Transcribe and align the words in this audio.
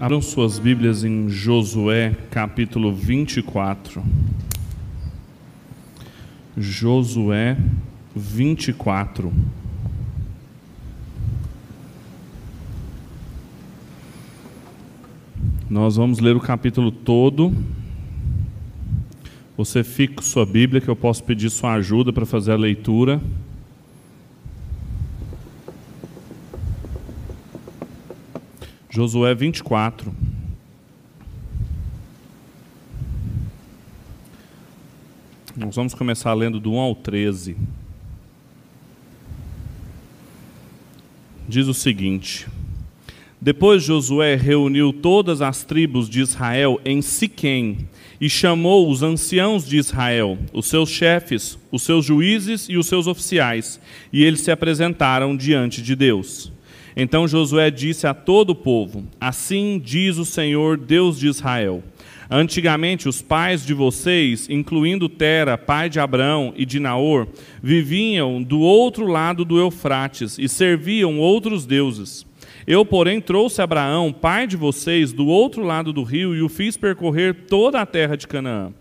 Abram 0.00 0.22
suas 0.22 0.60
Bíblias 0.60 1.02
em 1.02 1.28
Josué, 1.28 2.16
capítulo 2.30 2.94
24. 2.94 4.00
Josué 6.56 7.58
24. 8.14 9.32
Nós 15.68 15.96
vamos 15.96 16.20
ler 16.20 16.36
o 16.36 16.40
capítulo 16.40 16.92
todo. 16.92 17.52
Você 19.56 19.82
fica 19.82 20.14
com 20.14 20.22
sua 20.22 20.46
Bíblia, 20.46 20.80
que 20.80 20.86
eu 20.86 20.94
posso 20.94 21.24
pedir 21.24 21.50
sua 21.50 21.72
ajuda 21.72 22.12
para 22.12 22.24
fazer 22.24 22.52
a 22.52 22.56
leitura. 22.56 23.20
Josué 28.98 29.32
24. 29.32 30.12
Nós 35.56 35.76
vamos 35.76 35.94
começar 35.94 36.34
lendo 36.34 36.58
do 36.58 36.72
1 36.72 36.78
ao 36.80 36.96
13. 36.96 37.56
Diz 41.48 41.68
o 41.68 41.74
seguinte: 41.74 42.48
Depois 43.40 43.84
Josué 43.84 44.34
reuniu 44.34 44.92
todas 44.92 45.40
as 45.42 45.62
tribos 45.62 46.10
de 46.10 46.20
Israel 46.20 46.80
em 46.84 47.00
Siquém 47.00 47.88
e 48.20 48.28
chamou 48.28 48.90
os 48.90 49.04
anciãos 49.04 49.64
de 49.64 49.76
Israel, 49.76 50.36
os 50.52 50.66
seus 50.66 50.90
chefes, 50.90 51.56
os 51.70 51.84
seus 51.84 52.04
juízes 52.04 52.66
e 52.68 52.76
os 52.76 52.88
seus 52.88 53.06
oficiais, 53.06 53.80
e 54.12 54.24
eles 54.24 54.40
se 54.40 54.50
apresentaram 54.50 55.36
diante 55.36 55.80
de 55.82 55.94
Deus. 55.94 56.57
Então 57.00 57.28
Josué 57.28 57.70
disse 57.70 58.08
a 58.08 58.12
todo 58.12 58.50
o 58.50 58.56
povo: 58.56 59.04
Assim 59.20 59.80
diz 59.82 60.18
o 60.18 60.24
Senhor, 60.24 60.76
Deus 60.76 61.16
de 61.16 61.28
Israel: 61.28 61.80
Antigamente 62.28 63.08
os 63.08 63.22
pais 63.22 63.64
de 63.64 63.72
vocês, 63.72 64.48
incluindo 64.50 65.08
Tera, 65.08 65.56
pai 65.56 65.88
de 65.88 66.00
Abraão 66.00 66.52
e 66.56 66.66
de 66.66 66.80
Naor, 66.80 67.28
viviam 67.62 68.42
do 68.42 68.58
outro 68.58 69.06
lado 69.06 69.44
do 69.44 69.60
Eufrates 69.60 70.40
e 70.40 70.48
serviam 70.48 71.20
outros 71.20 71.64
deuses. 71.64 72.26
Eu, 72.66 72.84
porém, 72.84 73.20
trouxe 73.20 73.62
Abraão, 73.62 74.12
pai 74.12 74.48
de 74.48 74.56
vocês, 74.56 75.12
do 75.12 75.26
outro 75.26 75.62
lado 75.62 75.92
do 75.92 76.02
rio 76.02 76.34
e 76.34 76.42
o 76.42 76.48
fiz 76.48 76.76
percorrer 76.76 77.46
toda 77.48 77.80
a 77.80 77.86
terra 77.86 78.16
de 78.16 78.26
Canaã. 78.26 78.72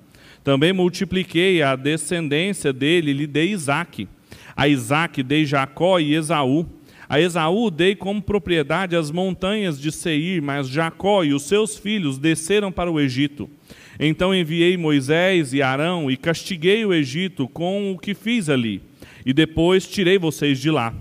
Também 0.43 0.73
multipliquei 0.73 1.61
a 1.61 1.75
descendência 1.75 2.73
dele 2.73 3.11
e 3.11 3.13
lhe 3.13 3.27
dei 3.27 3.51
Isaque. 3.51 4.07
A 4.55 4.67
Isaque 4.67 5.21
dei 5.21 5.45
Jacó 5.45 5.99
e 5.99 6.15
Esaú. 6.15 6.65
A 7.09 7.21
Esaú 7.21 7.71
dei 7.71 7.95
como 7.95 8.21
propriedade 8.21 8.95
as 8.95 9.11
montanhas 9.11 9.79
de 9.79 9.91
Seir, 9.91 10.41
mas 10.41 10.67
Jacó 10.67 11.23
e 11.23 11.33
os 11.33 11.43
seus 11.43 11.77
filhos 11.77 12.17
desceram 12.17 12.71
para 12.71 12.91
o 12.91 12.99
Egito. 12.99 13.49
Então 13.99 14.35
enviei 14.35 14.75
Moisés 14.75 15.53
e 15.53 15.61
Arão 15.61 16.11
e 16.11 16.17
castiguei 16.17 16.85
o 16.85 16.93
Egito 16.93 17.47
com 17.47 17.91
o 17.91 17.97
que 17.97 18.13
fiz 18.13 18.49
ali. 18.49 18.81
E 19.25 19.33
depois 19.33 19.87
tirei 19.87 20.17
vocês 20.17 20.59
de 20.59 20.69
lá. 20.69 20.93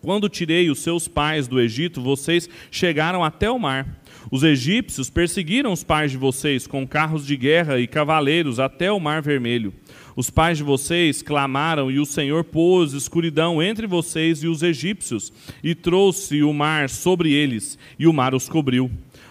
Quando 0.00 0.28
tirei 0.28 0.70
os 0.70 0.80
seus 0.80 1.08
pais 1.08 1.48
do 1.48 1.58
Egito, 1.58 2.00
vocês 2.00 2.48
chegaram 2.70 3.24
até 3.24 3.50
o 3.50 3.58
mar. 3.58 4.00
Os 4.30 4.42
egípcios 4.42 5.10
perseguiram 5.10 5.72
os 5.72 5.82
pais 5.82 6.10
de 6.10 6.16
vocês 6.16 6.66
com 6.66 6.86
carros 6.86 7.26
de 7.26 7.36
guerra 7.36 7.80
e 7.80 7.86
cavaleiros 7.86 8.60
até 8.60 8.92
o 8.92 9.00
mar 9.00 9.22
vermelho. 9.22 9.72
Os 10.16 10.30
pais 10.30 10.58
de 10.58 10.64
vocês 10.64 11.22
clamaram 11.22 11.90
e 11.90 11.98
o 11.98 12.06
Senhor 12.06 12.44
pôs 12.44 12.92
escuridão 12.92 13.62
entre 13.62 13.86
vocês 13.86 14.42
e 14.42 14.48
os 14.48 14.62
egípcios 14.62 15.32
e 15.62 15.74
trouxe 15.74 16.42
o 16.42 16.52
mar 16.52 16.88
sobre 16.88 17.32
eles 17.32 17.76
e 17.98 18.06
o 18.06 18.12
mar 18.12 18.34
os 18.34 18.48
cobriu. 18.48 18.90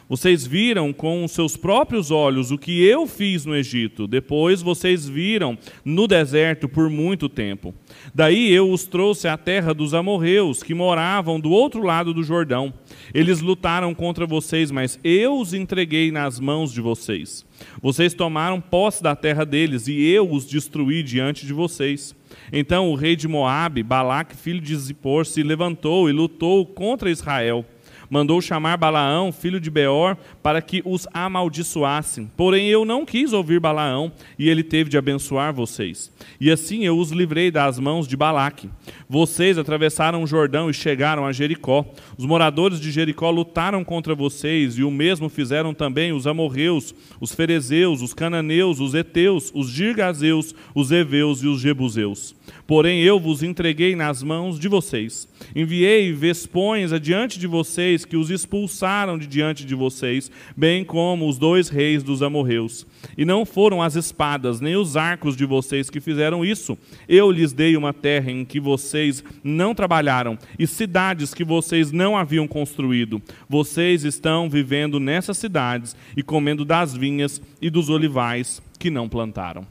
Vocês 0.09 0.45
viram 0.45 0.91
com 0.91 1.23
os 1.23 1.31
seus 1.31 1.55
próprios 1.55 2.11
olhos 2.11 2.51
o 2.51 2.57
que 2.57 2.83
eu 2.83 3.07
fiz 3.07 3.45
no 3.45 3.55
Egito. 3.55 4.05
Depois 4.05 4.61
vocês 4.61 5.07
viram 5.07 5.57
no 5.83 6.07
deserto 6.07 6.67
por 6.67 6.89
muito 6.89 7.29
tempo. 7.29 7.73
Daí 8.13 8.51
eu 8.51 8.69
os 8.69 8.83
trouxe 8.83 9.27
à 9.27 9.37
terra 9.37 9.73
dos 9.73 9.93
amorreus, 9.93 10.61
que 10.61 10.73
moravam 10.73 11.39
do 11.39 11.51
outro 11.51 11.83
lado 11.83 12.13
do 12.13 12.21
Jordão. 12.21 12.73
Eles 13.13 13.39
lutaram 13.39 13.93
contra 13.93 14.25
vocês, 14.25 14.71
mas 14.71 14.99
eu 15.03 15.39
os 15.39 15.53
entreguei 15.53 16.11
nas 16.11 16.39
mãos 16.39 16.73
de 16.73 16.81
vocês. 16.81 17.45
Vocês 17.81 18.13
tomaram 18.13 18.59
posse 18.59 19.01
da 19.01 19.15
terra 19.15 19.45
deles, 19.45 19.87
e 19.87 20.03
eu 20.03 20.29
os 20.29 20.45
destruí 20.45 21.01
diante 21.01 21.45
de 21.45 21.53
vocês. 21.53 22.13
Então 22.51 22.91
o 22.91 22.95
rei 22.95 23.15
de 23.15 23.27
Moabe, 23.27 23.83
Balaque, 23.83 24.35
filho 24.35 24.59
de 24.59 24.75
Zippor, 24.75 25.25
se 25.25 25.43
levantou 25.43 26.09
e 26.09 26.11
lutou 26.11 26.65
contra 26.65 27.09
Israel 27.09 27.65
mandou 28.13 28.39
chamar 28.39 28.77
Balaão, 28.77 29.31
filho 29.31 29.59
de 29.59 29.71
Beor, 29.71 30.15
para 30.43 30.61
que 30.61 30.81
os 30.85 31.07
amaldiçoassem. 31.13 32.29
Porém 32.35 32.67
eu 32.67 32.83
não 32.83 33.05
quis 33.05 33.31
ouvir 33.31 33.61
Balaão, 33.61 34.11
e 34.37 34.49
ele 34.49 34.61
teve 34.61 34.89
de 34.89 34.97
abençoar 34.97 35.53
vocês. 35.53 36.11
E 36.39 36.51
assim 36.51 36.83
eu 36.83 36.97
os 36.97 37.11
livrei 37.11 37.49
das 37.49 37.79
mãos 37.79 38.07
de 38.07 38.17
Balaque. 38.17 38.69
Vocês 39.09 39.57
atravessaram 39.57 40.21
o 40.21 40.27
Jordão 40.27 40.69
e 40.69 40.73
chegaram 40.73 41.25
a 41.25 41.31
Jericó. 41.31 41.85
Os 42.17 42.25
moradores 42.25 42.79
de 42.79 42.91
Jericó 42.91 43.31
lutaram 43.31 43.83
contra 43.83 44.13
vocês, 44.13 44.77
e 44.77 44.83
o 44.83 44.91
mesmo 44.91 45.29
fizeram 45.29 45.73
também 45.73 46.11
os 46.11 46.27
amorreus, 46.27 46.93
os 47.21 47.33
ferezeus, 47.33 48.01
os 48.01 48.13
cananeus, 48.13 48.81
os 48.81 48.93
heteus, 48.93 49.51
os 49.55 49.69
girgazeus, 49.69 50.53
os 50.75 50.91
heveus 50.91 51.41
e 51.41 51.47
os 51.47 51.61
jebuseus. 51.61 52.35
Porém 52.67 53.01
eu 53.01 53.19
vos 53.19 53.43
entreguei 53.43 53.95
nas 53.95 54.21
mãos 54.21 54.59
de 54.59 54.67
vocês. 54.67 55.27
Enviei 55.55 56.11
vespões 56.11 56.91
adiante 56.91 57.39
de 57.39 57.47
vocês, 57.47 58.03
que 58.05 58.17
os 58.17 58.29
expulsaram 58.29 59.17
de 59.17 59.27
diante 59.27 59.65
de 59.65 59.75
vocês, 59.75 60.31
bem 60.55 60.83
como 60.83 61.27
os 61.27 61.37
dois 61.37 61.69
reis 61.69 62.03
dos 62.03 62.21
amorreus. 62.21 62.85
E 63.17 63.25
não 63.25 63.45
foram 63.45 63.81
as 63.81 63.95
espadas, 63.95 64.61
nem 64.61 64.75
os 64.75 64.95
arcos 64.95 65.35
de 65.35 65.45
vocês 65.45 65.89
que 65.89 65.99
fizeram 65.99 66.43
isso. 66.43 66.77
Eu 67.07 67.31
lhes 67.31 67.53
dei 67.53 67.75
uma 67.75 67.93
terra 67.93 68.31
em 68.31 68.45
que 68.45 68.59
vocês 68.59 69.23
não 69.43 69.75
trabalharam, 69.75 70.37
e 70.57 70.65
cidades 70.65 71.33
que 71.33 71.43
vocês 71.43 71.91
não 71.91 72.17
haviam 72.17 72.47
construído. 72.47 73.21
Vocês 73.47 74.03
estão 74.03 74.49
vivendo 74.49 74.99
nessas 74.99 75.37
cidades 75.37 75.95
e 76.15 76.23
comendo 76.23 76.65
das 76.65 76.95
vinhas 76.95 77.41
e 77.61 77.69
dos 77.69 77.89
olivais 77.89 78.61
que 78.79 78.89
não 78.89 79.09
plantaram. 79.09 79.65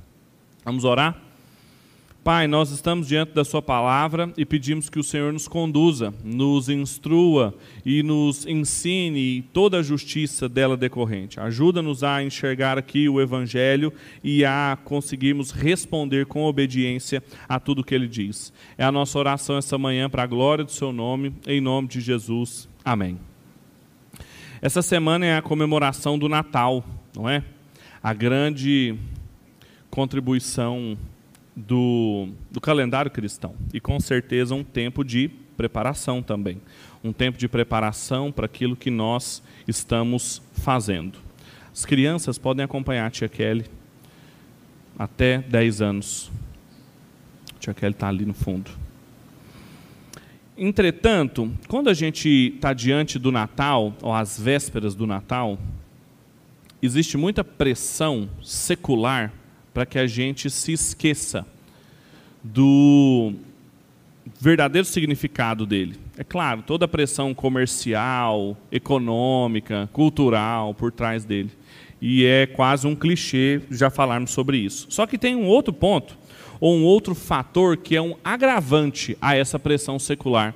Vamos 0.64 0.84
orar? 0.84 1.31
Pai, 2.24 2.46
nós 2.46 2.70
estamos 2.70 3.08
diante 3.08 3.32
da 3.32 3.44
Sua 3.44 3.60
palavra 3.60 4.32
e 4.36 4.46
pedimos 4.46 4.88
que 4.88 5.00
o 5.00 5.02
Senhor 5.02 5.32
nos 5.32 5.48
conduza, 5.48 6.14
nos 6.22 6.68
instrua 6.68 7.52
e 7.84 8.00
nos 8.00 8.46
ensine 8.46 9.42
toda 9.52 9.80
a 9.80 9.82
justiça 9.82 10.48
dela 10.48 10.76
decorrente. 10.76 11.40
Ajuda-nos 11.40 12.04
a 12.04 12.22
enxergar 12.22 12.78
aqui 12.78 13.08
o 13.08 13.20
Evangelho 13.20 13.92
e 14.22 14.44
a 14.44 14.78
conseguirmos 14.84 15.50
responder 15.50 16.26
com 16.26 16.44
obediência 16.44 17.24
a 17.48 17.58
tudo 17.58 17.82
que 17.82 17.92
ele 17.92 18.06
diz. 18.06 18.52
É 18.78 18.84
a 18.84 18.92
nossa 18.92 19.18
oração 19.18 19.56
essa 19.56 19.76
manhã 19.76 20.08
para 20.08 20.22
a 20.22 20.26
glória 20.26 20.62
do 20.64 20.70
Seu 20.70 20.92
nome, 20.92 21.34
em 21.44 21.60
nome 21.60 21.88
de 21.88 22.00
Jesus. 22.00 22.68
Amém. 22.84 23.18
Essa 24.60 24.80
semana 24.80 25.26
é 25.26 25.36
a 25.36 25.42
comemoração 25.42 26.16
do 26.16 26.28
Natal, 26.28 26.84
não 27.16 27.28
é? 27.28 27.42
A 28.00 28.14
grande 28.14 28.94
contribuição 29.90 30.96
do, 31.54 32.28
do 32.50 32.60
calendário 32.60 33.10
cristão. 33.10 33.54
E 33.72 33.80
com 33.80 33.98
certeza 34.00 34.54
um 34.54 34.64
tempo 34.64 35.04
de 35.04 35.28
preparação 35.56 36.22
também. 36.22 36.60
Um 37.04 37.12
tempo 37.12 37.38
de 37.38 37.48
preparação 37.48 38.32
para 38.32 38.46
aquilo 38.46 38.76
que 38.76 38.90
nós 38.90 39.42
estamos 39.66 40.42
fazendo. 40.52 41.18
As 41.72 41.84
crianças 41.84 42.38
podem 42.38 42.64
acompanhar 42.64 43.06
a 43.06 43.10
tia 43.10 43.28
Kelly 43.28 43.64
até 44.98 45.38
10 45.38 45.82
anos. 45.82 46.30
A 47.56 47.58
tia 47.58 47.74
Kelly 47.74 47.92
está 47.92 48.08
ali 48.08 48.24
no 48.24 48.34
fundo. 48.34 48.70
Entretanto, 50.56 51.50
quando 51.66 51.88
a 51.88 51.94
gente 51.94 52.52
está 52.54 52.72
diante 52.72 53.18
do 53.18 53.32
Natal, 53.32 53.94
ou 54.02 54.12
às 54.12 54.38
vésperas 54.38 54.94
do 54.94 55.06
Natal, 55.06 55.58
existe 56.82 57.16
muita 57.16 57.42
pressão 57.42 58.28
secular 58.42 59.32
para 59.72 59.86
que 59.86 59.98
a 59.98 60.06
gente 60.06 60.50
se 60.50 60.72
esqueça 60.72 61.46
do 62.42 63.32
verdadeiro 64.40 64.86
significado 64.86 65.64
dele. 65.64 65.96
É 66.16 66.24
claro, 66.24 66.62
toda 66.62 66.84
a 66.84 66.88
pressão 66.88 67.32
comercial, 67.34 68.56
econômica, 68.70 69.88
cultural 69.92 70.74
por 70.74 70.92
trás 70.92 71.24
dele. 71.24 71.50
E 72.00 72.24
é 72.24 72.46
quase 72.46 72.86
um 72.86 72.96
clichê 72.96 73.60
já 73.70 73.88
falarmos 73.88 74.32
sobre 74.32 74.58
isso. 74.58 74.86
Só 74.90 75.06
que 75.06 75.16
tem 75.16 75.36
um 75.36 75.46
outro 75.46 75.72
ponto, 75.72 76.18
ou 76.60 76.76
um 76.76 76.84
outro 76.84 77.14
fator 77.14 77.76
que 77.76 77.96
é 77.96 78.02
um 78.02 78.16
agravante 78.24 79.16
a 79.20 79.36
essa 79.36 79.58
pressão 79.58 79.98
secular, 79.98 80.54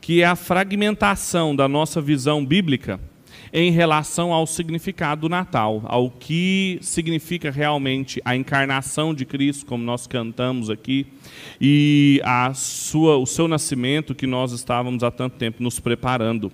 que 0.00 0.20
é 0.22 0.26
a 0.26 0.36
fragmentação 0.36 1.56
da 1.56 1.66
nossa 1.66 2.00
visão 2.00 2.44
bíblica 2.44 3.00
em 3.52 3.70
relação 3.70 4.32
ao 4.32 4.46
significado 4.46 5.22
do 5.22 5.28
Natal, 5.28 5.82
ao 5.84 6.10
que 6.10 6.78
significa 6.80 7.50
realmente 7.50 8.20
a 8.24 8.34
encarnação 8.34 9.12
de 9.12 9.26
Cristo, 9.26 9.66
como 9.66 9.84
nós 9.84 10.06
cantamos 10.06 10.70
aqui, 10.70 11.06
e 11.60 12.20
a 12.24 12.54
sua, 12.54 13.18
o 13.18 13.26
seu 13.26 13.46
nascimento 13.46 14.14
que 14.14 14.26
nós 14.26 14.52
estávamos 14.52 15.02
há 15.02 15.10
tanto 15.10 15.36
tempo 15.36 15.62
nos 15.62 15.78
preparando. 15.78 16.50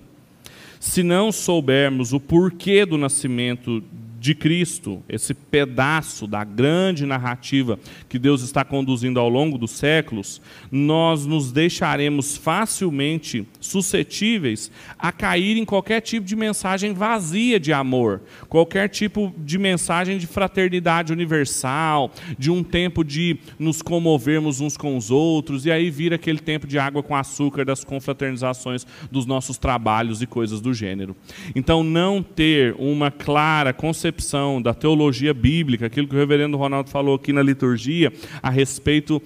se 0.81 1.03
não 1.03 1.33
soubermos 1.33 2.13
o 2.13 2.21
porquê 2.21 2.87
do 2.87 2.97
nascimento 2.97 3.83
de 4.19 4.35
Cristo, 4.35 5.03
esse 5.09 5.33
pedaço 5.33 6.27
da 6.27 6.43
grande 6.43 7.07
narrativa 7.07 7.79
que 8.09 8.19
Deus 8.19 8.43
está 8.43 8.65
conduzindo 8.65 9.21
ao 9.21 9.29
longo 9.29 9.57
dos 9.57 9.71
séculos, 9.71 10.41
nós 10.71 11.25
nos 11.25 11.53
deixaremos 11.53 12.37
facilmente 12.37 13.47
suscetíveis 13.61 14.71
a 14.99 15.13
cair 15.13 15.57
em 15.57 15.65
qualquer 15.65 16.01
tipo 16.01 16.27
de 16.27 16.35
mensagem 16.35 16.93
vazia 16.93 17.61
de 17.61 17.73
amor, 17.73 18.23
qualquer 18.49 18.89
tipo 18.89 19.33
de 19.39 19.57
mensagem 19.57 20.19
de 20.19 20.27
fraternidade 20.27 21.13
universal, 21.13 22.11
de 22.37 22.51
um 22.51 22.65
tempo 22.65 23.05
de 23.05 23.39
nos 23.59 23.83
comovermos 23.83 24.61
uns 24.61 24.77
com 24.77 24.97
os 24.97 25.11
outros, 25.11 25.65
e 25.65 25.71
aí 25.71 25.91
vira 25.91 26.17
aquele 26.17 26.41
tempo 26.41 26.67
de 26.67 26.79
água 26.79 27.03
com 27.03 27.15
açúcar 27.15 27.65
das 27.65 27.85
confraternizações 27.85 28.85
dos 29.13 29.27
nossos 29.27 29.59
trabalhos 29.59 30.21
e 30.23 30.27
coisas 30.27 30.61
do 30.61 30.75
gênero. 30.75 31.17
Então, 31.55 31.85
não 31.85 32.23
ter 32.23 32.75
uma 32.79 33.11
clara 33.11 33.73
concepção 33.73 34.08
concepção 34.09 34.61
da 34.63 34.73
teologia 34.73 35.35
bíblica, 35.35 35.87
aquilo 35.87 36.09
que 36.09 36.15
o 36.15 36.19
reverendo 36.19 36.57
Ronaldo 36.57 36.89
falou 36.89 37.17
aqui 37.17 37.33
na 37.33 37.43
liturgia, 37.43 38.13
a 38.43 38.49
respeito 38.49 39.21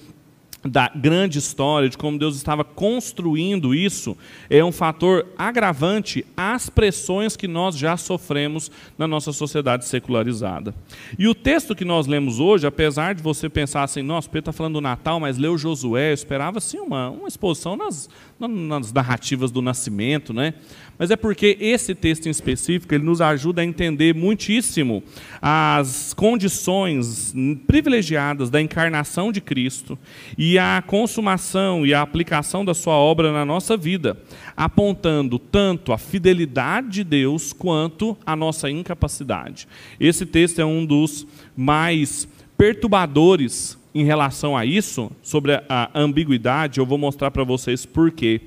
da 0.65 0.89
grande 0.89 1.39
história, 1.39 1.89
de 1.89 1.99
como 1.99 2.19
Deus 2.19 2.37
estava 2.37 2.63
construindo 2.63 3.75
isso, 3.75 4.17
é 4.49 4.65
um 4.65 4.71
fator 4.71 5.27
agravante 5.37 6.25
às 6.37 6.71
pressões 6.71 7.37
que 7.37 7.49
nós 7.49 7.77
já 7.77 7.97
sofremos 7.97 8.71
na 8.97 9.09
nossa 9.09 9.33
sociedade 9.33 9.87
secularizada. 9.87 10.73
E 11.19 11.27
o 11.27 11.35
texto 11.35 11.75
que 11.75 11.85
nós 11.85 12.07
lemos 12.07 12.39
hoje, 12.39 12.65
apesar 12.65 13.15
de 13.15 13.23
você 13.23 13.49
pensar 13.49 13.83
assim, 13.83 14.03
nossa, 14.03 14.29
Pedro 14.29 14.51
está 14.51 14.53
falando 14.53 14.75
do 14.75 14.81
Natal, 14.81 15.19
mas 15.19 15.37
leu 15.37 15.59
Josué, 15.59 16.11
eu 16.11 16.15
esperava 16.15 16.59
assim 16.59 16.79
uma, 16.79 17.11
uma 17.11 17.27
exposição 17.27 17.77
nas, 17.77 18.09
nas 18.39 18.93
narrativas 18.93 19.51
do 19.51 19.61
nascimento, 19.61 20.33
né? 20.33 20.55
Mas 20.99 21.11
é 21.11 21.17
porque 21.17 21.57
esse 21.61 21.95
texto 21.95 22.27
em 22.27 22.31
específico 22.31 22.95
ele 22.95 23.05
nos 23.05 23.21
ajuda 23.21 23.63
a 23.63 23.65
entender 23.65 24.15
muitíssimo 24.15 25.03
as 25.41 26.15
condições 26.15 27.35
privilegiadas 27.67 28.51
da 28.51 28.61
encarnação 28.61 29.33
de 29.33 29.41
Cristo 29.41 29.99
e 30.37 30.59
a 30.59 30.83
consumação 30.87 31.85
e 31.87 31.93
a 31.93 32.03
aplicação 32.03 32.65
da 32.65 32.75
sua 32.75 32.95
obra 32.95 33.33
na 33.33 33.45
nossa 33.45 33.77
vida, 33.77 34.17
apontando 34.57 35.39
tanto 35.39 35.93
a 35.93 35.99
fidelidade 35.99 36.91
de 36.91 37.05
Deus 37.05 37.53
quanto 37.53 38.17
a 38.25 38.37
nossa 38.37 38.71
incapacidade. 38.71 39.67
Esse 39.99 40.27
texto 40.27 40.61
é 40.61 40.65
um 40.65 40.85
dos 40.85 41.27
mais 41.57 42.29
perturbadores 42.57 43.79
em 43.95 44.05
relação 44.05 44.57
a 44.57 44.65
isso, 44.65 45.11
sobre 45.23 45.53
a 45.69 45.91
ambiguidade, 45.95 46.79
eu 46.79 46.87
vou 46.87 46.97
mostrar 46.97 47.31
para 47.31 47.45
vocês 47.45 47.85
por 47.85 48.11
quê 48.11 48.41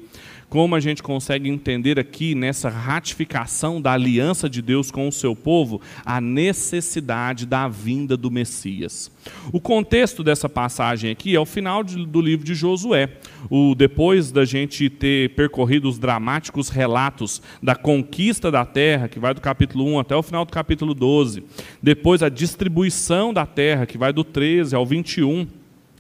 como 0.50 0.76
a 0.76 0.80
gente 0.80 1.04
consegue 1.04 1.50
entender 1.50 2.00
aqui 2.00 2.36
nessa 2.36 2.70
ratificação 2.70 3.82
da 3.82 3.94
aliança 3.94 4.50
de 4.50 4.62
Deus 4.62 4.92
com 4.92 5.08
o 5.08 5.12
seu 5.12 5.36
povo, 5.36 5.82
a 6.06 6.22
necessidade 6.22 7.46
da 7.46 7.68
vinda 7.68 8.16
do 8.16 8.32
Messias. 8.32 9.12
O 9.52 9.60
contexto 9.60 10.24
dessa 10.24 10.48
passagem 10.48 11.12
aqui 11.12 11.36
é 11.36 11.40
o 11.40 11.46
final 11.46 11.84
do 11.84 12.22
livro 12.22 12.46
de 12.46 12.54
Josué. 12.54 13.10
O, 13.50 13.76
depois 13.76 14.32
da 14.32 14.46
gente 14.46 14.90
ter 14.90 15.32
percorrido 15.36 15.88
os 15.88 16.00
dramáticos 16.00 16.70
relatos 16.70 17.42
da 17.62 17.76
conquista 17.76 18.50
da 18.50 18.66
terra, 18.66 19.08
que 19.08 19.20
vai 19.20 19.34
do 19.34 19.42
capítulo 19.42 19.86
1 19.86 20.00
até 20.00 20.16
o 20.16 20.24
final 20.24 20.46
do 20.46 20.52
capítulo 20.52 20.94
12, 20.94 21.44
depois 21.82 22.24
a 22.24 22.30
distribuição 22.30 23.34
da 23.34 23.46
terra, 23.46 23.86
que 23.86 23.98
vai 23.98 24.12
do 24.12 24.24
13 24.24 24.76
ao 24.76 24.86
21 24.86 25.48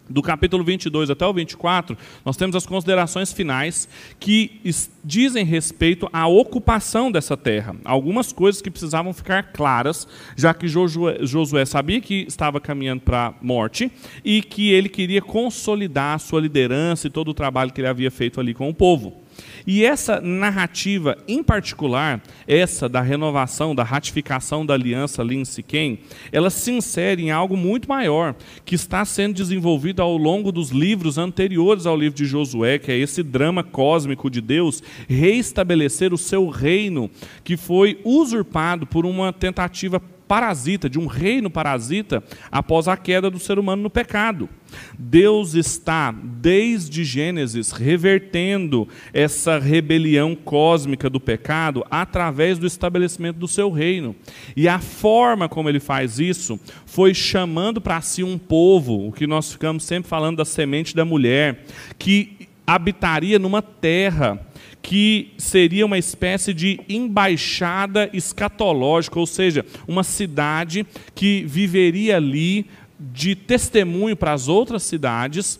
do 0.09 0.21
capítulo 0.21 0.63
22 0.63 1.09
até 1.09 1.25
o 1.25 1.33
24, 1.33 1.97
nós 2.23 2.37
temos 2.37 2.55
as 2.55 2.65
considerações 2.65 3.33
finais 3.33 3.87
que 4.19 4.61
dizem 5.03 5.43
respeito 5.43 6.07
à 6.13 6.27
ocupação 6.27 7.11
dessa 7.11 7.35
terra. 7.35 7.75
Algumas 7.83 8.31
coisas 8.31 8.61
que 8.61 8.69
precisavam 8.69 9.13
ficar 9.13 9.51
claras, 9.51 10.07
já 10.35 10.53
que 10.53 10.67
Josué, 10.67 11.65
sabia 11.65 12.01
que 12.01 12.25
estava 12.27 12.59
caminhando 12.59 13.01
para 13.01 13.27
a 13.27 13.33
morte 13.41 13.91
e 14.23 14.41
que 14.41 14.71
ele 14.71 14.89
queria 14.89 15.21
consolidar 15.21 16.15
a 16.15 16.19
sua 16.19 16.41
liderança 16.41 17.07
e 17.07 17.09
todo 17.09 17.29
o 17.29 17.33
trabalho 17.33 17.71
que 17.71 17.81
ele 17.81 17.87
havia 17.87 18.11
feito 18.11 18.39
ali 18.39 18.53
com 18.53 18.69
o 18.69 18.73
povo. 18.73 19.24
E 19.67 19.83
essa 19.83 20.21
narrativa, 20.21 21.17
em 21.27 21.43
particular, 21.43 22.21
essa 22.47 22.87
da 22.87 23.01
renovação, 23.01 23.73
da 23.73 23.83
ratificação 23.83 24.65
da 24.65 24.75
aliança 24.75 25.21
ali 25.21 25.35
em 25.35 25.45
Siquém, 25.45 25.99
ela 26.31 26.49
se 26.49 26.71
insere 26.71 27.23
em 27.23 27.31
algo 27.31 27.57
muito 27.57 27.89
maior, 27.89 28.35
que 28.63 28.75
está 28.75 29.03
sendo 29.03 29.33
desenvolvido 29.33 30.01
ao 30.01 30.15
longo 30.17 30.51
dos 30.51 30.69
livros 30.69 31.17
anteriores 31.17 31.85
ao 31.85 31.97
livro 31.97 32.15
de 32.15 32.25
Josué, 32.25 32.77
que 32.77 32.91
é 32.91 32.97
esse 32.97 33.23
drama 33.23 33.63
cósmico 33.63 34.29
de 34.29 34.39
Deus 34.39 34.83
reestabelecer 35.07 36.13
o 36.13 36.17
seu 36.17 36.47
reino, 36.49 37.09
que 37.43 37.57
foi 37.57 37.99
usurpado 38.03 38.85
por 38.85 39.05
uma 39.05 39.33
tentativa 39.33 39.99
parasita, 40.27 40.89
de 40.89 40.99
um 40.99 41.05
reino 41.05 41.49
parasita, 41.49 42.23
após 42.51 42.87
a 42.87 42.97
queda 42.97 43.29
do 43.29 43.39
ser 43.39 43.59
humano 43.59 43.83
no 43.83 43.89
pecado. 43.89 44.49
Deus 44.97 45.53
está, 45.53 46.11
desde 46.11 47.03
Gênesis, 47.03 47.71
revertendo 47.71 48.87
essa 49.13 49.59
rebelião 49.59 50.35
cósmica 50.35 51.09
do 51.09 51.19
pecado 51.19 51.85
através 51.89 52.57
do 52.57 52.65
estabelecimento 52.65 53.37
do 53.37 53.47
seu 53.47 53.71
reino. 53.71 54.15
E 54.55 54.67
a 54.67 54.79
forma 54.79 55.47
como 55.47 55.69
ele 55.69 55.79
faz 55.79 56.19
isso 56.19 56.59
foi 56.85 57.13
chamando 57.13 57.79
para 57.79 58.01
si 58.01 58.23
um 58.23 58.37
povo, 58.37 59.07
o 59.07 59.11
que 59.11 59.27
nós 59.27 59.51
ficamos 59.51 59.83
sempre 59.83 60.09
falando 60.09 60.37
da 60.37 60.45
semente 60.45 60.95
da 60.95 61.05
mulher, 61.05 61.65
que 61.97 62.47
habitaria 62.65 63.37
numa 63.37 63.61
terra 63.61 64.39
que 64.85 65.31
seria 65.35 65.83
uma 65.83 65.97
espécie 65.97 66.53
de 66.53 66.79
embaixada 66.87 68.07
escatológica, 68.13 69.19
ou 69.19 69.25
seja, 69.25 69.65
uma 69.87 70.03
cidade 70.03 70.85
que 71.15 71.43
viveria 71.47 72.17
ali 72.17 72.67
de 72.99 73.33
testemunho 73.33 74.15
para 74.15 74.31
as 74.31 74.47
outras 74.47 74.83
cidades, 74.83 75.59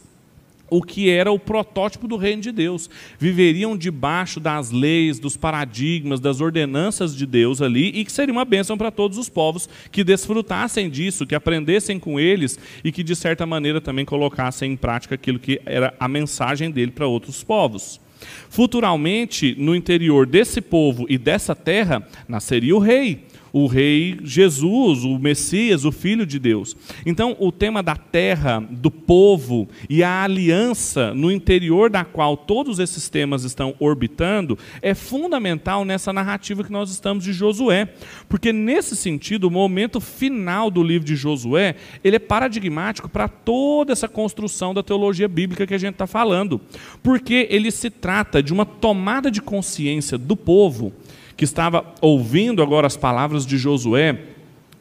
o 0.69 0.80
que 0.80 1.10
era 1.10 1.31
o 1.31 1.39
protótipo 1.39 2.07
do 2.07 2.18
reino 2.18 2.44
de 2.44 2.51
Deus. 2.51 2.88
Viveriam 3.18 3.75
debaixo 3.75 4.39
das 4.39 4.69
leis, 4.69 5.18
dos 5.18 5.36
paradigmas, 5.36 6.19
das 6.19 6.39
ordenanças 6.39 7.16
de 7.16 7.25
Deus 7.25 7.63
ali, 7.63 7.88
e 7.95 8.06
que 8.06 8.12
seria 8.12 8.31
uma 8.31 8.45
bênção 8.45 8.78
para 8.78 8.92
todos 8.92 9.18
os 9.18 9.28
povos 9.28 9.68
que 9.92 10.04
desfrutassem 10.04 10.88
disso, 10.88 11.25
que 11.25 11.33
aprendessem 11.33 11.98
com 11.98 12.19
eles 12.19 12.60
e 12.83 12.92
que, 12.92 13.01
de 13.01 13.16
certa 13.16 13.44
maneira, 13.44 13.81
também 13.81 14.06
colocassem 14.06 14.74
em 14.74 14.78
prática 14.78 15.16
aquilo 15.16 15.39
que 15.39 15.60
era 15.66 15.95
a 16.00 16.07
mensagem 16.07 16.69
dele 16.69 16.92
para 16.92 17.07
outros 17.07 17.44
povos. 17.44 18.05
Futuramente, 18.50 19.56
no 19.57 19.75
interior 19.75 20.25
desse 20.25 20.62
povo 20.62 21.06
e 21.10 21.18
dessa 21.18 21.56
terra, 21.56 22.07
nasceria 22.27 22.75
o 22.75 22.80
rei 22.80 23.25
o 23.56 23.68
rei 23.68 24.18
Jesus, 24.22 25.06
o 25.06 25.18
Messias, 25.18 25.85
o 25.85 25.92
Filho 25.92 26.26
de 26.26 26.38
Deus. 26.38 26.76
Então, 27.06 27.38
o 27.40 27.54
tema 27.54 27.81
da 27.81 27.95
terra, 27.95 28.62
do 28.69 28.92
povo 28.92 29.69
e 29.90 30.04
a 30.04 30.24
aliança 30.24 31.14
no 31.14 31.31
interior 31.31 31.90
da 31.90 32.04
qual 32.04 32.35
todos 32.35 32.80
esses 32.80 33.07
temas 33.07 33.45
estão 33.45 33.74
orbitando 33.80 34.59
é 34.81 34.94
fundamental 34.94 35.85
nessa 35.85 36.12
narrativa 36.12 36.66
que 36.66 36.71
nós 36.71 36.92
estamos 36.92 37.24
de 37.24 37.31
Josué, 37.31 37.88
porque 38.28 38.52
nesse 38.52 38.94
sentido, 38.94 39.45
o 39.45 39.52
momento 39.52 40.02
final 40.02 40.69
do 40.69 40.83
livro 40.83 41.07
de 41.07 41.16
Josué, 41.16 41.78
ele 42.04 42.18
é 42.18 42.19
paradigmático 42.19 43.07
para 43.07 43.30
toda 43.30 43.94
essa 43.94 44.09
construção 44.09 44.74
da 44.74 44.83
teologia 44.83 45.30
bíblica 45.30 45.66
que 45.66 45.74
a 45.74 45.78
gente 45.78 45.94
está 45.94 46.06
falando, 46.06 46.59
porque 47.02 47.47
ele 47.50 47.71
se 47.71 47.90
trata 47.90 48.44
de 48.44 48.52
uma 48.52 48.66
tomada 48.66 49.31
de 49.31 49.42
consciência 49.42 50.18
do 50.18 50.35
povo 50.35 50.92
que 51.35 51.44
estava 51.44 51.94
ouvindo 52.01 52.61
agora 52.61 52.87
as 52.87 52.97
palavras 52.97 53.45
de 53.45 53.57
Josué, 53.57 54.35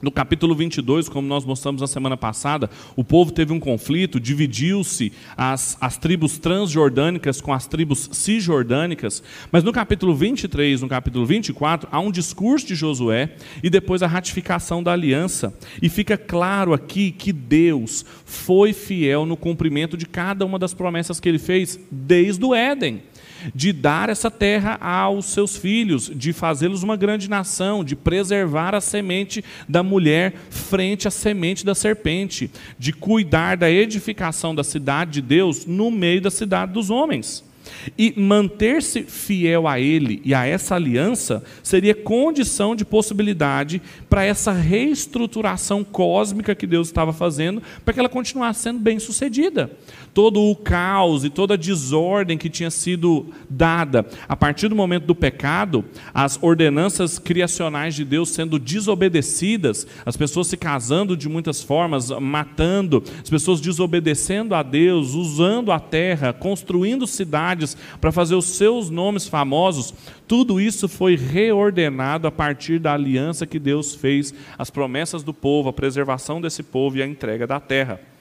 no 0.04 0.10
capítulo 0.10 0.54
22, 0.54 1.08
como 1.08 1.26
nós 1.26 1.46
mostramos 1.46 1.80
na 1.80 1.86
semana 1.86 2.14
passada, 2.14 2.68
o 2.94 3.02
povo 3.02 3.32
teve 3.32 3.54
um 3.54 3.58
conflito, 3.58 4.20
dividiu-se 4.20 5.10
as, 5.34 5.78
as 5.80 5.96
tribos 5.96 6.36
transjordânicas 6.36 7.40
com 7.40 7.54
as 7.54 7.66
tribos 7.66 8.10
cisjordânicas, 8.12 9.22
mas 9.50 9.64
no 9.64 9.72
capítulo 9.72 10.14
23, 10.14 10.82
no 10.82 10.88
capítulo 10.88 11.24
24, 11.24 11.88
há 11.90 11.98
um 12.00 12.10
discurso 12.10 12.66
de 12.66 12.74
Josué 12.74 13.34
e 13.62 13.70
depois 13.70 14.02
a 14.02 14.06
ratificação 14.06 14.82
da 14.82 14.92
aliança. 14.92 15.54
E 15.80 15.88
fica 15.88 16.18
claro 16.18 16.74
aqui 16.74 17.10
que 17.10 17.32
Deus 17.32 18.04
foi 18.26 18.74
fiel 18.74 19.24
no 19.24 19.38
cumprimento 19.38 19.96
de 19.96 20.04
cada 20.04 20.44
uma 20.44 20.58
das 20.58 20.74
promessas 20.74 21.18
que 21.18 21.30
ele 21.30 21.38
fez 21.38 21.80
desde 21.90 22.44
o 22.44 22.54
Éden 22.54 23.02
de 23.54 23.72
dar 23.72 24.08
essa 24.08 24.30
terra 24.30 24.78
aos 24.80 25.26
seus 25.26 25.56
filhos, 25.56 26.10
de 26.14 26.32
fazê-los 26.32 26.82
uma 26.82 26.96
grande 26.96 27.28
nação, 27.28 27.84
de 27.84 27.94
preservar 27.94 28.74
a 28.74 28.80
semente 28.80 29.44
da 29.68 29.82
mulher 29.82 30.34
frente 30.50 31.06
à 31.06 31.10
semente 31.10 31.64
da 31.64 31.74
serpente, 31.74 32.50
de 32.78 32.92
cuidar 32.92 33.56
da 33.56 33.70
edificação 33.70 34.54
da 34.54 34.64
cidade 34.64 35.12
de 35.12 35.22
Deus 35.22 35.66
no 35.66 35.90
meio 35.90 36.20
da 36.20 36.30
cidade 36.30 36.72
dos 36.72 36.90
homens. 36.90 37.43
E 37.98 38.14
manter-se 38.16 39.02
fiel 39.02 39.66
a 39.66 39.78
Ele 39.78 40.20
e 40.24 40.34
a 40.34 40.46
essa 40.46 40.74
aliança 40.74 41.42
seria 41.62 41.94
condição 41.94 42.74
de 42.74 42.84
possibilidade 42.84 43.80
para 44.08 44.24
essa 44.24 44.52
reestruturação 44.52 45.84
cósmica 45.84 46.54
que 46.54 46.66
Deus 46.66 46.88
estava 46.88 47.12
fazendo, 47.12 47.62
para 47.84 47.94
que 47.94 48.00
ela 48.00 48.08
continuasse 48.08 48.62
sendo 48.62 48.78
bem 48.78 48.98
sucedida 48.98 49.70
todo 50.14 50.40
o 50.40 50.54
caos 50.54 51.24
e 51.24 51.28
toda 51.28 51.54
a 51.54 51.56
desordem 51.56 52.38
que 52.38 52.48
tinha 52.48 52.70
sido 52.70 53.26
dada 53.50 54.06
a 54.28 54.36
partir 54.36 54.68
do 54.68 54.76
momento 54.76 55.04
do 55.06 55.14
pecado, 55.14 55.84
as 56.14 56.38
ordenanças 56.40 57.18
criacionais 57.18 57.94
de 57.96 58.04
Deus 58.04 58.30
sendo 58.30 58.58
desobedecidas, 58.58 59.86
as 60.06 60.16
pessoas 60.16 60.46
se 60.46 60.56
casando 60.56 61.16
de 61.16 61.28
muitas 61.28 61.62
formas, 61.62 62.10
matando, 62.10 63.02
as 63.20 63.28
pessoas 63.28 63.60
desobedecendo 63.60 64.54
a 64.54 64.62
Deus, 64.62 65.14
usando 65.14 65.72
a 65.72 65.80
terra, 65.80 66.32
construindo 66.32 67.06
cidades 67.06 67.53
para 68.00 68.12
fazer 68.12 68.34
os 68.34 68.44
seus 68.46 68.90
nomes 68.90 69.28
famosos, 69.28 69.94
tudo 70.26 70.60
isso 70.60 70.88
foi 70.88 71.16
reordenado 71.16 72.26
a 72.26 72.30
partir 72.30 72.78
da 72.78 72.94
aliança 72.94 73.46
que 73.46 73.58
Deus 73.58 73.94
fez, 73.94 74.34
as 74.58 74.70
promessas 74.70 75.22
do 75.22 75.34
povo, 75.34 75.68
a 75.68 75.72
preservação 75.72 76.40
desse 76.40 76.62
povo 76.62 76.96
e 76.96 77.02
a 77.02 77.06
entrega 77.06 77.46
da 77.46 77.60
terra. 77.60 78.13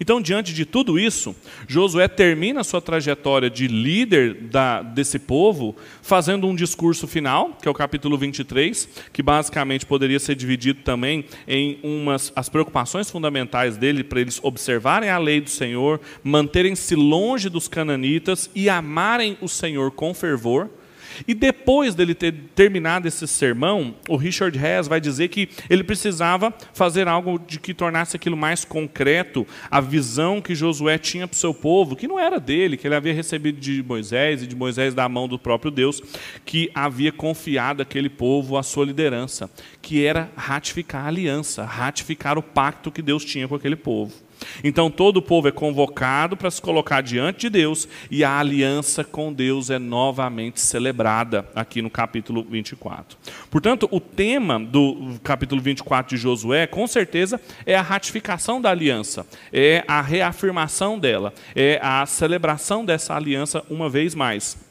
Então, 0.00 0.20
diante 0.20 0.52
de 0.52 0.64
tudo 0.64 0.98
isso, 0.98 1.34
Josué 1.66 2.08
termina 2.08 2.60
a 2.60 2.64
sua 2.64 2.80
trajetória 2.80 3.48
de 3.48 3.66
líder 3.66 4.34
da, 4.34 4.82
desse 4.82 5.18
povo, 5.18 5.74
fazendo 6.02 6.46
um 6.46 6.54
discurso 6.54 7.06
final, 7.06 7.56
que 7.60 7.68
é 7.68 7.70
o 7.70 7.74
capítulo 7.74 8.16
23, 8.18 8.88
que 9.12 9.22
basicamente 9.22 9.86
poderia 9.86 10.18
ser 10.18 10.34
dividido 10.34 10.82
também 10.82 11.24
em 11.46 11.78
umas 11.82 12.32
as 12.34 12.48
preocupações 12.48 13.10
fundamentais 13.10 13.76
dele 13.76 14.04
para 14.04 14.20
eles 14.20 14.40
observarem 14.42 15.10
a 15.10 15.18
lei 15.18 15.40
do 15.40 15.50
Senhor, 15.50 16.00
manterem-se 16.22 16.94
longe 16.94 17.48
dos 17.48 17.68
cananitas 17.68 18.50
e 18.54 18.68
amarem 18.68 19.36
o 19.40 19.48
Senhor 19.48 19.90
com 19.90 20.12
fervor. 20.12 20.68
E 21.26 21.34
depois 21.34 21.94
dele 21.94 22.14
ter 22.14 22.34
terminado 22.54 23.06
esse 23.06 23.26
sermão, 23.26 23.94
o 24.08 24.16
Richard 24.16 24.58
Hess 24.58 24.88
vai 24.88 25.00
dizer 25.00 25.28
que 25.28 25.48
ele 25.68 25.84
precisava 25.84 26.52
fazer 26.72 27.08
algo 27.08 27.38
de 27.38 27.58
que 27.58 27.74
tornasse 27.74 28.16
aquilo 28.16 28.36
mais 28.36 28.64
concreto, 28.64 29.46
a 29.70 29.80
visão 29.80 30.40
que 30.40 30.54
Josué 30.54 30.98
tinha 30.98 31.26
para 31.28 31.34
o 31.34 31.38
seu 31.38 31.54
povo, 31.54 31.96
que 31.96 32.08
não 32.08 32.18
era 32.18 32.38
dele, 32.40 32.76
que 32.76 32.86
ele 32.86 32.94
havia 32.94 33.12
recebido 33.12 33.60
de 33.60 33.82
Moisés 33.82 34.42
e 34.42 34.46
de 34.46 34.56
Moisés 34.56 34.94
da 34.94 35.08
mão 35.08 35.28
do 35.28 35.38
próprio 35.38 35.70
Deus, 35.70 36.02
que 36.44 36.70
havia 36.74 37.12
confiado 37.12 37.82
aquele 37.82 38.08
povo 38.08 38.56
à 38.56 38.62
sua 38.62 38.84
liderança, 38.84 39.50
que 39.80 40.04
era 40.04 40.30
ratificar 40.36 41.04
a 41.04 41.08
aliança, 41.08 41.64
ratificar 41.64 42.38
o 42.38 42.42
pacto 42.42 42.90
que 42.90 43.02
Deus 43.02 43.24
tinha 43.24 43.48
com 43.48 43.54
aquele 43.54 43.76
povo. 43.76 44.25
Então 44.62 44.90
todo 44.90 45.18
o 45.18 45.22
povo 45.22 45.48
é 45.48 45.52
convocado 45.52 46.36
para 46.36 46.50
se 46.50 46.60
colocar 46.60 47.00
diante 47.00 47.40
de 47.42 47.50
Deus 47.50 47.88
e 48.10 48.24
a 48.24 48.38
aliança 48.38 49.04
com 49.04 49.32
Deus 49.32 49.70
é 49.70 49.78
novamente 49.78 50.60
celebrada 50.60 51.46
aqui 51.54 51.80
no 51.82 51.90
capítulo 51.90 52.46
24. 52.48 53.18
Portanto, 53.50 53.88
o 53.90 54.00
tema 54.00 54.58
do 54.58 55.18
capítulo 55.22 55.60
24 55.60 56.16
de 56.16 56.22
Josué, 56.22 56.66
com 56.66 56.86
certeza, 56.86 57.40
é 57.64 57.76
a 57.76 57.82
ratificação 57.82 58.60
da 58.60 58.70
aliança, 58.70 59.26
é 59.52 59.84
a 59.86 60.00
reafirmação 60.00 60.98
dela, 60.98 61.32
é 61.54 61.78
a 61.82 62.04
celebração 62.06 62.84
dessa 62.84 63.14
aliança 63.14 63.62
uma 63.70 63.88
vez 63.88 64.14
mais. 64.14 64.65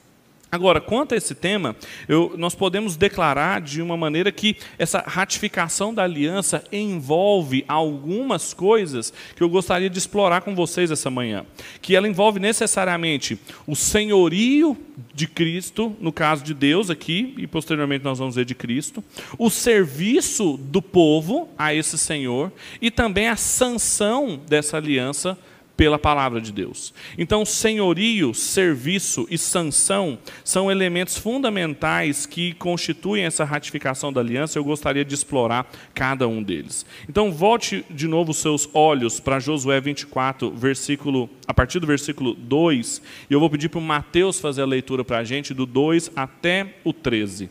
Agora, 0.56 0.80
quanto 0.80 1.14
a 1.14 1.18
esse 1.18 1.36
tema, 1.36 1.76
eu, 2.08 2.34
nós 2.38 2.56
podemos 2.56 2.96
declarar 2.96 3.60
de 3.60 3.82
uma 3.82 3.98
maneira 3.98 4.32
que 4.32 4.56
essa 4.80 5.04
ratificação 5.06 5.94
da 5.94 6.04
aliança 6.04 6.64
envolve 6.72 7.66
algumas 7.68 8.54
coisas 8.54 9.12
que 9.36 9.44
eu 9.44 9.50
gostaria 9.50 9.90
de 9.90 10.00
explorar 10.00 10.44
com 10.44 10.56
vocês 10.56 10.90
essa 10.90 11.10
manhã. 11.10 11.46
Que 11.82 11.94
ela 11.94 12.08
envolve 12.08 12.40
necessariamente 12.40 13.38
o 13.68 13.76
senhorio 13.76 14.78
de 15.14 15.28
Cristo, 15.28 15.94
no 16.00 16.14
caso 16.14 16.42
de 16.42 16.54
Deus 16.54 16.90
aqui, 16.90 17.34
e 17.38 17.46
posteriormente 17.46 18.06
nós 18.06 18.18
vamos 18.18 18.36
ver 18.36 18.46
de 18.46 18.56
Cristo, 18.56 19.04
o 19.38 19.50
serviço 19.50 20.56
do 20.56 20.82
povo 20.82 21.50
a 21.58 21.74
esse 21.74 21.98
Senhor 21.98 22.50
e 22.82 22.90
também 22.90 23.28
a 23.28 23.36
sanção 23.36 24.40
dessa 24.48 24.78
aliança 24.78 25.38
pela 25.76 26.00
palavra 26.00 26.40
de 26.40 26.52
Deus. 26.52 26.94
Então, 27.18 27.46
senhorio, 27.46 28.34
serviço 28.34 29.28
e 29.30 29.38
sanção 29.38 30.18
são 30.44 30.72
elementos 30.72 31.18
fundamentais 31.18 32.26
que 32.26 32.54
constituem 32.54 33.26
essa 33.26 33.44
ratificação 33.44 34.12
da 34.12 34.22
aliança. 34.22 34.58
Eu 34.58 34.64
gostaria 34.64 35.04
de 35.04 35.14
explorar 35.14 35.70
cada 35.94 36.28
um 36.28 36.42
deles. 36.42 36.86
Então, 37.10 37.32
volte 37.32 37.86
de 37.90 38.08
novo 38.08 38.32
os 38.32 38.38
seus 38.38 38.70
olhos 38.74 39.20
para 39.20 39.40
Josué 39.40 39.80
24, 39.82 40.52
versículo, 40.52 41.30
a 41.48 41.54
partir 41.54 41.80
do 41.80 41.88
versículo 41.88 42.34
2, 42.34 43.02
e 43.30 43.34
eu 43.34 43.40
vou 43.40 43.50
pedir 43.50 43.70
para 43.70 43.80
o 43.80 43.82
Mateus 43.82 44.40
fazer 44.40 44.62
a 44.62 44.66
leitura 44.66 45.04
para 45.04 45.20
a 45.20 45.24
gente 45.24 45.54
do 45.54 45.66
2 45.66 46.12
até 46.16 46.76
o 46.84 46.94
13. 46.94 47.50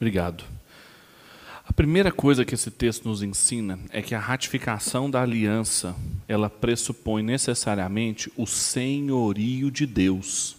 Obrigado. 0.00 0.44
A 1.68 1.72
primeira 1.74 2.10
coisa 2.10 2.42
que 2.42 2.54
esse 2.54 2.70
texto 2.70 3.06
nos 3.06 3.22
ensina 3.22 3.78
é 3.90 4.00
que 4.00 4.14
a 4.14 4.18
ratificação 4.18 5.10
da 5.10 5.20
aliança, 5.20 5.94
ela 6.26 6.48
pressupõe 6.48 7.22
necessariamente 7.22 8.32
o 8.34 8.46
senhorio 8.46 9.70
de 9.70 9.84
Deus. 9.86 10.56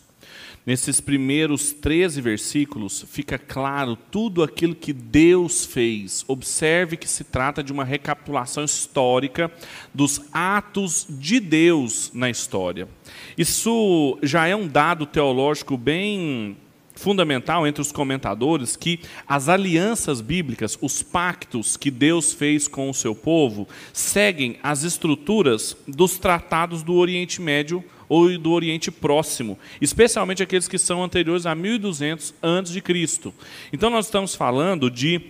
Nesses 0.64 1.02
primeiros 1.02 1.74
13 1.74 2.22
versículos 2.22 3.04
fica 3.10 3.40
claro 3.40 3.96
tudo 3.96 4.44
aquilo 4.44 4.76
que 4.76 4.94
Deus 4.94 5.66
fez. 5.66 6.24
Observe 6.28 6.96
que 6.96 7.10
se 7.10 7.24
trata 7.24 7.64
de 7.64 7.74
uma 7.74 7.84
recapitulação 7.84 8.64
histórica 8.64 9.52
dos 9.92 10.22
atos 10.32 11.08
de 11.10 11.40
Deus 11.40 12.12
na 12.14 12.30
história. 12.30 12.88
Isso 13.36 14.20
já 14.22 14.46
é 14.46 14.56
um 14.56 14.68
dado 14.68 15.08
teológico 15.08 15.76
bem 15.76 16.56
fundamental 16.96 17.66
entre 17.66 17.82
os 17.82 17.92
comentadores 17.92 18.76
que 18.76 19.00
as 19.28 19.50
alianças 19.50 20.22
bíblicas, 20.22 20.78
os 20.82 21.02
pactos 21.02 21.78
que 21.78 21.92
Deus 21.92 22.34
fez 22.34 22.68
com 22.68 22.90
o 22.90 22.94
seu 22.94 23.16
povo, 23.16 23.68
seguem 23.94 24.58
as 24.62 24.84
estruturas 24.84 25.76
dos 25.88 26.18
tratados 26.18 26.84
do 26.84 26.94
Oriente 26.96 27.42
Médio 27.42 27.84
ou 28.08 28.38
do 28.38 28.52
Oriente 28.52 28.92
Próximo, 28.92 29.58
especialmente 29.80 30.44
aqueles 30.44 30.68
que 30.68 30.78
são 30.78 31.04
anteriores 31.04 31.46
a 31.46 31.56
1200 31.56 32.34
a.C. 32.42 33.34
Então 33.72 33.90
nós 33.90 34.06
estamos 34.06 34.36
falando 34.36 34.92
de 34.92 35.22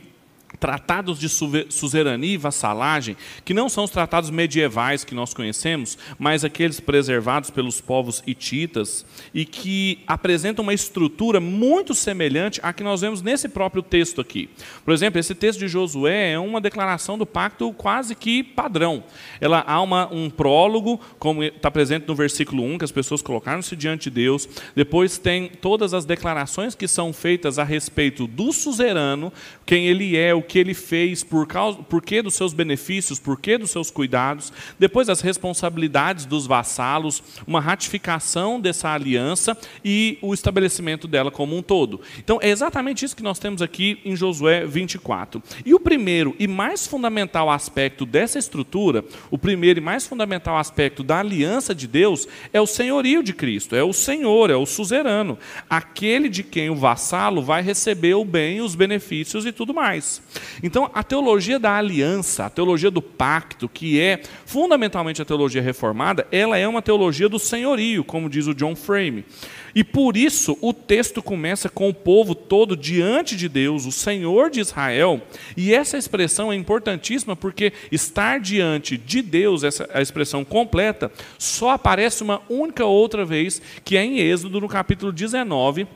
tratados 0.60 1.20
de 1.20 1.28
suzerania 1.30 2.34
e 2.34 2.38
vassalagem, 2.38 3.18
que 3.44 3.54
não 3.54 3.70
são 3.70 3.84
os 3.84 3.90
tratados 3.90 4.30
medievais 4.30 5.04
que 5.04 5.16
nós 5.16 5.34
conhecemos, 5.34 5.98
mas 6.20 6.44
aqueles 6.44 6.80
preservados 6.80 7.50
pelos 7.50 7.82
povos 7.82 8.22
hititas 8.28 9.06
e 9.34 9.46
que 9.46 10.00
apresentam 10.06 10.64
uma 10.64 10.74
estrutura 10.74 11.40
muito 11.40 11.94
semelhante 11.94 12.60
à 12.64 12.74
que 12.74 12.84
nós 12.84 13.02
vemos 13.02 13.22
nesse 13.22 13.50
próprio 13.50 13.82
texto 13.82 14.22
aqui. 14.22 14.50
Por 14.84 14.94
exemplo, 14.94 15.20
esse 15.20 15.34
texto 15.34 15.60
de 15.60 15.68
Josué 15.68 16.32
é 16.34 16.40
uma 16.40 16.62
declaração 16.62 17.18
do 17.18 17.26
pacto 17.26 17.74
quase 17.74 18.16
que 18.16 18.44
padrão. 18.44 19.04
Ela 19.40 19.64
há 19.66 19.82
uma, 19.82 20.14
um 20.14 20.30
prólogo, 20.30 21.00
como 21.18 21.44
está 21.44 21.72
presente 21.72 22.08
no 22.08 22.16
versículo 22.16 22.64
1, 22.64 22.78
que 22.78 22.86
as 22.86 22.92
pessoas 22.92 23.22
colocaram-se 23.22 23.76
diante 23.76 24.10
de 24.10 24.22
Deus. 24.22 24.48
Depois 24.76 25.18
tem 25.18 25.50
todas 25.50 25.94
as 25.94 26.06
declarações 26.06 26.76
que 26.76 26.88
são 26.88 27.14
feitas 27.14 27.58
a 27.58 27.64
respeito 27.64 28.28
do 28.28 28.52
suzerano, 28.52 29.32
quem 29.66 29.88
ele 29.88 30.18
é, 30.18 30.34
o 30.34 30.41
que 30.42 30.60
ele 30.60 30.74
fez, 30.74 31.24
por, 31.24 31.48
causa, 31.48 31.78
por 31.84 32.02
que 32.02 32.22
dos 32.22 32.34
seus 32.34 32.54
benefícios, 32.54 33.20
por 33.20 33.40
que 33.40 33.58
dos 33.58 33.72
seus 33.72 33.92
cuidados, 33.92 34.52
depois 34.80 35.10
as 35.10 35.22
responsabilidades 35.22 36.26
dos 36.26 36.48
vassalos, 36.48 37.24
uma 37.46 37.60
ratificação 37.60 38.60
dessa 38.60 38.90
aliança 38.90 39.58
e 39.84 40.18
o 40.22 40.34
estabelecimento 40.34 41.08
dela 41.08 41.32
como 41.32 41.56
um 41.56 41.62
todo. 41.62 42.02
Então 42.18 42.40
é 42.42 42.50
exatamente 42.50 43.06
isso 43.06 43.16
que 43.16 43.24
nós 43.24 43.40
temos 43.40 43.62
aqui 43.62 44.00
em 44.06 44.16
Josué 44.16 44.66
24. 44.66 45.42
E 45.66 45.74
o 45.74 45.80
primeiro 45.80 46.36
e 46.40 46.48
mais 46.48 46.88
fundamental 46.88 47.50
aspecto 47.50 48.06
dessa 48.06 48.40
estrutura, 48.40 49.04
o 49.30 49.38
primeiro 49.38 49.80
e 49.80 49.84
mais 49.84 50.06
fundamental 50.06 50.58
aspecto 50.58 51.04
da 51.04 51.20
aliança 51.20 51.74
de 51.74 51.88
Deus 51.88 52.28
é 52.54 52.60
o 52.62 52.68
senhorio 52.68 53.24
de 53.24 53.34
Cristo, 53.34 53.76
é 53.76 53.84
o 53.84 53.94
Senhor, 53.94 54.50
é 54.50 54.56
o 54.56 54.66
suzerano, 54.66 55.38
aquele 55.70 56.30
de 56.30 56.44
quem 56.44 56.70
o 56.70 56.76
vassalo 56.76 57.42
vai 57.42 57.62
receber 57.62 58.14
o 58.14 58.26
bem, 58.26 58.62
os 58.62 58.76
benefícios 58.76 59.46
e 59.46 59.52
tudo 59.52 59.74
mais. 59.74 60.22
Então, 60.64 60.90
a 60.94 61.04
teologia 61.04 61.60
da 61.60 61.76
aliança, 61.76 62.46
a 62.46 62.50
teologia 62.50 62.92
do 62.92 63.02
pacto, 63.02 63.68
que 63.68 64.00
é 64.00 64.22
fundamentalmente 64.46 65.22
a 65.22 65.26
teologia 65.26 65.62
reformada, 65.62 66.28
ela 66.32 66.58
é 66.58 66.68
uma 66.68 66.82
teologia 66.82 67.28
do 67.28 67.40
senhorio, 67.40 68.04
como 68.04 68.30
diz 68.30 68.48
o 68.48 68.54
John 68.54 68.76
Frame. 68.76 69.26
E 69.74 69.84
por 69.84 70.18
isso 70.18 70.58
o 70.62 70.74
texto 70.74 71.22
começa 71.24 71.70
com 71.70 71.90
o 71.90 71.94
povo 71.94 72.36
todo 72.36 72.76
diante 72.76 73.36
de 73.36 73.48
Deus, 73.48 73.86
o 73.86 73.92
Senhor 73.92 74.50
de 74.50 74.60
Israel. 74.60 75.22
E 75.56 75.74
essa 75.74 75.98
expressão 75.98 76.52
é 76.52 76.56
importantíssima 76.56 77.36
porque 77.36 77.72
estar 77.92 78.40
diante 78.40 78.98
de 78.98 79.22
Deus, 79.22 79.64
essa 79.64 79.90
a 79.94 80.02
expressão 80.02 80.44
completa, 80.44 81.12
só 81.38 81.72
aparece 81.72 82.24
uma 82.24 82.42
única 82.50 82.86
outra 82.86 83.26
vez, 83.26 83.62
que 83.84 83.98
é 83.98 84.04
em 84.04 84.20
Êxodo, 84.20 84.60
no 84.60 84.68
capítulo 84.68 85.12
19 85.12 85.88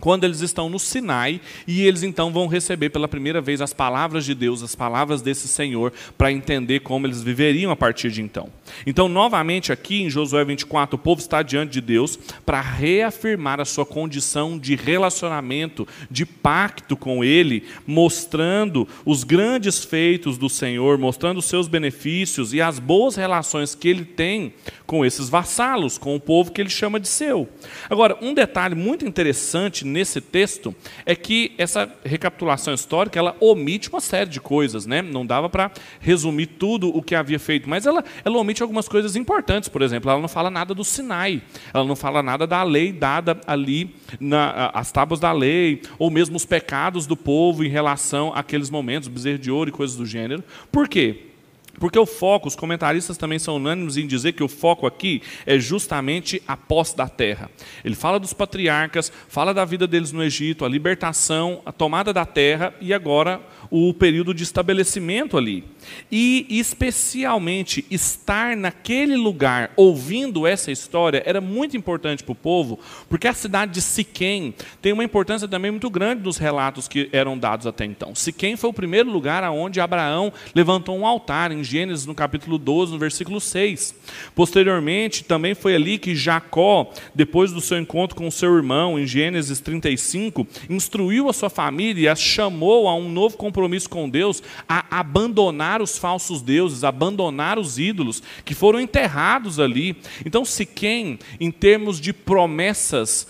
quando 0.00 0.24
eles 0.24 0.40
estão 0.40 0.68
no 0.68 0.78
Sinai 0.78 1.40
e 1.66 1.86
eles 1.86 2.02
então 2.02 2.32
vão 2.32 2.46
receber 2.46 2.90
pela 2.90 3.08
primeira 3.08 3.40
vez 3.40 3.60
as 3.60 3.72
palavras 3.72 4.24
de 4.24 4.34
Deus, 4.34 4.62
as 4.62 4.74
palavras 4.74 5.22
desse 5.22 5.48
Senhor, 5.48 5.92
para 6.18 6.32
entender 6.32 6.80
como 6.80 7.06
eles 7.06 7.22
viveriam 7.22 7.70
a 7.70 7.76
partir 7.76 8.10
de 8.10 8.20
então. 8.20 8.48
Então, 8.86 9.08
novamente 9.08 9.72
aqui 9.72 10.02
em 10.02 10.10
Josué 10.10 10.44
24, 10.44 10.96
o 10.96 10.98
povo 10.98 11.20
está 11.20 11.42
diante 11.42 11.72
de 11.72 11.80
Deus 11.80 12.18
para 12.44 12.60
reafirmar 12.60 13.60
a 13.60 13.64
sua 13.64 13.86
condição 13.86 14.58
de 14.58 14.74
relacionamento, 14.74 15.86
de 16.10 16.26
pacto 16.26 16.96
com 16.96 17.24
Ele, 17.24 17.64
mostrando 17.86 18.86
os 19.04 19.24
grandes 19.24 19.84
feitos 19.84 20.36
do 20.36 20.48
Senhor, 20.48 20.98
mostrando 20.98 21.38
os 21.38 21.46
seus 21.46 21.68
benefícios 21.68 22.52
e 22.52 22.60
as 22.60 22.78
boas 22.78 23.16
relações 23.16 23.74
que 23.74 23.88
Ele 23.88 24.04
tem 24.04 24.52
com 24.86 25.04
esses 25.04 25.28
vassalos, 25.28 25.98
com 25.98 26.14
o 26.14 26.20
povo 26.20 26.52
que 26.52 26.60
Ele 26.60 26.70
chama 26.70 27.00
de 27.00 27.08
seu. 27.08 27.48
Agora, 27.88 28.18
um 28.20 28.34
detalhe 28.34 28.74
muito 28.74 29.06
interessante 29.06 29.84
nesse 29.94 30.20
texto 30.20 30.74
é 31.06 31.14
que 31.14 31.52
essa 31.56 31.90
recapitulação 32.04 32.74
histórica 32.74 33.18
ela 33.18 33.36
omite 33.38 33.88
uma 33.88 34.00
série 34.00 34.28
de 34.28 34.40
coisas, 34.40 34.86
né? 34.86 35.00
Não 35.00 35.24
dava 35.24 35.48
para 35.48 35.70
resumir 36.00 36.46
tudo 36.46 36.88
o 36.88 37.00
que 37.00 37.14
havia 37.14 37.38
feito, 37.38 37.68
mas 37.68 37.86
ela, 37.86 38.04
ela 38.24 38.36
omite 38.36 38.60
algumas 38.60 38.88
coisas 38.88 39.14
importantes. 39.14 39.68
Por 39.68 39.82
exemplo, 39.82 40.10
ela 40.10 40.20
não 40.20 40.28
fala 40.28 40.50
nada 40.50 40.74
do 40.74 40.82
Sinai, 40.82 41.40
ela 41.72 41.84
não 41.84 41.94
fala 41.94 42.22
nada 42.22 42.46
da 42.46 42.62
lei 42.64 42.92
dada 42.92 43.40
ali, 43.46 43.94
na, 44.18 44.70
as 44.74 44.90
tábuas 44.90 45.20
da 45.20 45.30
lei, 45.30 45.80
ou 45.96 46.10
mesmo 46.10 46.36
os 46.36 46.44
pecados 46.44 47.06
do 47.06 47.16
povo 47.16 47.64
em 47.64 47.68
relação 47.68 48.32
àqueles 48.34 48.68
momentos, 48.68 49.08
bezerro 49.08 49.38
de 49.38 49.50
ouro 49.50 49.70
e 49.70 49.72
coisas 49.72 49.96
do 49.96 50.04
gênero. 50.04 50.42
Por 50.72 50.88
quê? 50.88 51.33
Porque 51.78 51.98
o 51.98 52.06
foco, 52.06 52.48
os 52.48 52.56
comentaristas 52.56 53.16
também 53.16 53.38
são 53.38 53.56
unânimes 53.56 53.96
em 53.96 54.06
dizer 54.06 54.32
que 54.32 54.42
o 54.42 54.48
foco 54.48 54.86
aqui 54.86 55.22
é 55.44 55.58
justamente 55.58 56.42
a 56.46 56.56
posse 56.56 56.96
da 56.96 57.08
terra. 57.08 57.50
Ele 57.84 57.94
fala 57.94 58.20
dos 58.20 58.32
patriarcas, 58.32 59.12
fala 59.28 59.52
da 59.52 59.64
vida 59.64 59.86
deles 59.86 60.12
no 60.12 60.22
Egito, 60.22 60.64
a 60.64 60.68
libertação, 60.68 61.60
a 61.66 61.72
tomada 61.72 62.12
da 62.12 62.24
terra 62.24 62.74
e 62.80 62.94
agora 62.94 63.40
o 63.76 63.92
período 63.92 64.32
de 64.32 64.44
estabelecimento 64.44 65.36
ali. 65.36 65.64
E 66.10 66.46
especialmente 66.48 67.84
estar 67.90 68.56
naquele 68.56 69.16
lugar 69.16 69.72
ouvindo 69.76 70.46
essa 70.46 70.70
história 70.70 71.24
era 71.26 71.40
muito 71.40 71.76
importante 71.76 72.22
para 72.22 72.30
o 72.30 72.36
povo, 72.36 72.78
porque 73.08 73.26
a 73.26 73.34
cidade 73.34 73.72
de 73.72 73.80
Siquém 73.80 74.54
tem 74.80 74.92
uma 74.92 75.02
importância 75.02 75.48
também 75.48 75.72
muito 75.72 75.90
grande 75.90 76.22
nos 76.22 76.38
relatos 76.38 76.86
que 76.86 77.08
eram 77.12 77.36
dados 77.36 77.66
até 77.66 77.84
então. 77.84 78.14
Siquém 78.14 78.56
foi 78.56 78.70
o 78.70 78.72
primeiro 78.72 79.10
lugar 79.10 79.42
aonde 79.42 79.80
Abraão 79.80 80.32
levantou 80.54 80.96
um 80.96 81.04
altar 81.04 81.50
em 81.50 81.64
Gênesis 81.64 82.06
no 82.06 82.14
capítulo 82.14 82.58
12, 82.58 82.92
no 82.92 82.98
versículo 82.98 83.40
6. 83.40 83.92
Posteriormente, 84.36 85.24
também 85.24 85.52
foi 85.52 85.74
ali 85.74 85.98
que 85.98 86.14
Jacó, 86.14 86.92
depois 87.12 87.50
do 87.50 87.60
seu 87.60 87.76
encontro 87.76 88.14
com 88.14 88.30
seu 88.30 88.54
irmão 88.54 89.00
em 89.00 89.04
Gênesis 89.04 89.58
35, 89.58 90.46
instruiu 90.70 91.28
a 91.28 91.32
sua 91.32 91.50
família 91.50 92.02
e 92.02 92.08
a 92.08 92.14
chamou 92.14 92.86
a 92.86 92.94
um 92.94 93.08
novo 93.08 93.36
compromisso 93.36 93.63
com 93.88 94.08
Deus, 94.08 94.42
a 94.68 94.98
abandonar 94.98 95.82
os 95.82 95.98
falsos 95.98 96.40
deuses, 96.42 96.84
abandonar 96.84 97.58
os 97.58 97.78
ídolos 97.78 98.22
que 98.44 98.54
foram 98.54 98.80
enterrados 98.80 99.58
ali. 99.58 99.96
Então, 100.24 100.44
Siquém, 100.44 101.18
em 101.40 101.50
termos 101.50 102.00
de 102.00 102.12
promessas 102.12 103.26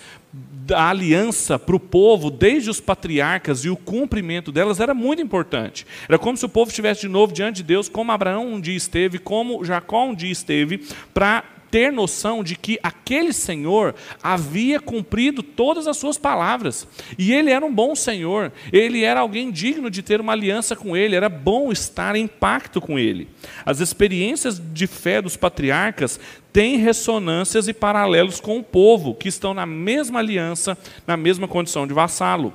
da 0.66 0.88
aliança 0.88 1.58
para 1.58 1.76
o 1.76 1.80
povo, 1.80 2.30
desde 2.30 2.70
os 2.70 2.80
patriarcas 2.80 3.64
e 3.64 3.70
o 3.70 3.76
cumprimento 3.76 4.50
delas, 4.50 4.80
era 4.80 4.94
muito 4.94 5.20
importante. 5.20 5.86
Era 6.08 6.18
como 6.18 6.36
se 6.36 6.44
o 6.44 6.48
povo 6.48 6.70
estivesse 6.70 7.02
de 7.02 7.08
novo 7.08 7.32
diante 7.32 7.56
de 7.56 7.64
Deus, 7.64 7.88
como 7.88 8.10
Abraão 8.10 8.54
um 8.54 8.60
dia 8.60 8.76
esteve, 8.76 9.18
como 9.18 9.64
Jacó 9.64 10.06
um 10.06 10.14
dia 10.14 10.32
esteve, 10.32 10.78
para 11.12 11.44
ter 11.74 11.90
noção 11.90 12.44
de 12.44 12.54
que 12.54 12.78
aquele 12.84 13.32
Senhor 13.32 13.96
havia 14.22 14.78
cumprido 14.78 15.42
todas 15.42 15.88
as 15.88 15.96
suas 15.96 16.16
palavras. 16.16 16.86
E 17.18 17.32
ele 17.32 17.50
era 17.50 17.66
um 17.66 17.74
bom 17.74 17.96
Senhor, 17.96 18.52
ele 18.72 19.02
era 19.02 19.18
alguém 19.18 19.50
digno 19.50 19.90
de 19.90 20.00
ter 20.00 20.20
uma 20.20 20.34
aliança 20.34 20.76
com 20.76 20.96
ele, 20.96 21.16
era 21.16 21.28
bom 21.28 21.72
estar 21.72 22.14
em 22.14 22.28
pacto 22.28 22.80
com 22.80 22.96
ele. 22.96 23.26
As 23.66 23.80
experiências 23.80 24.62
de 24.72 24.86
fé 24.86 25.20
dos 25.20 25.36
patriarcas 25.36 26.20
têm 26.52 26.76
ressonâncias 26.76 27.66
e 27.66 27.74
paralelos 27.74 28.40
com 28.40 28.56
o 28.58 28.62
povo, 28.62 29.12
que 29.12 29.28
estão 29.28 29.52
na 29.52 29.66
mesma 29.66 30.20
aliança, 30.20 30.78
na 31.04 31.16
mesma 31.16 31.48
condição 31.48 31.88
de 31.88 31.92
vassalo. 31.92 32.52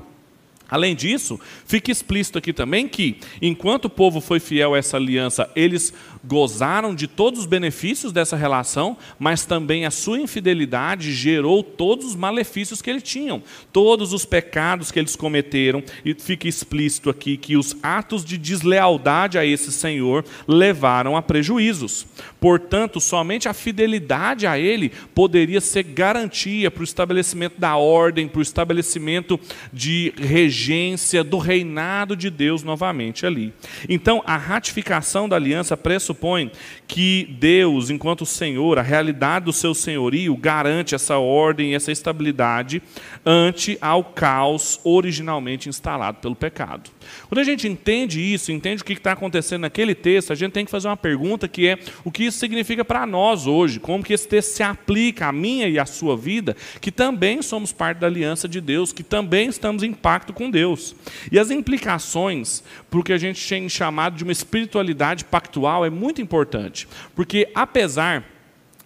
Além 0.69 0.95
disso, 0.95 1.39
fica 1.65 1.91
explícito 1.91 2.37
aqui 2.37 2.53
também 2.53 2.87
que, 2.87 3.17
enquanto 3.41 3.85
o 3.85 3.89
povo 3.89 4.21
foi 4.21 4.39
fiel 4.39 4.75
a 4.75 4.77
essa 4.77 4.97
aliança, 4.97 5.49
eles 5.55 5.91
gozaram 6.23 6.93
de 6.93 7.07
todos 7.07 7.41
os 7.41 7.45
benefícios 7.45 8.11
dessa 8.11 8.35
relação, 8.35 8.97
mas 9.17 9.45
também 9.45 9.85
a 9.85 9.91
sua 9.91 10.19
infidelidade 10.19 11.13
gerou 11.13 11.63
todos 11.63 12.05
os 12.05 12.15
malefícios 12.15 12.81
que 12.81 12.89
eles 12.89 13.03
tinham, 13.03 13.41
todos 13.71 14.13
os 14.13 14.25
pecados 14.25 14.91
que 14.91 14.99
eles 14.99 15.15
cometeram, 15.15 15.83
e 16.03 16.13
fica 16.13 16.47
explícito 16.47 17.09
aqui 17.09 17.37
que 17.37 17.55
os 17.57 17.75
atos 17.81 18.23
de 18.23 18.37
deslealdade 18.37 19.37
a 19.37 19.45
esse 19.45 19.71
Senhor 19.71 20.25
levaram 20.47 21.15
a 21.15 21.21
prejuízos. 21.21 22.05
Portanto, 22.39 22.99
somente 22.99 23.47
a 23.47 23.53
fidelidade 23.53 24.45
a 24.45 24.57
Ele 24.57 24.91
poderia 25.13 25.61
ser 25.61 25.83
garantia 25.83 26.69
para 26.69 26.81
o 26.81 26.83
estabelecimento 26.83 27.59
da 27.59 27.75
ordem, 27.75 28.27
para 28.27 28.39
o 28.39 28.43
estabelecimento 28.43 29.39
de 29.71 30.13
regência 30.17 31.23
do 31.23 31.37
reinado 31.37 32.15
de 32.15 32.29
Deus 32.29 32.63
novamente 32.63 33.25
ali. 33.25 33.53
Então, 33.87 34.21
a 34.25 34.37
ratificação 34.37 35.27
da 35.27 35.35
aliança 35.35 35.75
pressupõe 35.75 36.08
pressupõe 36.09 36.51
que 36.87 37.35
Deus, 37.39 37.89
enquanto 37.89 38.25
Senhor, 38.25 38.79
a 38.79 38.81
realidade 38.81 39.45
do 39.45 39.53
seu 39.53 39.73
senhorio, 39.73 40.35
garante 40.35 40.95
essa 40.95 41.17
ordem 41.17 41.71
e 41.71 41.75
essa 41.75 41.91
estabilidade 41.91 42.81
ante 43.25 43.77
ao 43.81 44.03
caos 44.03 44.79
originalmente 44.83 45.69
instalado 45.69 46.19
pelo 46.19 46.35
pecado. 46.35 46.89
Quando 47.27 47.39
a 47.39 47.43
gente 47.43 47.67
entende 47.67 48.21
isso, 48.21 48.51
entende 48.51 48.81
o 48.81 48.85
que 48.85 48.93
está 48.93 49.11
acontecendo 49.11 49.61
naquele 49.61 49.95
texto, 49.95 50.31
a 50.31 50.35
gente 50.35 50.51
tem 50.51 50.65
que 50.65 50.71
fazer 50.71 50.87
uma 50.87 50.97
pergunta 50.97 51.47
que 51.47 51.67
é 51.67 51.77
o 52.03 52.11
que 52.11 52.25
isso 52.25 52.37
significa 52.39 52.83
para 52.83 53.05
nós 53.05 53.47
hoje, 53.47 53.79
como 53.79 54.03
que 54.03 54.13
esse 54.13 54.27
texto 54.27 54.55
se 54.55 54.63
aplica 54.63 55.27
à 55.27 55.31
minha 55.31 55.67
e 55.67 55.77
à 55.77 55.85
sua 55.85 56.15
vida, 56.15 56.55
que 56.81 56.91
também 56.91 57.41
somos 57.41 57.71
parte 57.71 57.99
da 57.99 58.07
aliança 58.07 58.47
de 58.47 58.61
Deus, 58.61 58.91
que 58.93 59.03
também 59.03 59.49
estamos 59.49 59.83
em 59.83 59.93
pacto 59.93 60.33
com 60.33 60.49
Deus. 60.49 60.95
E 61.31 61.39
as 61.39 61.51
implicações 61.51 62.63
para 62.89 62.99
o 62.99 63.03
que 63.03 63.13
a 63.13 63.17
gente 63.17 63.47
tem 63.47 63.67
chamado 63.69 64.15
de 64.15 64.23
uma 64.23 64.33
espiritualidade 64.33 65.25
pactual 65.25 65.85
é 65.85 65.89
muito 65.89 66.21
importante, 66.21 66.87
porque 67.15 67.49
apesar 67.53 68.38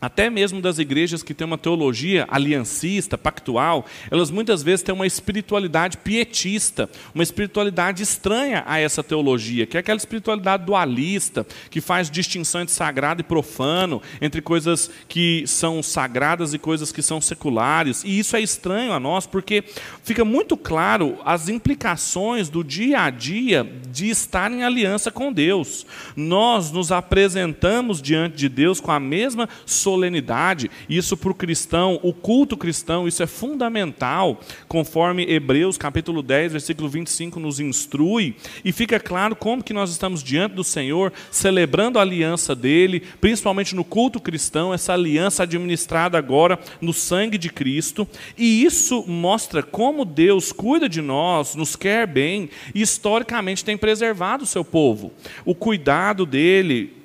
até 0.03 0.29
mesmo 0.29 0.61
das 0.61 0.79
igrejas 0.79 1.23
que 1.23 1.33
têm 1.33 1.47
uma 1.47 1.57
teologia 1.57 2.27
aliancista, 2.29 3.17
pactual, 3.17 3.85
elas 4.11 4.29
muitas 4.29 4.61
vezes 4.61 4.83
têm 4.83 4.93
uma 4.93 5.07
espiritualidade 5.07 5.95
pietista, 5.95 6.89
uma 7.15 7.23
espiritualidade 7.23 8.03
estranha 8.03 8.65
a 8.67 8.77
essa 8.77 9.01
teologia, 9.01 9.65
que 9.65 9.77
é 9.77 9.79
aquela 9.79 9.95
espiritualidade 9.95 10.65
dualista, 10.65 11.47
que 11.69 11.79
faz 11.79 12.11
distinção 12.11 12.59
entre 12.59 12.73
sagrado 12.73 13.21
e 13.21 13.23
profano, 13.23 14.01
entre 14.21 14.41
coisas 14.41 14.91
que 15.07 15.45
são 15.47 15.81
sagradas 15.81 16.53
e 16.53 16.59
coisas 16.59 16.91
que 16.91 17.01
são 17.01 17.21
seculares. 17.21 18.03
E 18.03 18.19
isso 18.19 18.35
é 18.35 18.41
estranho 18.41 18.91
a 18.91 18.99
nós, 18.99 19.25
porque 19.25 19.63
fica 20.03 20.25
muito 20.25 20.57
claro 20.57 21.17
as 21.23 21.47
implicações 21.47 22.49
do 22.49 22.61
dia 22.61 23.03
a 23.03 23.09
dia 23.09 23.65
de 23.89 24.09
estar 24.09 24.51
em 24.51 24.65
aliança 24.65 25.09
com 25.09 25.31
Deus. 25.31 25.85
Nós 26.13 26.71
nos 26.71 26.91
apresentamos 26.91 28.01
diante 28.01 28.35
de 28.35 28.49
Deus 28.49 28.81
com 28.81 28.91
a 28.91 28.99
mesma 28.99 29.47
solenidade. 29.93 30.71
Isso 30.89 31.15
para 31.15 31.31
o 31.31 31.35
cristão, 31.35 31.99
o 32.01 32.11
culto 32.11 32.57
cristão, 32.57 33.07
isso 33.07 33.21
é 33.21 33.27
fundamental, 33.27 34.39
conforme 34.67 35.23
Hebreus 35.23 35.77
capítulo 35.77 36.23
10, 36.23 36.53
versículo 36.53 36.89
25 36.89 37.39
nos 37.39 37.59
instrui, 37.59 38.35
e 38.65 38.71
fica 38.71 38.99
claro 38.99 39.35
como 39.35 39.63
que 39.63 39.73
nós 39.73 39.91
estamos 39.91 40.23
diante 40.23 40.55
do 40.55 40.63
Senhor, 40.63 41.13
celebrando 41.29 41.99
a 41.99 42.01
aliança 42.01 42.55
dele, 42.55 43.03
principalmente 43.21 43.75
no 43.75 43.83
culto 43.83 44.19
cristão, 44.19 44.73
essa 44.73 44.93
aliança 44.93 45.43
administrada 45.43 46.17
agora 46.17 46.59
no 46.81 46.91
sangue 46.91 47.37
de 47.37 47.49
Cristo, 47.49 48.07
e 48.35 48.63
isso 48.63 49.05
mostra 49.07 49.61
como 49.61 50.05
Deus 50.05 50.51
cuida 50.51 50.89
de 50.89 51.01
nós, 51.01 51.53
nos 51.53 51.75
quer 51.75 52.07
bem 52.07 52.49
e 52.73 52.81
historicamente 52.81 53.63
tem 53.63 53.77
preservado 53.77 54.43
o 54.43 54.47
seu 54.47 54.65
povo. 54.65 55.11
O 55.45 55.53
cuidado 55.53 56.25
dele, 56.25 57.02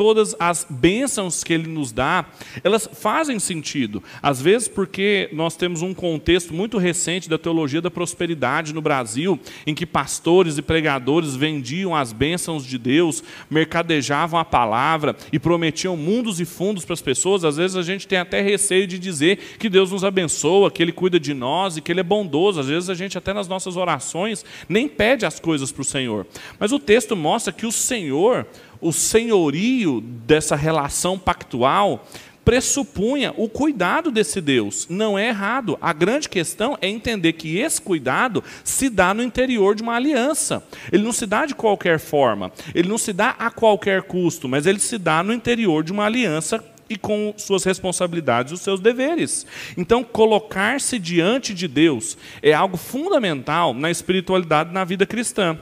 todas 0.00 0.34
as 0.40 0.66
bênçãos 0.66 1.44
que 1.44 1.52
Ele 1.52 1.68
nos 1.68 1.92
dá, 1.92 2.24
elas 2.64 2.88
fazem 2.90 3.38
sentido. 3.38 4.02
Às 4.22 4.40
vezes, 4.40 4.66
porque 4.66 5.28
nós 5.30 5.56
temos 5.56 5.82
um 5.82 5.92
contexto 5.92 6.54
muito 6.54 6.78
recente 6.78 7.28
da 7.28 7.36
teologia 7.36 7.82
da 7.82 7.90
prosperidade 7.90 8.72
no 8.72 8.80
Brasil, 8.80 9.38
em 9.66 9.74
que 9.74 9.84
pastores 9.84 10.56
e 10.56 10.62
pregadores 10.62 11.36
vendiam 11.36 11.94
as 11.94 12.14
bênçãos 12.14 12.64
de 12.64 12.78
Deus, 12.78 13.22
mercadejavam 13.50 14.40
a 14.40 14.44
palavra 14.44 15.14
e 15.30 15.38
prometiam 15.38 15.98
mundos 15.98 16.40
e 16.40 16.46
fundos 16.46 16.82
para 16.82 16.94
as 16.94 17.02
pessoas. 17.02 17.44
Às 17.44 17.58
vezes 17.58 17.76
a 17.76 17.82
gente 17.82 18.08
tem 18.08 18.16
até 18.16 18.40
receio 18.40 18.86
de 18.86 18.98
dizer 18.98 19.36
que 19.58 19.68
Deus 19.68 19.90
nos 19.90 20.02
abençoa, 20.02 20.70
que 20.70 20.82
Ele 20.82 20.92
cuida 20.92 21.20
de 21.20 21.34
nós 21.34 21.76
e 21.76 21.82
que 21.82 21.92
Ele 21.92 22.00
é 22.00 22.02
bondoso. 22.02 22.58
Às 22.58 22.68
vezes 22.68 22.88
a 22.88 22.94
gente, 22.94 23.18
até 23.18 23.34
nas 23.34 23.48
nossas 23.48 23.76
orações, 23.76 24.46
nem 24.66 24.88
pede 24.88 25.26
as 25.26 25.38
coisas 25.38 25.70
para 25.70 25.82
o 25.82 25.84
Senhor. 25.84 26.26
Mas 26.58 26.72
o 26.72 26.78
texto 26.78 27.14
mostra 27.14 27.52
que 27.52 27.66
o 27.66 27.72
Senhor 27.72 28.46
o 28.80 28.92
senhorio 28.92 30.00
dessa 30.00 30.56
relação 30.56 31.18
pactual 31.18 32.06
pressupunha 32.44 33.32
o 33.36 33.48
cuidado 33.48 34.10
desse 34.10 34.40
Deus. 34.40 34.86
Não 34.88 35.18
é 35.18 35.28
errado. 35.28 35.78
A 35.80 35.92
grande 35.92 36.28
questão 36.28 36.76
é 36.80 36.88
entender 36.88 37.34
que 37.34 37.58
esse 37.58 37.80
cuidado 37.80 38.42
se 38.64 38.88
dá 38.88 39.14
no 39.14 39.22
interior 39.22 39.74
de 39.74 39.82
uma 39.82 39.94
aliança. 39.94 40.62
Ele 40.90 41.04
não 41.04 41.12
se 41.12 41.26
dá 41.26 41.46
de 41.46 41.54
qualquer 41.54 41.98
forma, 41.98 42.50
ele 42.74 42.88
não 42.88 42.98
se 42.98 43.12
dá 43.12 43.36
a 43.38 43.50
qualquer 43.50 44.02
custo, 44.02 44.48
mas 44.48 44.66
ele 44.66 44.80
se 44.80 44.98
dá 44.98 45.22
no 45.22 45.32
interior 45.32 45.84
de 45.84 45.92
uma 45.92 46.06
aliança 46.06 46.64
e 46.88 46.96
com 46.96 47.32
suas 47.36 47.62
responsabilidades 47.62 48.50
e 48.50 48.54
os 48.54 48.62
seus 48.62 48.80
deveres. 48.80 49.46
Então, 49.76 50.02
colocar-se 50.02 50.98
diante 50.98 51.54
de 51.54 51.68
Deus 51.68 52.18
é 52.42 52.52
algo 52.52 52.76
fundamental 52.76 53.72
na 53.72 53.92
espiritualidade 53.92 54.72
na 54.72 54.82
vida 54.82 55.06
cristã. 55.06 55.56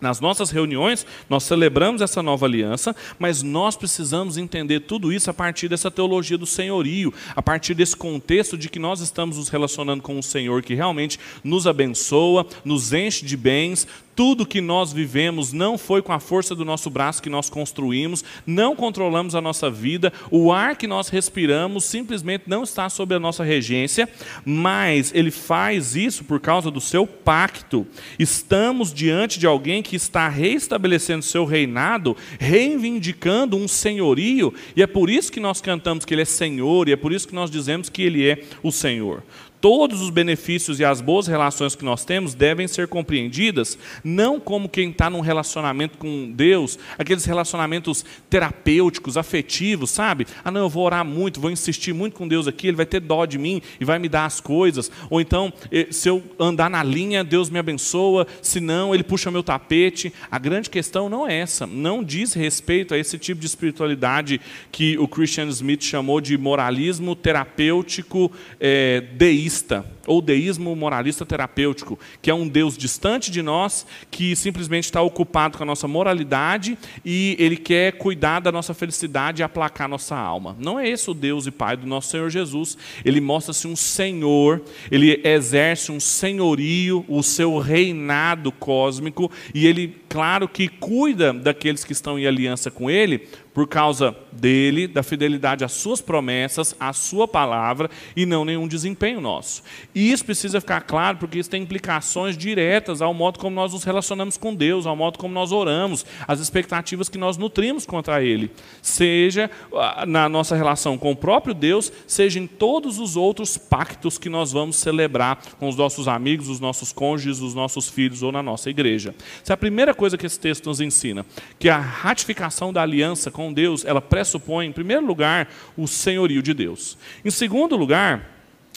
Nas 0.00 0.20
nossas 0.20 0.50
reuniões, 0.50 1.06
nós 1.28 1.44
celebramos 1.44 2.00
essa 2.00 2.22
nova 2.22 2.46
aliança, 2.46 2.96
mas 3.18 3.42
nós 3.42 3.76
precisamos 3.76 4.38
entender 4.38 4.80
tudo 4.80 5.12
isso 5.12 5.30
a 5.30 5.34
partir 5.34 5.68
dessa 5.68 5.90
teologia 5.90 6.38
do 6.38 6.46
senhorio, 6.46 7.12
a 7.36 7.42
partir 7.42 7.74
desse 7.74 7.96
contexto 7.96 8.56
de 8.56 8.68
que 8.68 8.78
nós 8.78 9.00
estamos 9.00 9.36
nos 9.36 9.48
relacionando 9.48 10.02
com 10.02 10.16
um 10.16 10.22
Senhor 10.22 10.62
que 10.62 10.74
realmente 10.74 11.18
nos 11.44 11.66
abençoa, 11.66 12.46
nos 12.64 12.92
enche 12.92 13.24
de 13.26 13.36
bens, 13.36 13.86
tudo 14.20 14.44
que 14.44 14.60
nós 14.60 14.92
vivemos 14.92 15.50
não 15.50 15.78
foi 15.78 16.02
com 16.02 16.12
a 16.12 16.20
força 16.20 16.54
do 16.54 16.62
nosso 16.62 16.90
braço 16.90 17.22
que 17.22 17.30
nós 17.30 17.48
construímos, 17.48 18.22
não 18.46 18.76
controlamos 18.76 19.34
a 19.34 19.40
nossa 19.40 19.70
vida, 19.70 20.12
o 20.30 20.52
ar 20.52 20.76
que 20.76 20.86
nós 20.86 21.08
respiramos 21.08 21.84
simplesmente 21.84 22.44
não 22.46 22.62
está 22.62 22.90
sob 22.90 23.14
a 23.14 23.18
nossa 23.18 23.42
regência, 23.42 24.06
mas 24.44 25.10
ele 25.14 25.30
faz 25.30 25.96
isso 25.96 26.22
por 26.22 26.38
causa 26.38 26.70
do 26.70 26.82
seu 26.82 27.06
pacto. 27.06 27.86
Estamos 28.18 28.92
diante 28.92 29.38
de 29.38 29.46
alguém 29.46 29.82
que 29.82 29.96
está 29.96 30.28
reestabelecendo 30.28 31.24
seu 31.24 31.46
reinado, 31.46 32.14
reivindicando 32.38 33.56
um 33.56 33.66
senhorio, 33.66 34.52
e 34.76 34.82
é 34.82 34.86
por 34.86 35.08
isso 35.08 35.32
que 35.32 35.40
nós 35.40 35.62
cantamos 35.62 36.04
que 36.04 36.12
ele 36.12 36.20
é 36.20 36.26
Senhor, 36.26 36.90
e 36.90 36.92
é 36.92 36.96
por 36.96 37.10
isso 37.10 37.26
que 37.26 37.34
nós 37.34 37.50
dizemos 37.50 37.88
que 37.88 38.02
ele 38.02 38.28
é 38.28 38.42
o 38.62 38.70
Senhor 38.70 39.22
todos 39.60 40.00
os 40.00 40.10
benefícios 40.10 40.80
e 40.80 40.84
as 40.84 41.00
boas 41.00 41.26
relações 41.26 41.74
que 41.74 41.84
nós 41.84 42.04
temos 42.04 42.34
devem 42.34 42.66
ser 42.66 42.88
compreendidas 42.88 43.78
não 44.02 44.40
como 44.40 44.68
quem 44.68 44.90
está 44.90 45.10
num 45.10 45.20
relacionamento 45.20 45.98
com 45.98 46.32
Deus, 46.32 46.78
aqueles 46.98 47.24
relacionamentos 47.24 48.04
terapêuticos, 48.28 49.16
afetivos, 49.16 49.90
sabe? 49.90 50.26
Ah, 50.42 50.50
não, 50.50 50.62
eu 50.62 50.68
vou 50.68 50.84
orar 50.84 51.04
muito, 51.04 51.40
vou 51.40 51.50
insistir 51.50 51.92
muito 51.92 52.16
com 52.16 52.26
Deus 52.26 52.48
aqui, 52.48 52.68
Ele 52.68 52.76
vai 52.76 52.86
ter 52.86 53.00
dó 53.00 53.26
de 53.26 53.38
mim 53.38 53.60
e 53.78 53.84
vai 53.84 53.98
me 53.98 54.08
dar 54.08 54.24
as 54.24 54.40
coisas. 54.40 54.90
Ou 55.10 55.20
então, 55.20 55.52
eh, 55.70 55.88
se 55.90 56.08
eu 56.08 56.22
andar 56.38 56.70
na 56.70 56.82
linha, 56.82 57.22
Deus 57.22 57.50
me 57.50 57.58
abençoa, 57.58 58.26
se 58.40 58.60
não, 58.60 58.94
Ele 58.94 59.02
puxa 59.02 59.30
meu 59.30 59.42
tapete. 59.42 60.12
A 60.30 60.38
grande 60.38 60.70
questão 60.70 61.08
não 61.08 61.28
é 61.28 61.38
essa, 61.38 61.66
não 61.66 62.02
diz 62.02 62.32
respeito 62.32 62.94
a 62.94 62.98
esse 62.98 63.18
tipo 63.18 63.40
de 63.40 63.46
espiritualidade 63.46 64.40
que 64.72 64.96
o 64.98 65.06
Christian 65.06 65.48
Smith 65.48 65.82
chamou 65.82 66.20
de 66.20 66.36
moralismo 66.38 67.14
terapêutico 67.14 68.32
é, 68.58 69.02
deísta 69.12 69.49
deísta, 69.50 69.84
ou 70.06 70.22
deísmo 70.22 70.74
moralista 70.76 71.26
terapêutico, 71.26 71.98
que 72.22 72.30
é 72.30 72.34
um 72.34 72.46
Deus 72.46 72.78
distante 72.78 73.30
de 73.30 73.42
nós, 73.42 73.84
que 74.10 74.36
simplesmente 74.36 74.84
está 74.84 75.02
ocupado 75.02 75.58
com 75.58 75.64
a 75.64 75.66
nossa 75.66 75.88
moralidade 75.88 76.78
e 77.04 77.36
ele 77.38 77.56
quer 77.56 77.92
cuidar 77.92 78.40
da 78.40 78.52
nossa 78.52 78.72
felicidade 78.72 79.42
e 79.42 79.44
aplacar 79.44 79.88
nossa 79.88 80.16
alma. 80.16 80.56
Não 80.58 80.78
é 80.78 80.88
esse 80.88 81.10
o 81.10 81.14
Deus 81.14 81.46
e 81.46 81.50
Pai 81.50 81.76
do 81.76 81.86
nosso 81.86 82.10
Senhor 82.10 82.30
Jesus. 82.30 82.78
Ele 83.04 83.20
mostra-se 83.20 83.66
um 83.66 83.74
Senhor, 83.74 84.62
ele 84.90 85.20
exerce 85.24 85.90
um 85.90 85.98
senhorio, 85.98 87.04
o 87.08 87.22
seu 87.22 87.58
reinado 87.58 88.52
cósmico, 88.52 89.30
e 89.52 89.66
ele, 89.66 89.96
claro 90.08 90.48
que 90.48 90.68
cuida 90.68 91.32
daqueles 91.32 91.84
que 91.84 91.92
estão 91.92 92.18
em 92.18 92.26
aliança 92.26 92.70
com 92.70 92.88
ele, 92.88 93.26
por 93.52 93.66
causa 93.66 94.16
dele, 94.30 94.86
da 94.86 95.02
fidelidade 95.02 95.64
às 95.64 95.72
suas 95.72 96.00
promessas, 96.00 96.74
à 96.78 96.92
sua 96.92 97.26
palavra 97.26 97.90
e 98.14 98.24
não 98.24 98.44
nenhum 98.44 98.68
desempenho 98.68 99.20
nosso. 99.20 99.62
E 99.94 100.12
isso 100.12 100.24
precisa 100.24 100.60
ficar 100.60 100.82
claro 100.82 101.18
porque 101.18 101.38
isso 101.38 101.50
tem 101.50 101.62
implicações 101.62 102.36
diretas 102.36 103.02
ao 103.02 103.12
modo 103.12 103.38
como 103.38 103.56
nós 103.56 103.72
nos 103.72 103.82
relacionamos 103.84 104.36
com 104.36 104.54
Deus, 104.54 104.86
ao 104.86 104.94
modo 104.94 105.18
como 105.18 105.34
nós 105.34 105.52
oramos, 105.52 106.06
as 106.28 106.40
expectativas 106.40 107.08
que 107.08 107.18
nós 107.18 107.36
nutrimos 107.36 107.84
contra 107.84 108.22
ele, 108.22 108.50
seja 108.80 109.50
ah, 109.74 110.04
na 110.06 110.28
nossa 110.28 110.54
relação 110.54 110.96
com 110.96 111.10
o 111.10 111.16
próprio 111.16 111.54
Deus, 111.54 111.92
seja 112.06 112.38
em 112.38 112.46
todos 112.46 112.98
os 112.98 113.16
outros 113.16 113.58
pactos 113.58 114.16
que 114.16 114.28
nós 114.28 114.52
vamos 114.52 114.76
celebrar 114.76 115.40
com 115.58 115.68
os 115.68 115.76
nossos 115.76 116.06
amigos, 116.06 116.48
os 116.48 116.60
nossos 116.60 116.92
cônjuges, 116.92 117.40
os 117.40 117.54
nossos 117.54 117.88
filhos 117.88 118.22
ou 118.22 118.30
na 118.30 118.42
nossa 118.42 118.70
igreja. 118.70 119.14
Essa 119.42 119.52
é 119.52 119.54
a 119.54 119.56
primeira 119.56 119.94
coisa 119.94 120.16
que 120.16 120.26
esse 120.26 120.38
texto 120.38 120.66
nos 120.66 120.80
ensina, 120.80 121.26
que 121.58 121.68
a 121.68 121.78
ratificação 121.78 122.72
da 122.72 122.82
aliança 122.82 123.30
com 123.50 123.52
Deus, 123.52 123.84
ela 123.84 124.00
pressupõe, 124.00 124.68
em 124.68 124.72
primeiro 124.72 125.04
lugar, 125.04 125.48
o 125.76 125.88
senhorio 125.88 126.42
de 126.42 126.54
Deus. 126.54 126.96
Em 127.24 127.30
segundo 127.30 127.76
lugar, 127.76 128.30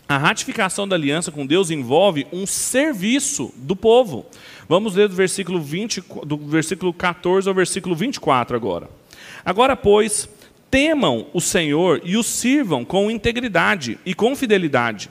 a 0.09 0.17
ratificação 0.17 0.87
da 0.87 0.95
aliança 0.95 1.31
com 1.31 1.45
Deus 1.45 1.69
envolve 1.69 2.25
um 2.33 2.45
serviço 2.45 3.53
do 3.55 3.75
povo. 3.75 4.25
Vamos 4.67 4.95
ler 4.95 5.07
do 5.07 5.15
versículo, 5.15 5.61
20, 5.61 6.03
do 6.25 6.37
versículo 6.37 6.91
14 6.91 7.47
ao 7.47 7.53
versículo 7.53 7.95
24 7.95 8.55
agora. 8.55 8.89
Agora, 9.45 9.75
pois, 9.75 10.27
temam 10.71 11.27
o 11.33 11.39
Senhor 11.39 12.01
e 12.03 12.17
o 12.17 12.23
sirvam 12.23 12.83
com 12.83 13.11
integridade 13.11 13.99
e 14.03 14.13
com 14.15 14.35
fidelidade. 14.35 15.09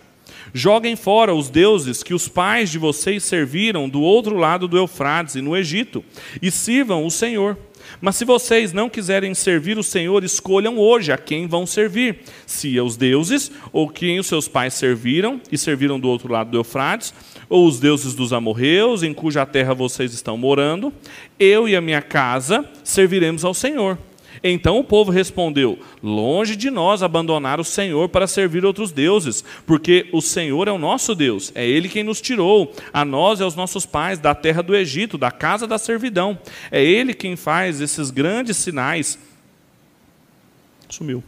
Joguem 0.53 0.97
fora 0.97 1.35
os 1.35 1.49
deuses 1.49 2.03
que 2.03 2.13
os 2.13 2.29
pais 2.29 2.71
de 2.71 2.79
vocês 2.79 3.23
serviram 3.23 3.89
do 3.89 4.03
outro 4.03 4.37
lado 4.37 4.67
do 4.67 4.77
Eufrates 4.77 5.37
e 5.37 5.41
no 5.41 5.57
Egito, 5.57 6.05
e 6.43 6.51
sirvam 6.51 7.07
o 7.07 7.11
Senhor. 7.11 7.57
Mas 8.01 8.17
se 8.17 8.25
vocês 8.25 8.73
não 8.73 8.89
quiserem 8.89 9.35
servir 9.35 9.79
o 9.79 9.83
Senhor, 9.83 10.25
escolham 10.25 10.79
hoje 10.79 11.13
a 11.13 11.19
quem 11.19 11.47
vão 11.47 11.67
servir: 11.67 12.21
se 12.47 12.79
aos 12.79 12.97
deuses, 12.97 13.51
ou 13.73 13.89
quem 13.89 14.19
os 14.19 14.27
seus 14.27 14.49
pais 14.49 14.75
serviram 14.75 15.41
e 15.51 15.59
serviram 15.59 15.99
do 15.99 16.09
outro 16.09 16.33
lado 16.33 16.51
do 16.51 16.59
Eufrates, 16.59 17.15
ou 17.49 17.67
os 17.67 17.79
deuses 17.79 18.15
dos 18.15 18.33
amorreus, 18.33 19.03
em 19.03 19.13
cuja 19.13 19.47
terra 19.47 19.75
vocês 19.75 20.13
estão 20.13 20.37
morando. 20.37 20.93
Eu 21.39 21.69
e 21.69 21.77
a 21.77 21.81
minha 21.81 22.03
casa 22.03 22.65
serviremos 22.83 23.45
ao 23.45 23.55
Senhor. 23.55 23.99
Então 24.43 24.79
o 24.79 24.85
povo 24.85 25.11
respondeu: 25.11 25.79
Longe 26.03 26.57
de 26.57 26.71
nós 26.71 27.03
abandonar 27.03 27.61
o 27.61 27.65
Senhor 27.65 28.09
para 28.09 28.27
servir 28.27 28.65
outros 28.65 28.91
deuses, 28.91 29.45
porque 29.67 30.09
o 30.13 30.21
Senhor 30.21 30.69
é 30.69 30.73
o 30.73 30.79
nosso 30.79 31.15
Deus, 31.15 31.53
é 31.55 31.67
Ele 31.67 31.89
quem 31.89 32.03
nos 32.03 32.21
tirou, 32.21 32.75
a 32.93 33.05
nós 33.05 33.41
e 33.41 33.43
aos 33.43 33.55
nossos 33.55 33.87
pais, 33.87 34.19
da 34.19 34.35
terra 34.35 34.63
do 34.63 34.75
Egito, 34.75 35.17
da 35.17 35.31
casa 35.31 35.67
da 35.67 35.79
servidão. 35.79 36.39
É 36.71 36.83
Ele 36.83 37.15
quem 37.15 37.37
faz 37.37 37.81
esses 37.81 38.11
grandes 38.11 38.57
sinais. 38.57 39.19
Sumiu 40.89 41.23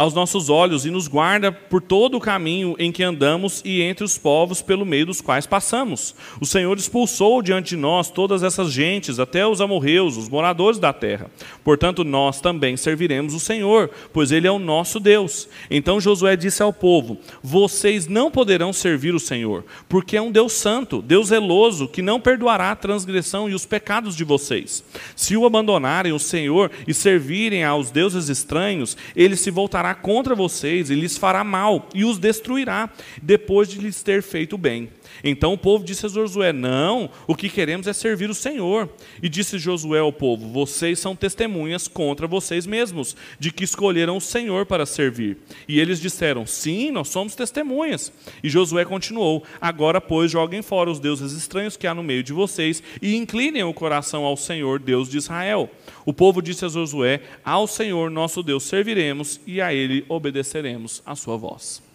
aos 0.00 0.14
nossos 0.14 0.48
olhos 0.48 0.86
e 0.86 0.90
nos 0.90 1.06
guarda 1.06 1.52
por 1.52 1.82
todo 1.82 2.16
o 2.16 2.20
caminho 2.20 2.74
em 2.78 2.90
que 2.90 3.02
andamos 3.02 3.60
e 3.62 3.82
entre 3.82 4.02
os 4.02 4.16
povos 4.16 4.62
pelo 4.62 4.86
meio 4.86 5.04
dos 5.04 5.20
quais 5.20 5.46
passamos. 5.46 6.14
O 6.40 6.46
Senhor 6.46 6.74
expulsou 6.78 7.42
diante 7.42 7.70
de 7.70 7.76
nós 7.76 8.10
todas 8.10 8.42
essas 8.42 8.72
gentes, 8.72 9.18
até 9.18 9.46
os 9.46 9.60
amorreus, 9.60 10.16
os 10.16 10.26
moradores 10.26 10.78
da 10.78 10.90
terra. 10.90 11.30
Portanto, 11.62 12.02
nós 12.02 12.40
também 12.40 12.78
serviremos 12.78 13.34
o 13.34 13.38
Senhor, 13.38 13.90
pois 14.10 14.32
Ele 14.32 14.46
é 14.46 14.50
o 14.50 14.58
nosso 14.58 14.98
Deus. 14.98 15.46
Então 15.70 16.00
Josué 16.00 16.34
disse 16.34 16.62
ao 16.62 16.72
povo: 16.72 17.18
Vocês 17.42 18.06
não 18.06 18.30
poderão 18.30 18.72
servir 18.72 19.14
o 19.14 19.20
Senhor, 19.20 19.66
porque 19.86 20.16
é 20.16 20.22
um 20.22 20.32
Deus 20.32 20.54
santo, 20.54 21.02
Deus 21.02 21.26
zeloso, 21.28 21.86
que 21.86 22.00
não 22.00 22.18
perdoará 22.18 22.70
a 22.70 22.76
transgressão 22.76 23.50
e 23.50 23.54
os 23.54 23.66
pecados 23.66 24.16
de 24.16 24.24
vocês. 24.24 24.82
Se 25.14 25.36
o 25.36 25.44
abandonarem 25.44 26.12
o 26.12 26.18
Senhor 26.18 26.70
e 26.88 26.94
servirem 26.94 27.64
aos 27.64 27.90
deuses 27.90 28.30
estranhos, 28.30 28.96
ele 29.14 29.36
se 29.36 29.50
voltará 29.50 29.89
contra 29.94 30.34
vocês 30.34 30.90
e 30.90 30.94
lhes 30.94 31.16
fará 31.16 31.42
mal 31.44 31.88
e 31.94 32.04
os 32.04 32.18
destruirá, 32.18 32.90
depois 33.22 33.68
de 33.68 33.78
lhes 33.78 34.02
ter 34.02 34.22
feito 34.22 34.56
bem. 34.56 34.90
Então 35.22 35.52
o 35.52 35.58
povo 35.58 35.84
disse 35.84 36.06
a 36.06 36.08
Josué: 36.08 36.52
Não, 36.52 37.10
o 37.26 37.34
que 37.34 37.48
queremos 37.48 37.86
é 37.86 37.92
servir 37.92 38.30
o 38.30 38.34
Senhor. 38.34 38.88
E 39.22 39.28
disse 39.28 39.58
Josué 39.58 40.00
ao 40.00 40.12
povo: 40.12 40.48
Vocês 40.48 40.98
são 40.98 41.14
testemunhas 41.14 41.88
contra 41.88 42.26
vocês 42.26 42.66
mesmos, 42.66 43.16
de 43.38 43.52
que 43.52 43.64
escolheram 43.64 44.16
o 44.16 44.20
Senhor 44.20 44.66
para 44.66 44.86
servir. 44.86 45.38
E 45.68 45.78
eles 45.80 46.00
disseram: 46.00 46.46
Sim, 46.46 46.90
nós 46.90 47.08
somos 47.08 47.34
testemunhas. 47.34 48.12
E 48.42 48.48
Josué 48.48 48.84
continuou: 48.84 49.44
Agora, 49.60 50.00
pois, 50.00 50.30
joguem 50.30 50.62
fora 50.62 50.90
os 50.90 51.00
deuses 51.00 51.32
estranhos 51.32 51.76
que 51.76 51.86
há 51.86 51.94
no 51.94 52.02
meio 52.02 52.22
de 52.22 52.32
vocês 52.32 52.82
e 53.00 53.16
inclinem 53.16 53.62
o 53.62 53.74
coração 53.74 54.24
ao 54.24 54.36
Senhor, 54.36 54.78
Deus 54.78 55.08
de 55.08 55.18
Israel. 55.18 55.70
O 56.04 56.12
povo 56.12 56.40
disse 56.40 56.64
a 56.64 56.68
Josué: 56.68 57.20
Ao 57.44 57.66
Senhor 57.66 58.10
nosso 58.10 58.42
Deus 58.42 58.64
serviremos 58.64 59.40
e 59.46 59.60
a 59.60 59.72
ele 59.74 60.04
obedeceremos 60.08 61.02
a 61.04 61.14
sua 61.14 61.36
voz. 61.36 61.89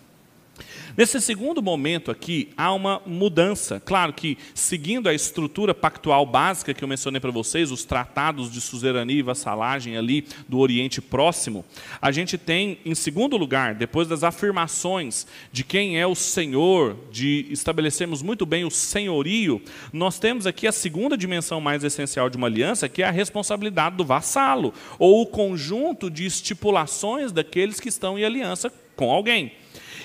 Nesse 0.97 1.19
segundo 1.19 1.61
momento 1.61 2.09
aqui, 2.09 2.49
há 2.55 2.73
uma 2.73 3.01
mudança. 3.05 3.81
Claro 3.83 4.13
que, 4.13 4.37
seguindo 4.53 5.09
a 5.09 5.13
estrutura 5.13 5.73
pactual 5.73 6.25
básica 6.25 6.73
que 6.73 6.83
eu 6.83 6.87
mencionei 6.87 7.19
para 7.19 7.31
vocês, 7.31 7.71
os 7.71 7.83
tratados 7.83 8.51
de 8.51 8.61
suzerania 8.61 9.19
e 9.19 9.21
vassalagem 9.21 9.97
ali 9.97 10.25
do 10.47 10.59
Oriente 10.59 11.01
Próximo, 11.01 11.65
a 12.01 12.11
gente 12.11 12.37
tem, 12.37 12.77
em 12.85 12.95
segundo 12.95 13.35
lugar, 13.35 13.75
depois 13.75 14.07
das 14.07 14.23
afirmações 14.23 15.27
de 15.51 15.63
quem 15.63 15.99
é 15.99 16.07
o 16.07 16.15
Senhor, 16.15 16.95
de 17.11 17.45
estabelecermos 17.49 18.21
muito 18.21 18.45
bem 18.45 18.63
o 18.63 18.71
senhorio, 18.71 19.61
nós 19.91 20.17
temos 20.17 20.47
aqui 20.47 20.67
a 20.67 20.71
segunda 20.71 21.17
dimensão 21.17 21.59
mais 21.59 21.83
essencial 21.83 22.29
de 22.29 22.37
uma 22.37 22.47
aliança, 22.47 22.87
que 22.87 23.03
é 23.03 23.07
a 23.07 23.11
responsabilidade 23.11 23.97
do 23.97 24.05
vassalo, 24.05 24.73
ou 24.97 25.21
o 25.21 25.25
conjunto 25.25 26.09
de 26.09 26.25
estipulações 26.25 27.31
daqueles 27.31 27.79
que 27.79 27.89
estão 27.89 28.17
em 28.17 28.23
aliança 28.23 28.71
com 28.95 29.11
alguém. 29.11 29.51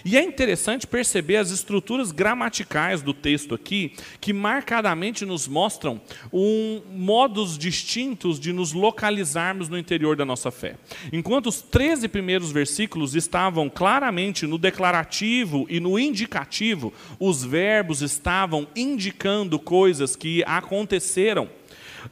E 0.04 0.16
é 0.16 0.22
interessante 0.22 0.86
perceber 0.86 1.36
as 1.36 1.50
estruturas 1.50 2.12
gramaticais 2.12 3.02
do 3.02 3.12
texto 3.12 3.54
aqui, 3.54 3.92
que 4.20 4.32
marcadamente 4.32 5.24
nos 5.24 5.46
mostram 5.46 6.00
um, 6.32 6.80
modos 6.92 7.58
distintos 7.58 8.40
de 8.40 8.52
nos 8.52 8.72
localizarmos 8.72 9.68
no 9.68 9.78
interior 9.78 10.16
da 10.16 10.24
nossa 10.24 10.50
fé. 10.50 10.76
Enquanto 11.12 11.48
os 11.48 11.60
13 11.60 12.08
primeiros 12.08 12.50
versículos 12.50 13.14
estavam 13.14 13.68
claramente 13.68 14.46
no 14.46 14.58
declarativo 14.58 15.66
e 15.68 15.80
no 15.80 15.98
indicativo, 15.98 16.92
os 17.18 17.44
verbos 17.44 18.02
estavam 18.02 18.66
indicando 18.74 19.58
coisas 19.58 20.16
que 20.16 20.42
aconteceram. 20.44 21.48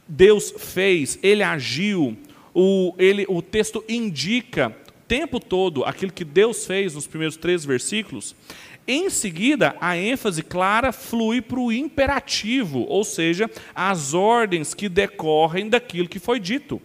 Deus 0.07 0.53
fez, 0.57 1.17
ele 1.23 1.43
agiu, 1.43 2.17
o, 2.53 2.93
ele, 2.97 3.25
o 3.29 3.41
texto 3.41 3.83
indica 3.87 4.75
tempo 5.09 5.39
todo 5.39 5.83
aquilo 5.83 6.13
que 6.13 6.23
Deus 6.23 6.67
fez 6.67 6.93
nos 6.93 7.07
primeiros 7.07 7.35
três 7.35 7.65
versículos, 7.65 8.35
em 8.87 9.09
seguida 9.09 9.75
a 9.81 9.97
ênfase 9.97 10.43
clara 10.43 10.91
flui 10.91 11.41
para 11.41 11.59
o 11.59 11.71
imperativo, 11.71 12.85
ou 12.87 13.03
seja, 13.03 13.49
as 13.73 14.13
ordens 14.13 14.75
que 14.75 14.87
decorrem 14.87 15.67
daquilo 15.67 16.07
que 16.07 16.19
foi 16.19 16.39
dito. 16.39 16.79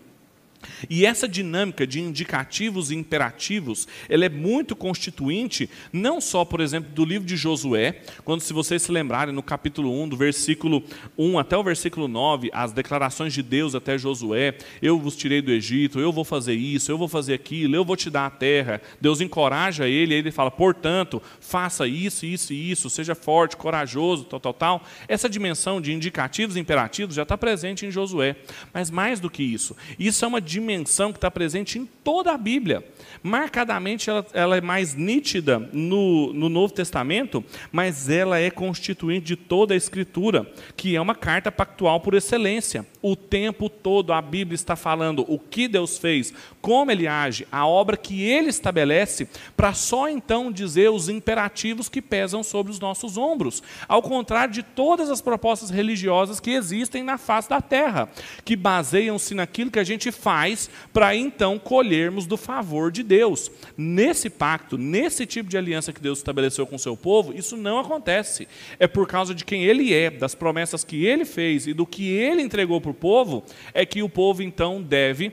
E 0.89 1.07
essa 1.07 1.29
dinâmica 1.29 1.87
de 1.87 2.01
indicativos 2.01 2.91
e 2.91 2.95
imperativos, 2.95 3.87
ela 4.09 4.25
é 4.25 4.29
muito 4.29 4.75
constituinte, 4.77 5.69
não 5.93 6.21
só, 6.21 6.45
por 6.45 6.61
exemplo, 6.61 6.91
do 6.93 7.05
livro 7.05 7.27
de 7.27 7.37
Josué, 7.37 8.03
quando 8.25 8.41
se 8.41 8.53
vocês 8.53 8.83
se 8.83 8.93
lembrarem 8.93 9.35
no 9.35 9.43
capítulo 9.43 9.91
1, 10.03 10.09
do 10.09 10.17
versículo 10.17 10.83
1 11.17 11.39
até 11.39 11.57
o 11.57 11.63
versículo 11.63 12.09
9, 12.09 12.51
as 12.53 12.73
declarações 12.73 13.33
de 13.33 13.43
Deus 13.43 13.75
até 13.75 13.97
Josué, 13.99 14.57
eu 14.81 14.99
vos 14.99 15.17
tirei 15.17 15.41
do 15.41 15.51
Egito, 15.51 15.99
eu 15.99 16.13
vou 16.13 16.25
fazer 16.25 16.55
isso, 16.55 16.91
eu 16.91 16.99
vou 16.99 17.09
fazer 17.09 17.35
aquilo, 17.35 17.75
eu 17.75 17.85
vou 17.85 17.97
te 17.97 18.11
dar 18.11 18.27
a 18.27 18.31
terra. 18.31 18.81
Deus 19.01 19.21
encoraja 19.21 19.89
ele, 19.89 20.15
ele 20.15 20.31
fala, 20.31 20.51
portanto, 20.51 21.23
faça 21.41 21.87
isso, 21.87 22.27
isso 22.27 22.53
e 22.53 22.71
isso, 22.71 22.91
seja 22.91 23.15
forte, 23.15 23.57
corajoso, 23.57 24.25
tal, 24.25 24.41
tal, 24.41 24.55
tal. 24.55 24.85
Essa 25.09 25.29
dimensão 25.29 25.81
de 25.81 25.93
indicativos 25.93 26.57
e 26.57 26.61
imperativos 26.61 27.15
já 27.15 27.23
está 27.23 27.37
presente 27.37 27.87
em 27.87 27.91
Josué. 27.91 28.37
Mas 28.73 28.91
mais 28.91 29.21
do 29.21 29.31
que 29.31 29.43
isso, 29.43 29.77
isso 29.99 30.25
é 30.25 30.29
uma 30.29 30.41
dimensão 30.41 30.74
que 30.83 31.19
está 31.19 31.31
presente 31.31 31.79
em 31.79 31.87
toda 31.87 32.33
a 32.33 32.39
Bíblia. 32.39 32.85
Marcadamente, 33.23 34.11
ela, 34.11 34.27
ela 34.33 34.57
é 34.57 34.61
mais 34.61 34.95
nítida 34.95 35.59
no, 35.73 36.33
no 36.33 36.49
Novo 36.49 36.73
Testamento, 36.73 37.45
mas 37.71 38.09
ela 38.09 38.39
é 38.39 38.51
constituinte 38.51 39.27
de 39.27 39.37
toda 39.37 39.75
a 39.75 39.77
Escritura, 39.77 40.51
que 40.77 40.97
é 40.97 41.01
uma 41.01 41.15
carta 41.15 41.53
pactual 41.53 42.01
por 42.01 42.15
excelência. 42.15 42.87
O 43.07 43.15
tempo 43.15 43.69
todo 43.69 44.15
a 44.15 44.23
Bíblia 44.23 44.55
está 44.55 44.75
falando 44.75 45.27
o 45.29 45.39
que 45.39 45.69
Deus 45.69 45.99
fez, 45.99 46.33
como 46.63 46.91
Ele 46.91 47.07
age, 47.07 47.47
a 47.53 47.67
obra 47.67 47.99
que 47.99 48.23
Ele 48.23 48.49
estabelece, 48.49 49.29
para 49.55 49.75
só 49.75 50.09
então 50.09 50.51
dizer 50.51 50.91
os 50.91 51.11
imperativos 51.11 51.91
que 51.91 52.01
pesam 52.01 52.43
sobre 52.43 52.73
os 52.73 52.81
nossos 52.81 53.19
ombros. 53.19 53.63
Ao 53.87 54.01
contrário 54.01 54.55
de 54.55 54.63
todas 54.63 55.11
as 55.11 55.21
propostas 55.21 55.69
religiosas 55.69 56.41
que 56.41 56.53
existem 56.53 57.03
na 57.03 57.19
face 57.19 57.47
da 57.47 57.61
terra, 57.61 58.09
que 58.43 58.57
baseiam-se 58.57 59.35
naquilo 59.35 59.71
que 59.71 59.79
a 59.79 59.85
gente 59.85 60.11
faz 60.11 60.71
para 60.91 61.15
então 61.15 61.59
colhermos 61.59 62.25
do 62.25 62.39
favor 62.39 62.91
de 62.91 63.03
Deus. 63.03 63.51
Nesse 63.77 64.31
pacto, 64.31 64.79
nesse 64.79 65.27
tipo 65.27 65.51
de 65.51 65.59
aliança 65.59 65.93
que 65.93 66.01
Deus 66.01 66.21
estabeleceu 66.21 66.67
com 66.67 66.77
o 66.77 66.79
seu 66.79 66.97
povo, 66.97 67.35
isso 67.35 67.55
não 67.55 67.79
acontece. 67.79 68.49
É 68.79 68.87
por 68.87 69.07
causa 69.07 69.35
de 69.35 69.45
quem 69.45 69.63
ele 69.65 69.93
é, 69.93 70.09
das 70.09 70.35
promessas 70.35 70.83
que 70.83 71.05
ele 71.05 71.27
fez 71.27 71.67
e 71.67 71.75
do 71.75 71.85
que 71.85 72.09
ele 72.09 72.41
entregou 72.41 72.81
povo, 72.95 73.45
é 73.73 73.85
que 73.85 74.03
o 74.03 74.09
povo 74.09 74.43
então 74.43 74.83
deve 74.83 75.33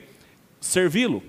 servi-lo. 0.60 1.22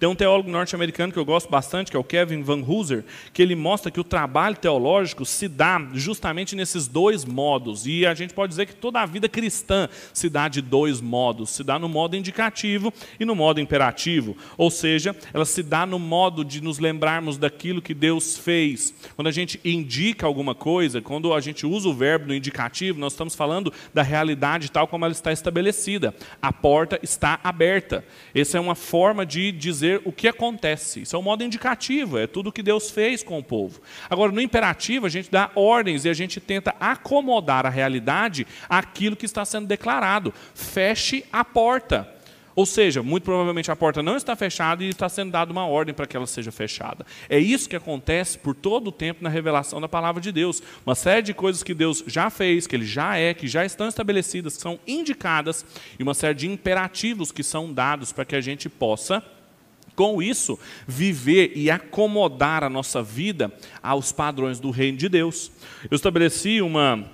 Tem 0.00 0.08
um 0.08 0.14
teólogo 0.14 0.50
norte-americano 0.50 1.12
que 1.12 1.18
eu 1.18 1.26
gosto 1.26 1.50
bastante, 1.50 1.90
que 1.90 1.96
é 1.96 2.00
o 2.00 2.02
Kevin 2.02 2.42
Van 2.42 2.62
Hooser, 2.66 3.04
que 3.34 3.42
ele 3.42 3.54
mostra 3.54 3.90
que 3.90 4.00
o 4.00 4.04
trabalho 4.04 4.56
teológico 4.56 5.26
se 5.26 5.46
dá 5.46 5.78
justamente 5.92 6.56
nesses 6.56 6.88
dois 6.88 7.22
modos. 7.26 7.86
E 7.86 8.06
a 8.06 8.14
gente 8.14 8.32
pode 8.32 8.48
dizer 8.48 8.64
que 8.64 8.74
toda 8.74 9.02
a 9.02 9.04
vida 9.04 9.28
cristã 9.28 9.90
se 10.14 10.30
dá 10.30 10.48
de 10.48 10.62
dois 10.62 11.02
modos: 11.02 11.50
se 11.50 11.62
dá 11.62 11.78
no 11.78 11.86
modo 11.86 12.16
indicativo 12.16 12.90
e 13.18 13.26
no 13.26 13.36
modo 13.36 13.60
imperativo. 13.60 14.34
Ou 14.56 14.70
seja, 14.70 15.14
ela 15.34 15.44
se 15.44 15.62
dá 15.62 15.84
no 15.84 15.98
modo 15.98 16.46
de 16.46 16.62
nos 16.62 16.78
lembrarmos 16.78 17.36
daquilo 17.36 17.82
que 17.82 17.92
Deus 17.92 18.38
fez. 18.38 18.94
Quando 19.16 19.28
a 19.28 19.32
gente 19.32 19.60
indica 19.62 20.26
alguma 20.26 20.54
coisa, 20.54 21.02
quando 21.02 21.34
a 21.34 21.40
gente 21.42 21.66
usa 21.66 21.90
o 21.90 21.92
verbo 21.92 22.28
no 22.28 22.34
indicativo, 22.34 22.98
nós 22.98 23.12
estamos 23.12 23.34
falando 23.34 23.70
da 23.92 24.00
realidade 24.02 24.70
tal 24.70 24.88
como 24.88 25.04
ela 25.04 25.12
está 25.12 25.30
estabelecida. 25.30 26.14
A 26.40 26.50
porta 26.50 26.98
está 27.02 27.38
aberta. 27.44 28.02
Essa 28.34 28.56
é 28.56 28.60
uma 28.62 28.74
forma 28.74 29.26
de 29.26 29.52
dizer 29.52 29.89
dizer 29.90 30.02
o 30.04 30.12
que 30.12 30.28
acontece. 30.28 31.02
Isso 31.02 31.16
é 31.16 31.18
um 31.18 31.22
modo 31.22 31.42
indicativo, 31.42 32.18
é 32.18 32.26
tudo 32.26 32.52
que 32.52 32.62
Deus 32.62 32.90
fez 32.90 33.22
com 33.22 33.38
o 33.38 33.42
povo. 33.42 33.80
Agora, 34.08 34.32
no 34.32 34.40
imperativo, 34.40 35.06
a 35.06 35.08
gente 35.08 35.30
dá 35.30 35.50
ordens 35.54 36.04
e 36.04 36.08
a 36.08 36.14
gente 36.14 36.40
tenta 36.40 36.74
acomodar 36.78 37.66
a 37.66 37.70
realidade 37.70 38.46
àquilo 38.68 39.16
que 39.16 39.26
está 39.26 39.44
sendo 39.44 39.66
declarado. 39.66 40.32
Feche 40.54 41.24
a 41.32 41.44
porta. 41.44 42.16
Ou 42.54 42.66
seja, 42.66 43.02
muito 43.02 43.24
provavelmente 43.24 43.70
a 43.70 43.76
porta 43.76 44.02
não 44.02 44.16
está 44.16 44.34
fechada 44.34 44.82
e 44.82 44.88
está 44.88 45.08
sendo 45.08 45.30
dada 45.30 45.52
uma 45.52 45.66
ordem 45.66 45.94
para 45.94 46.06
que 46.06 46.16
ela 46.16 46.26
seja 46.26 46.50
fechada. 46.50 47.06
É 47.28 47.38
isso 47.38 47.68
que 47.68 47.76
acontece 47.76 48.36
por 48.36 48.54
todo 48.54 48.88
o 48.88 48.92
tempo 48.92 49.22
na 49.22 49.30
revelação 49.30 49.80
da 49.80 49.88
palavra 49.88 50.20
de 50.20 50.32
Deus. 50.32 50.62
Uma 50.84 50.96
série 50.96 51.22
de 51.22 51.32
coisas 51.32 51.62
que 51.62 51.72
Deus 51.72 52.02
já 52.06 52.28
fez, 52.28 52.66
que 52.66 52.74
Ele 52.74 52.84
já 52.84 53.16
é, 53.16 53.32
que 53.32 53.46
já 53.46 53.64
estão 53.64 53.88
estabelecidas, 53.88 54.56
que 54.56 54.62
são 54.62 54.78
indicadas, 54.86 55.64
e 55.98 56.02
uma 56.02 56.12
série 56.12 56.34
de 56.34 56.48
imperativos 56.48 57.30
que 57.30 57.42
são 57.42 57.72
dados 57.72 58.12
para 58.12 58.24
que 58.24 58.36
a 58.36 58.40
gente 58.40 58.68
possa 58.68 59.22
com 60.00 60.22
isso, 60.22 60.58
viver 60.88 61.52
e 61.54 61.70
acomodar 61.70 62.64
a 62.64 62.70
nossa 62.70 63.02
vida 63.02 63.52
aos 63.82 64.10
padrões 64.10 64.58
do 64.58 64.70
reino 64.70 64.96
de 64.96 65.10
Deus. 65.10 65.52
Eu 65.90 65.94
estabeleci 65.94 66.62
uma 66.62 67.04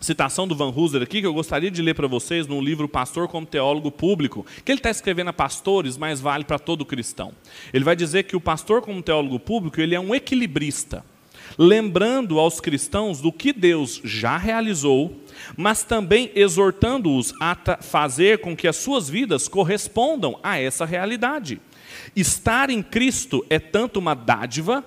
citação 0.00 0.48
do 0.48 0.56
Van 0.56 0.72
Hooser 0.74 1.02
aqui 1.02 1.20
que 1.20 1.26
eu 1.26 1.34
gostaria 1.34 1.70
de 1.70 1.82
ler 1.82 1.94
para 1.94 2.08
vocês 2.08 2.46
num 2.46 2.62
livro 2.62 2.88
Pastor 2.88 3.28
como 3.28 3.44
Teólogo 3.44 3.90
Público, 3.90 4.46
que 4.64 4.72
ele 4.72 4.78
está 4.78 4.90
escrevendo 4.90 5.28
a 5.28 5.32
pastores, 5.34 5.98
mas 5.98 6.22
vale 6.22 6.42
para 6.42 6.58
todo 6.58 6.86
cristão. 6.86 7.34
Ele 7.70 7.84
vai 7.84 7.94
dizer 7.94 8.22
que 8.22 8.34
o 8.34 8.40
pastor 8.40 8.80
como 8.80 9.02
teólogo 9.02 9.38
público 9.38 9.78
ele 9.78 9.94
é 9.94 10.00
um 10.00 10.14
equilibrista, 10.14 11.04
lembrando 11.58 12.38
aos 12.38 12.60
cristãos 12.60 13.20
do 13.20 13.30
que 13.30 13.52
Deus 13.52 14.00
já 14.02 14.38
realizou, 14.38 15.14
mas 15.54 15.82
também 15.82 16.30
exortando-os 16.34 17.34
a 17.38 17.54
fazer 17.82 18.38
com 18.38 18.56
que 18.56 18.66
as 18.66 18.76
suas 18.76 19.10
vidas 19.10 19.48
correspondam 19.48 20.40
a 20.42 20.58
essa 20.58 20.86
realidade. 20.86 21.60
Estar 22.14 22.70
em 22.70 22.82
Cristo 22.82 23.44
é 23.48 23.58
tanto 23.58 23.98
uma 23.98 24.14
dádiva 24.14 24.84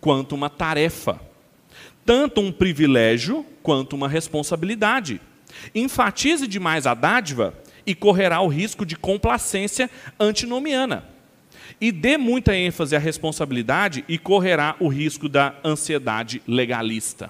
quanto 0.00 0.34
uma 0.34 0.50
tarefa 0.50 1.20
tanto 2.06 2.40
um 2.40 2.52
privilégio 2.52 3.44
quanto 3.64 3.96
uma 3.96 4.08
responsabilidade. 4.08 5.20
Enfatize 5.74 6.46
demais 6.46 6.86
a 6.86 6.94
dádiva 6.94 7.52
e 7.84 7.94
correrá 7.94 8.40
o 8.40 8.46
risco 8.46 8.86
de 8.86 8.94
complacência 8.94 9.90
antinomiana. 10.18 11.04
E 11.80 11.90
dê 11.90 12.16
muita 12.16 12.54
ênfase 12.54 12.94
à 12.94 12.98
responsabilidade 12.98 14.04
e 14.08 14.16
correrá 14.16 14.76
o 14.78 14.86
risco 14.86 15.28
da 15.28 15.56
ansiedade 15.64 16.40
legalista. 16.46 17.28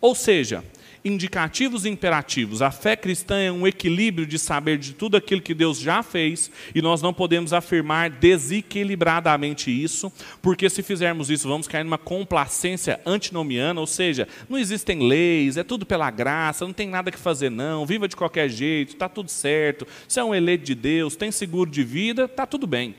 Ou 0.00 0.14
seja, 0.14 0.64
indicativos 1.04 1.84
e 1.84 1.90
imperativos. 1.90 2.62
A 2.62 2.70
fé 2.70 2.96
cristã 2.96 3.38
é 3.38 3.52
um 3.52 3.66
equilíbrio 3.66 4.26
de 4.26 4.38
saber 4.38 4.78
de 4.78 4.94
tudo 4.94 5.16
aquilo 5.16 5.42
que 5.42 5.52
Deus 5.52 5.78
já 5.78 6.02
fez 6.02 6.50
e 6.74 6.80
nós 6.80 7.02
não 7.02 7.12
podemos 7.12 7.52
afirmar 7.52 8.08
desequilibradamente 8.08 9.70
isso, 9.70 10.10
porque 10.40 10.70
se 10.70 10.82
fizermos 10.82 11.28
isso, 11.28 11.46
vamos 11.46 11.68
cair 11.68 11.84
numa 11.84 11.98
complacência 11.98 13.00
antinomiana, 13.04 13.80
ou 13.80 13.86
seja, 13.86 14.26
não 14.48 14.56
existem 14.56 15.06
leis, 15.06 15.58
é 15.58 15.62
tudo 15.62 15.84
pela 15.84 16.10
graça, 16.10 16.64
não 16.64 16.72
tem 16.72 16.88
nada 16.88 17.10
que 17.10 17.18
fazer 17.18 17.50
não, 17.50 17.84
viva 17.84 18.08
de 18.08 18.16
qualquer 18.16 18.48
jeito, 18.48 18.94
está 18.94 19.08
tudo 19.08 19.30
certo, 19.30 19.86
você 20.08 20.20
é 20.20 20.24
um 20.24 20.34
eleito 20.34 20.64
de 20.64 20.74
Deus, 20.74 21.16
tem 21.16 21.30
seguro 21.30 21.70
de 21.70 21.84
vida, 21.84 22.24
está 22.24 22.46
tudo 22.46 22.66
bem. 22.66 22.94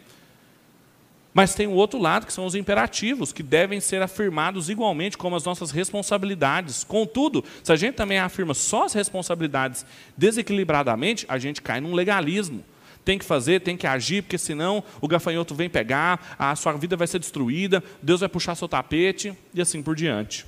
Mas 1.35 1.53
tem 1.53 1.67
o 1.67 1.71
outro 1.71 1.99
lado, 1.99 2.25
que 2.25 2.31
são 2.31 2.45
os 2.45 2.55
imperativos, 2.55 3.33
que 3.33 3.43
devem 3.43 3.81
ser 3.81 4.01
afirmados 4.01 4.69
igualmente 4.69 5.17
como 5.17 5.35
as 5.35 5.43
nossas 5.43 5.69
responsabilidades. 5.69 6.85
Contudo, 6.85 7.43
se 7.61 7.73
a 7.73 7.75
gente 7.75 7.95
também 7.95 8.19
afirma 8.19 8.53
só 8.53 8.85
as 8.85 8.93
responsabilidades 8.93 9.85
desequilibradamente, 10.17 11.25
a 11.27 11.37
gente 11.37 11.61
cai 11.61 11.81
num 11.81 11.93
legalismo. 11.93 12.63
Tem 13.03 13.19
que 13.19 13.25
fazer, 13.25 13.59
tem 13.59 13.75
que 13.75 13.85
agir, 13.85 14.23
porque 14.23 14.37
senão 14.37 14.81
o 15.01 15.09
gafanhoto 15.09 15.53
vem 15.53 15.69
pegar, 15.69 16.37
a 16.39 16.55
sua 16.55 16.71
vida 16.71 16.95
vai 16.95 17.05
ser 17.05 17.19
destruída, 17.19 17.83
Deus 18.01 18.21
vai 18.21 18.29
puxar 18.29 18.55
seu 18.55 18.69
tapete 18.69 19.33
e 19.53 19.59
assim 19.59 19.83
por 19.83 19.93
diante. 19.93 20.45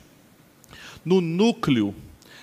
No 1.03 1.19
núcleo 1.19 1.93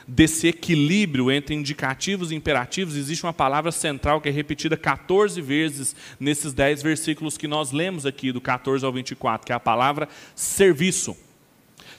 desse 0.06 0.48
equilíbrio 0.48 1.30
entre 1.30 1.54
indicativos 1.54 2.30
e 2.30 2.34
imperativos, 2.34 2.96
existe 2.96 3.24
uma 3.24 3.32
palavra 3.32 3.72
central 3.72 4.20
que 4.20 4.28
é 4.28 4.32
repetida 4.32 4.76
14 4.76 5.40
vezes 5.40 5.96
nesses 6.18 6.52
10 6.52 6.82
versículos 6.82 7.36
que 7.36 7.48
nós 7.48 7.72
lemos 7.72 8.06
aqui, 8.06 8.32
do 8.32 8.40
14 8.40 8.84
ao 8.84 8.92
24, 8.92 9.46
que 9.46 9.52
é 9.52 9.54
a 9.54 9.60
palavra 9.60 10.08
serviço. 10.34 11.16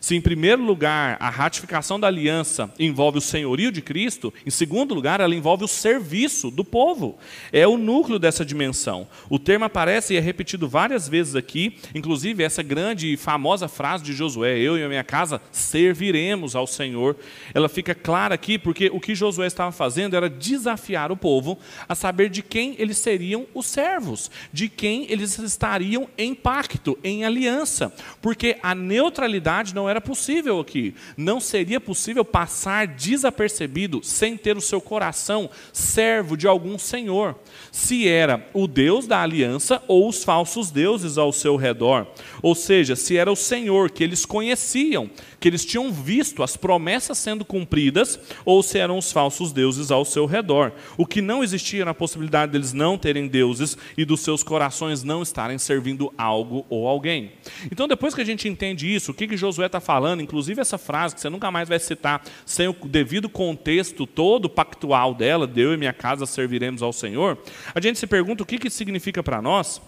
Se, 0.06 0.14
em 0.14 0.22
primeiro 0.22 0.62
lugar, 0.62 1.18
a 1.20 1.32
ratificação 1.32 2.00
da 2.00 2.06
aliança 2.06 2.72
envolve 2.78 3.18
o 3.18 3.22
senhorio 3.22 3.72
de 3.72 3.82
Cristo, 3.82 4.32
em 4.46 4.52
segundo 4.52 4.94
lugar, 4.94 5.20
ela 5.20 5.34
envolve 5.34 5.64
o 5.64 5.68
serviço 5.68 6.52
do 6.52 6.64
povo. 6.64 7.18
É 7.52 7.68
o 7.68 7.76
núcleo 7.76 8.20
dessa 8.20 8.46
dimensão. 8.46 9.08
O 9.32 9.40
termo 9.40 9.66
aparece 9.66 10.14
e 10.14 10.18
é 10.18 10.20
repetido 10.20 10.70
várias 10.70 11.10
vezes 11.10 11.36
aqui, 11.36 11.80
inclusive 11.96 12.44
essa 12.44 12.62
grande 12.62 13.14
e 13.14 13.18
famosa 13.18 13.68
frase 13.68 14.04
de 14.04 14.14
Josué: 14.14 14.60
Eu 14.60 14.78
e 14.78 14.84
a 14.84 14.88
minha 14.88 15.04
casa 15.04 15.42
serviremos 15.52 16.56
ao 16.56 16.68
Senhor. 16.68 17.16
Ela 17.52 17.68
fica 17.68 17.96
clara 17.96 18.36
aqui 18.36 18.60
porque 18.60 18.92
o 18.94 19.00
que 19.00 19.16
Josué 19.16 19.48
estava 19.48 19.72
fazendo 19.72 20.16
era 20.16 20.30
desafiar 20.30 21.12
o 21.12 21.18
povo 21.18 21.58
a 21.90 21.96
saber 21.96 22.30
de 22.30 22.44
quem 22.44 22.76
eles 22.78 23.00
seriam 23.00 23.48
os 23.56 23.66
servos, 23.66 24.30
de 24.54 24.70
quem 24.70 25.12
eles 25.12 25.40
estariam 25.40 26.08
em 26.16 26.36
pacto, 26.36 26.96
em 27.04 27.26
aliança, 27.26 27.92
porque 28.22 28.58
a 28.62 28.76
neutralidade 28.76 29.74
não 29.74 29.90
era 29.90 29.95
era 29.96 30.02
possível 30.02 30.60
aqui. 30.60 30.94
Não 31.16 31.40
seria 31.40 31.80
possível 31.80 32.26
passar 32.26 32.86
desapercebido 32.86 34.02
sem 34.04 34.36
ter 34.36 34.58
o 34.58 34.62
seu 34.62 34.82
coração 34.82 35.50
servo 35.72 36.36
de 36.36 36.48
algum 36.48 36.78
senhor, 36.78 37.36
se 37.72 38.08
era 38.08 38.46
o 38.54 38.68
Deus 38.68 39.08
da 39.08 39.22
aliança 39.22 39.82
ou 39.88 40.10
os 40.10 40.24
falsos 40.24 40.70
deuses 40.70 41.18
ao 41.18 41.32
seu 41.32 41.56
redor. 41.56 42.08
Ou 42.42 42.54
seja, 42.54 42.96
se 42.96 43.18
era 43.18 43.32
o 43.32 43.36
Senhor 43.36 43.90
que 43.90 44.04
eles 44.04 44.26
conheciam, 44.26 45.10
que 45.40 45.48
eles 45.48 45.64
tinham 45.64 45.92
visto 45.92 46.44
as 46.44 46.58
promessas 46.58 47.18
sendo 47.18 47.46
cumpridas, 47.46 48.20
ou 48.44 48.62
se 48.62 48.78
eram 48.78 48.98
os 48.98 49.12
falsos 49.12 49.52
deuses 49.52 49.92
ao 49.92 50.04
seu 50.04 50.26
redor. 50.26 50.74
O 50.98 51.06
que 51.06 51.22
não 51.22 51.44
existia 51.44 51.86
na 51.86 51.94
possibilidade 51.94 52.52
deles 52.52 52.74
não 52.74 52.98
terem 52.98 53.28
deuses 53.28 53.78
e 53.98 54.04
dos 54.04 54.22
seus 54.22 54.44
corações 54.44 55.04
não 55.04 55.22
estarem 55.22 55.58
servindo 55.58 56.12
algo 56.18 56.66
ou 56.70 56.88
alguém. 56.88 57.32
Então, 57.72 57.88
depois 57.88 58.14
que 58.14 58.22
a 58.22 58.26
gente 58.26 58.48
entende 58.48 58.94
isso, 58.94 59.12
o 59.12 59.14
que, 59.14 59.28
que 59.28 59.38
Josué 59.38 59.68
está 59.68 59.75
falando, 59.80 60.22
inclusive 60.22 60.62
essa 60.62 60.78
frase 60.78 61.16
que 61.16 61.22
você 61.22 61.30
nunca 61.30 61.52
mais 61.52 61.70
vai 61.70 61.80
citar 61.80 62.24
sem 62.46 62.68
o 62.68 62.74
devido 62.86 63.30
contexto 63.30 64.06
todo 64.06 64.50
pactual 64.50 65.14
dela, 65.14 65.50
eu 65.56 65.74
e 65.74 65.78
minha 65.78 65.94
casa 65.94 66.26
serviremos 66.26 66.82
ao 66.82 66.94
Senhor, 66.94 67.38
a 67.74 67.80
gente 67.80 68.00
se 68.00 68.08
pergunta 68.08 68.44
o 68.44 68.46
que, 68.46 68.58
que 68.58 68.70
significa 68.70 69.24
para 69.24 69.42
nós. 69.42 69.82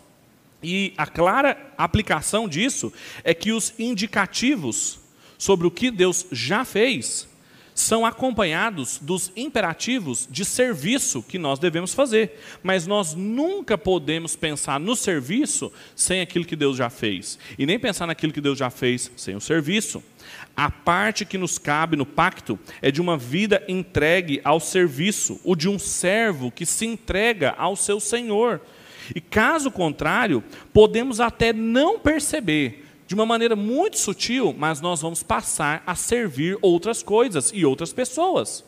E 0.61 0.93
a 0.97 1.05
clara 1.05 1.71
aplicação 1.77 2.47
disso 2.47 2.91
é 3.23 3.33
que 3.33 3.51
os 3.51 3.73
indicativos 3.77 4.99
sobre 5.37 5.67
o 5.67 5.71
que 5.71 5.91
Deus 5.91 6.25
já 6.31 6.65
fez 6.65 7.27
são 7.77 8.07
acompanhados 8.07 8.97
dos 8.99 9.31
imperativos 9.35 10.27
de 10.31 10.43
serviço 10.43 11.21
que 11.21 11.37
nós 11.37 11.59
devemos 11.59 11.93
fazer. 11.93 12.39
Mas 12.63 12.87
nós 12.87 13.13
nunca 13.13 13.77
podemos 13.77 14.35
pensar 14.35 14.79
no 14.79 14.95
serviço 14.95 15.71
sem 15.95 16.19
aquilo 16.19 16.43
que 16.43 16.55
Deus 16.55 16.75
já 16.75 16.89
fez. 16.89 17.37
E 17.55 17.67
nem 17.67 17.77
pensar 17.77 18.07
naquilo 18.07 18.33
que 18.33 18.41
Deus 18.41 18.57
já 18.57 18.71
fez 18.71 19.11
sem 19.15 19.35
o 19.35 19.39
serviço. 19.39 20.03
A 20.55 20.71
parte 20.71 21.23
que 21.23 21.37
nos 21.37 21.59
cabe 21.59 21.95
no 21.95 22.05
pacto 22.05 22.57
é 22.81 22.89
de 22.89 22.99
uma 22.99 23.15
vida 23.15 23.63
entregue 23.67 24.41
ao 24.43 24.59
serviço, 24.59 25.39
o 25.43 25.55
de 25.55 25.69
um 25.69 25.77
servo 25.77 26.49
que 26.49 26.65
se 26.65 26.87
entrega 26.87 27.53
ao 27.59 27.75
seu 27.75 27.99
senhor. 27.99 28.59
E 29.13 29.21
caso 29.21 29.69
contrário, 29.69 30.43
podemos 30.73 31.19
até 31.19 31.53
não 31.53 31.99
perceber 31.99 32.86
de 33.07 33.15
uma 33.15 33.25
maneira 33.25 33.55
muito 33.55 33.97
sutil, 33.97 34.53
mas 34.55 34.81
nós 34.81 35.01
vamos 35.01 35.23
passar 35.23 35.81
a 35.87 35.95
servir 35.95 36.57
outras 36.61 37.01
coisas 37.01 37.51
e 37.53 37.65
outras 37.65 37.93
pessoas. 37.93 38.65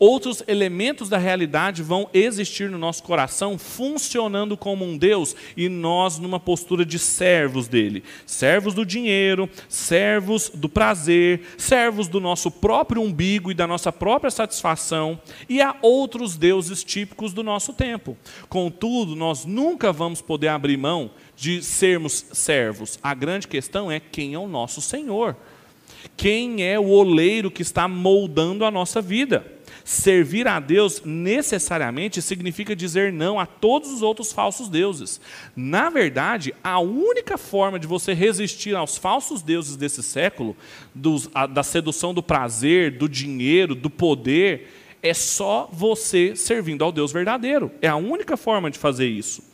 Outros 0.00 0.42
elementos 0.48 1.10
da 1.10 1.18
realidade 1.18 1.82
vão 1.82 2.08
existir 2.14 2.70
no 2.70 2.78
nosso 2.78 3.02
coração, 3.02 3.58
funcionando 3.58 4.56
como 4.56 4.82
um 4.82 4.96
Deus 4.96 5.36
e 5.54 5.68
nós 5.68 6.18
numa 6.18 6.40
postura 6.40 6.86
de 6.86 6.98
servos 6.98 7.68
dele. 7.68 8.02
Servos 8.24 8.72
do 8.72 8.86
dinheiro, 8.86 9.46
servos 9.68 10.50
do 10.54 10.70
prazer, 10.70 11.42
servos 11.58 12.08
do 12.08 12.18
nosso 12.18 12.50
próprio 12.50 13.02
umbigo 13.02 13.50
e 13.50 13.54
da 13.54 13.66
nossa 13.66 13.92
própria 13.92 14.30
satisfação, 14.30 15.20
e 15.46 15.60
há 15.60 15.76
outros 15.82 16.34
deuses 16.34 16.82
típicos 16.82 17.34
do 17.34 17.42
nosso 17.42 17.74
tempo. 17.74 18.16
Contudo, 18.48 19.14
nós 19.14 19.44
nunca 19.44 19.92
vamos 19.92 20.22
poder 20.22 20.48
abrir 20.48 20.78
mão 20.78 21.10
de 21.36 21.62
sermos 21.62 22.24
servos. 22.32 22.98
A 23.02 23.12
grande 23.12 23.46
questão 23.46 23.92
é 23.92 24.00
quem 24.00 24.32
é 24.32 24.38
o 24.38 24.48
nosso 24.48 24.80
Senhor. 24.80 25.36
Quem 26.16 26.62
é 26.62 26.78
o 26.78 26.88
oleiro 26.88 27.50
que 27.50 27.60
está 27.60 27.86
moldando 27.86 28.64
a 28.64 28.70
nossa 28.70 29.02
vida? 29.02 29.59
Servir 29.90 30.46
a 30.46 30.60
Deus 30.60 31.02
necessariamente 31.04 32.22
significa 32.22 32.76
dizer 32.76 33.12
não 33.12 33.40
a 33.40 33.44
todos 33.44 33.90
os 33.90 34.02
outros 34.02 34.32
falsos 34.32 34.68
deuses. 34.68 35.20
Na 35.56 35.90
verdade, 35.90 36.54
a 36.62 36.78
única 36.78 37.36
forma 37.36 37.76
de 37.76 37.88
você 37.88 38.14
resistir 38.14 38.76
aos 38.76 38.96
falsos 38.96 39.42
deuses 39.42 39.74
desse 39.74 40.00
século, 40.00 40.56
dos, 40.94 41.28
a, 41.34 41.44
da 41.44 41.64
sedução 41.64 42.14
do 42.14 42.22
prazer, 42.22 42.98
do 42.98 43.08
dinheiro, 43.08 43.74
do 43.74 43.90
poder, 43.90 44.68
é 45.02 45.12
só 45.12 45.68
você 45.72 46.36
servindo 46.36 46.84
ao 46.84 46.92
Deus 46.92 47.10
verdadeiro. 47.10 47.68
É 47.82 47.88
a 47.88 47.96
única 47.96 48.36
forma 48.36 48.70
de 48.70 48.78
fazer 48.78 49.08
isso. 49.08 49.49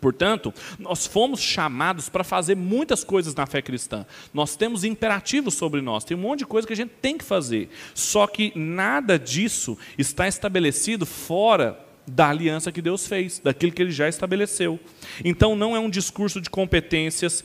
Portanto, 0.00 0.52
nós 0.78 1.06
fomos 1.06 1.40
chamados 1.40 2.08
para 2.08 2.24
fazer 2.24 2.54
muitas 2.54 3.02
coisas 3.02 3.34
na 3.34 3.46
fé 3.46 3.60
cristã. 3.60 4.06
Nós 4.32 4.56
temos 4.56 4.84
imperativos 4.84 5.54
sobre 5.54 5.80
nós, 5.80 6.04
tem 6.04 6.16
um 6.16 6.20
monte 6.20 6.40
de 6.40 6.46
coisa 6.46 6.66
que 6.66 6.72
a 6.72 6.76
gente 6.76 6.92
tem 7.02 7.18
que 7.18 7.24
fazer. 7.24 7.68
Só 7.94 8.26
que 8.26 8.52
nada 8.54 9.18
disso 9.18 9.76
está 9.96 10.28
estabelecido 10.28 11.04
fora 11.04 11.84
da 12.06 12.28
aliança 12.30 12.72
que 12.72 12.80
Deus 12.80 13.06
fez, 13.06 13.38
daquilo 13.38 13.72
que 13.72 13.82
ele 13.82 13.90
já 13.90 14.08
estabeleceu. 14.08 14.80
Então 15.24 15.54
não 15.54 15.76
é 15.76 15.78
um 15.78 15.90
discurso 15.90 16.40
de 16.40 16.48
competências 16.48 17.44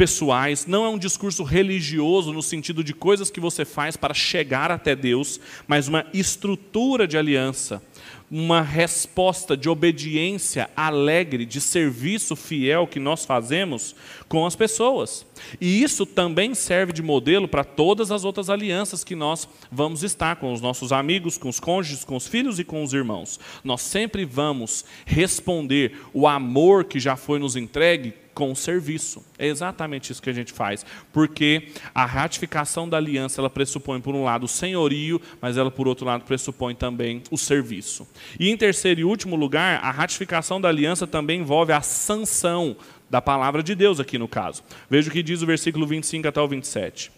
pessoais, 0.00 0.66
não 0.66 0.86
é 0.86 0.88
um 0.88 0.96
discurso 0.98 1.42
religioso 1.42 2.32
no 2.32 2.42
sentido 2.42 2.82
de 2.82 2.94
coisas 2.94 3.30
que 3.30 3.38
você 3.38 3.66
faz 3.66 3.98
para 3.98 4.14
chegar 4.14 4.70
até 4.70 4.96
Deus, 4.96 5.38
mas 5.68 5.88
uma 5.88 6.06
estrutura 6.14 7.06
de 7.06 7.18
aliança, 7.18 7.82
uma 8.30 8.62
resposta 8.62 9.56
de 9.56 9.68
obediência 9.68 10.70
alegre, 10.76 11.44
de 11.44 11.60
serviço 11.60 12.36
fiel 12.36 12.86
que 12.86 13.00
nós 13.00 13.24
fazemos 13.24 13.96
com 14.28 14.46
as 14.46 14.54
pessoas. 14.54 15.26
E 15.60 15.82
isso 15.82 16.06
também 16.06 16.54
serve 16.54 16.92
de 16.92 17.02
modelo 17.02 17.48
para 17.48 17.64
todas 17.64 18.12
as 18.12 18.24
outras 18.24 18.48
alianças 18.48 19.02
que 19.02 19.16
nós 19.16 19.48
vamos 19.72 20.04
estar 20.04 20.36
com 20.36 20.52
os 20.52 20.60
nossos 20.60 20.92
amigos, 20.92 21.36
com 21.36 21.48
os 21.48 21.58
cônjuges, 21.58 22.04
com 22.04 22.14
os 22.14 22.28
filhos 22.28 22.60
e 22.60 22.64
com 22.64 22.84
os 22.84 22.92
irmãos. 22.92 23.40
Nós 23.64 23.82
sempre 23.82 24.24
vamos 24.24 24.84
responder 25.04 26.00
o 26.14 26.28
amor 26.28 26.84
que 26.84 27.00
já 27.00 27.16
foi 27.16 27.40
nos 27.40 27.56
entregue 27.56 28.14
com 28.40 28.50
o 28.50 28.56
serviço. 28.56 29.22
É 29.38 29.46
exatamente 29.46 30.10
isso 30.10 30.22
que 30.22 30.30
a 30.30 30.32
gente 30.32 30.50
faz, 30.50 30.86
porque 31.12 31.68
a 31.94 32.06
ratificação 32.06 32.88
da 32.88 32.96
aliança 32.96 33.38
ela 33.38 33.50
pressupõe 33.50 34.00
por 34.00 34.14
um 34.14 34.24
lado 34.24 34.44
o 34.44 34.48
senhorio, 34.48 35.20
mas 35.42 35.58
ela 35.58 35.70
por 35.70 35.86
outro 35.86 36.06
lado 36.06 36.24
pressupõe 36.24 36.74
também 36.74 37.22
o 37.30 37.36
serviço. 37.36 38.08
E 38.38 38.48
em 38.48 38.56
terceiro 38.56 39.02
e 39.02 39.04
último 39.04 39.36
lugar, 39.36 39.84
a 39.84 39.90
ratificação 39.90 40.58
da 40.58 40.70
aliança 40.70 41.06
também 41.06 41.40
envolve 41.40 41.70
a 41.70 41.82
sanção 41.82 42.78
da 43.10 43.20
palavra 43.20 43.62
de 43.62 43.74
Deus 43.74 44.00
aqui 44.00 44.16
no 44.16 44.26
caso. 44.26 44.62
Veja 44.88 45.10
o 45.10 45.12
que 45.12 45.22
diz 45.22 45.42
o 45.42 45.46
versículo 45.46 45.86
25 45.86 46.26
até 46.26 46.40
o 46.40 46.48
27. 46.48 47.12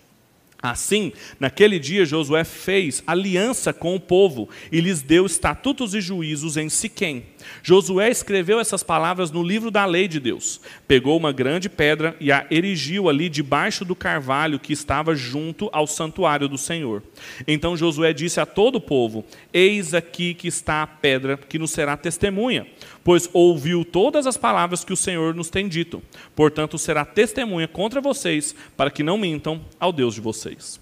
Assim, 0.61 1.13
naquele 1.39 1.79
dia 1.79 2.05
Josué 2.05 2.43
fez 2.43 3.01
aliança 3.07 3.73
com 3.73 3.95
o 3.95 4.01
povo 4.01 4.49
e 4.73 4.81
lhes 4.81 5.03
deu 5.03 5.25
estatutos 5.25 5.95
e 5.95 6.01
juízos 6.01 6.57
em 6.57 6.69
Siquém. 6.69 7.27
Josué 7.63 8.11
escreveu 8.11 8.61
essas 8.61 8.83
palavras 8.83 9.31
no 9.31 9.43
livro 9.43 9.71
da 9.71 9.85
lei 9.85 10.09
de 10.09 10.21
Deus. 10.21 10.61
Pegou 10.87 11.17
uma 11.17 11.33
grande 11.33 11.69
pedra 11.69 12.17
e 12.21 12.31
a 12.31 12.47
erigiu 12.51 13.09
ali 13.09 13.29
debaixo 13.29 13.85
do 13.85 13.95
carvalho 13.95 14.59
que 14.59 14.73
estava 14.73 15.15
junto 15.15 15.69
ao 15.73 15.87
santuário 15.87 16.49
do 16.49 16.59
Senhor. 16.59 17.03
Então 17.47 17.77
Josué 17.77 18.13
disse 18.13 18.41
a 18.41 18.47
todo 18.47 18.77
o 18.77 18.81
povo: 18.81 19.25
Eis 19.53 19.95
aqui 19.95 20.35
que 20.35 20.49
está 20.49 20.83
a 20.83 20.87
pedra 20.87 21.37
que 21.37 21.59
nos 21.59 21.71
será 21.71 21.97
testemunha, 21.97 22.67
pois 23.05 23.29
ouviu 23.33 23.85
todas 23.85 24.27
as 24.27 24.37
palavras 24.37 24.85
que 24.85 24.93
o 24.93 24.97
Senhor 24.97 25.35
nos 25.35 25.51
tem 25.51 25.69
dito. 25.69 26.03
Portanto, 26.35 26.79
será 26.79 27.05
testemunha 27.05 27.69
contra 27.69 28.01
vocês, 28.01 28.55
para 28.77 28.91
que 28.91 29.03
não 29.03 29.19
mintam 29.19 29.61
ao 29.79 29.93
Deus 29.93 30.15
de 30.15 30.21
vocês. 30.21 30.81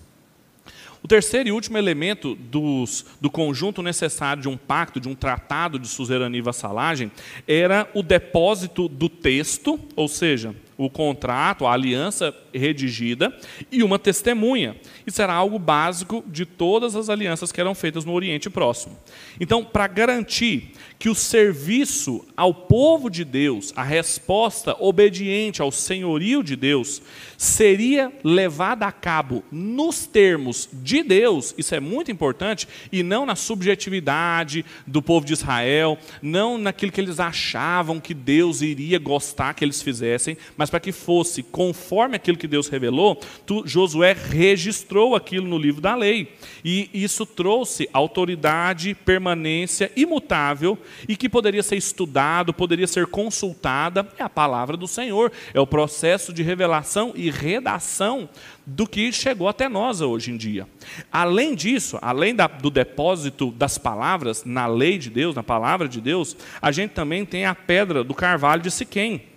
O 1.02 1.08
terceiro 1.08 1.48
e 1.48 1.52
último 1.52 1.78
elemento 1.78 2.34
dos, 2.34 3.06
do 3.20 3.30
conjunto 3.30 3.82
necessário 3.82 4.42
de 4.42 4.48
um 4.48 4.56
pacto, 4.56 5.00
de 5.00 5.08
um 5.08 5.14
tratado 5.14 5.78
de 5.78 5.88
suzerania 5.88 6.38
e 6.38 6.42
vassalagem, 6.42 7.10
era 7.48 7.88
o 7.94 8.02
depósito 8.02 8.86
do 8.86 9.08
texto, 9.08 9.80
ou 9.96 10.08
seja, 10.08 10.54
o 10.76 10.90
contrato, 10.90 11.66
a 11.66 11.72
aliança 11.72 12.34
redigida 12.52 13.36
e 13.70 13.82
uma 13.82 13.98
testemunha. 13.98 14.76
Isso 15.06 15.20
era 15.22 15.32
algo 15.32 15.58
básico 15.58 16.24
de 16.26 16.44
todas 16.44 16.96
as 16.96 17.08
alianças 17.08 17.52
que 17.52 17.60
eram 17.60 17.74
feitas 17.74 18.04
no 18.04 18.12
Oriente 18.12 18.48
Próximo. 18.50 18.98
Então, 19.38 19.64
para 19.64 19.86
garantir 19.86 20.72
que 20.98 21.08
o 21.08 21.14
serviço 21.14 22.26
ao 22.36 22.52
povo 22.52 23.08
de 23.08 23.24
Deus, 23.24 23.72
a 23.74 23.82
resposta 23.82 24.76
obediente 24.78 25.62
ao 25.62 25.72
senhorio 25.72 26.42
de 26.42 26.54
Deus, 26.54 27.00
seria 27.38 28.12
levada 28.22 28.86
a 28.86 28.92
cabo 28.92 29.42
nos 29.50 30.06
termos 30.06 30.68
de 30.70 31.02
Deus, 31.02 31.54
isso 31.56 31.74
é 31.74 31.80
muito 31.80 32.12
importante, 32.12 32.68
e 32.92 33.02
não 33.02 33.24
na 33.24 33.34
subjetividade 33.34 34.62
do 34.86 35.00
povo 35.00 35.24
de 35.24 35.32
Israel, 35.32 35.96
não 36.20 36.58
naquilo 36.58 36.92
que 36.92 37.00
eles 37.00 37.18
achavam 37.18 37.98
que 37.98 38.12
Deus 38.12 38.60
iria 38.60 38.98
gostar 38.98 39.54
que 39.54 39.64
eles 39.64 39.80
fizessem, 39.80 40.36
mas 40.54 40.68
para 40.68 40.80
que 40.80 40.92
fosse 40.92 41.42
conforme 41.42 42.16
aquilo 42.16 42.36
que 42.40 42.48
Deus 42.48 42.68
revelou, 42.68 43.20
tu, 43.46 43.62
Josué 43.66 44.12
registrou 44.12 45.14
aquilo 45.14 45.46
no 45.46 45.58
livro 45.58 45.80
da 45.80 45.94
lei. 45.94 46.32
E 46.64 46.90
isso 46.92 47.24
trouxe 47.24 47.88
autoridade, 47.92 48.94
permanência 48.94 49.92
imutável 49.94 50.76
e 51.08 51.16
que 51.16 51.28
poderia 51.28 51.62
ser 51.62 51.76
estudado, 51.76 52.52
poderia 52.52 52.86
ser 52.86 53.06
consultada. 53.06 54.08
É 54.18 54.22
a 54.22 54.28
palavra 54.28 54.76
do 54.76 54.88
Senhor, 54.88 55.30
é 55.52 55.60
o 55.60 55.66
processo 55.66 56.32
de 56.32 56.42
revelação 56.42 57.12
e 57.14 57.30
redação 57.30 58.28
do 58.66 58.86
que 58.86 59.12
chegou 59.12 59.48
até 59.48 59.68
nós 59.68 60.00
hoje 60.00 60.30
em 60.30 60.36
dia. 60.36 60.66
Além 61.12 61.54
disso, 61.54 61.98
além 62.00 62.34
da, 62.34 62.46
do 62.46 62.70
depósito 62.70 63.50
das 63.50 63.78
palavras 63.78 64.44
na 64.44 64.66
lei 64.66 64.96
de 64.96 65.10
Deus, 65.10 65.34
na 65.34 65.42
palavra 65.42 65.88
de 65.88 66.00
Deus, 66.00 66.36
a 66.62 66.72
gente 66.72 66.92
também 66.92 67.24
tem 67.24 67.44
a 67.44 67.54
pedra 67.54 68.02
do 68.04 68.14
carvalho 68.14 68.62
de 68.62 68.70
Siquém 68.70 69.29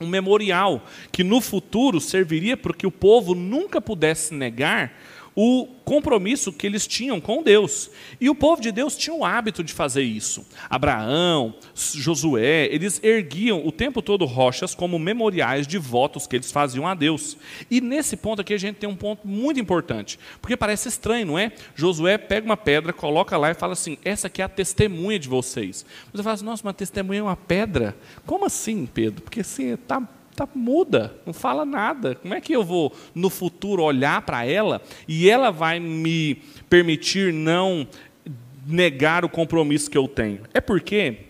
um 0.00 0.06
memorial 0.06 0.82
que 1.12 1.22
no 1.22 1.40
futuro 1.40 2.00
serviria 2.00 2.56
para 2.56 2.72
que 2.72 2.86
o 2.86 2.90
povo 2.90 3.34
nunca 3.34 3.80
pudesse 3.80 4.32
negar 4.32 4.92
o 5.42 5.66
compromisso 5.86 6.52
que 6.52 6.66
eles 6.66 6.86
tinham 6.86 7.18
com 7.18 7.42
Deus. 7.42 7.90
E 8.20 8.28
o 8.28 8.34
povo 8.34 8.60
de 8.60 8.70
Deus 8.70 8.94
tinha 8.94 9.16
o 9.16 9.24
hábito 9.24 9.64
de 9.64 9.72
fazer 9.72 10.02
isso. 10.02 10.46
Abraão, 10.68 11.54
Josué, 11.74 12.66
eles 12.66 13.02
erguiam 13.02 13.66
o 13.66 13.72
tempo 13.72 14.02
todo 14.02 14.26
rochas 14.26 14.74
como 14.74 14.98
memoriais 14.98 15.66
de 15.66 15.78
votos 15.78 16.26
que 16.26 16.36
eles 16.36 16.52
faziam 16.52 16.86
a 16.86 16.94
Deus. 16.94 17.38
E 17.70 17.80
nesse 17.80 18.18
ponto 18.18 18.42
aqui 18.42 18.52
a 18.52 18.58
gente 18.58 18.76
tem 18.76 18.88
um 18.88 18.94
ponto 18.94 19.26
muito 19.26 19.58
importante, 19.58 20.18
porque 20.42 20.58
parece 20.58 20.88
estranho, 20.88 21.24
não 21.24 21.38
é? 21.38 21.52
Josué 21.74 22.18
pega 22.18 22.44
uma 22.44 22.58
pedra, 22.58 22.92
coloca 22.92 23.38
lá 23.38 23.50
e 23.50 23.54
fala 23.54 23.72
assim: 23.72 23.96
essa 24.04 24.26
aqui 24.26 24.42
é 24.42 24.44
a 24.44 24.48
testemunha 24.48 25.18
de 25.18 25.26
vocês. 25.26 25.86
Você 26.12 26.22
fala 26.22 26.34
assim: 26.34 26.44
nossa, 26.44 26.62
uma 26.62 26.74
testemunha 26.74 27.20
é 27.20 27.22
uma 27.22 27.36
pedra? 27.36 27.96
Como 28.26 28.44
assim, 28.44 28.84
Pedro? 28.84 29.22
Porque 29.22 29.40
assim, 29.40 29.72
está 29.72 30.06
tá 30.34 30.48
muda, 30.54 31.14
não 31.26 31.32
fala 31.32 31.64
nada. 31.64 32.14
Como 32.14 32.34
é 32.34 32.40
que 32.40 32.52
eu 32.52 32.64
vou 32.64 32.92
no 33.14 33.30
futuro 33.30 33.82
olhar 33.82 34.22
para 34.22 34.44
ela 34.44 34.80
e 35.06 35.28
ela 35.28 35.50
vai 35.50 35.78
me 35.80 36.42
permitir 36.68 37.32
não 37.32 37.86
negar 38.66 39.24
o 39.24 39.28
compromisso 39.28 39.90
que 39.90 39.98
eu 39.98 40.08
tenho? 40.08 40.40
É 40.54 40.60
porque 40.60 41.29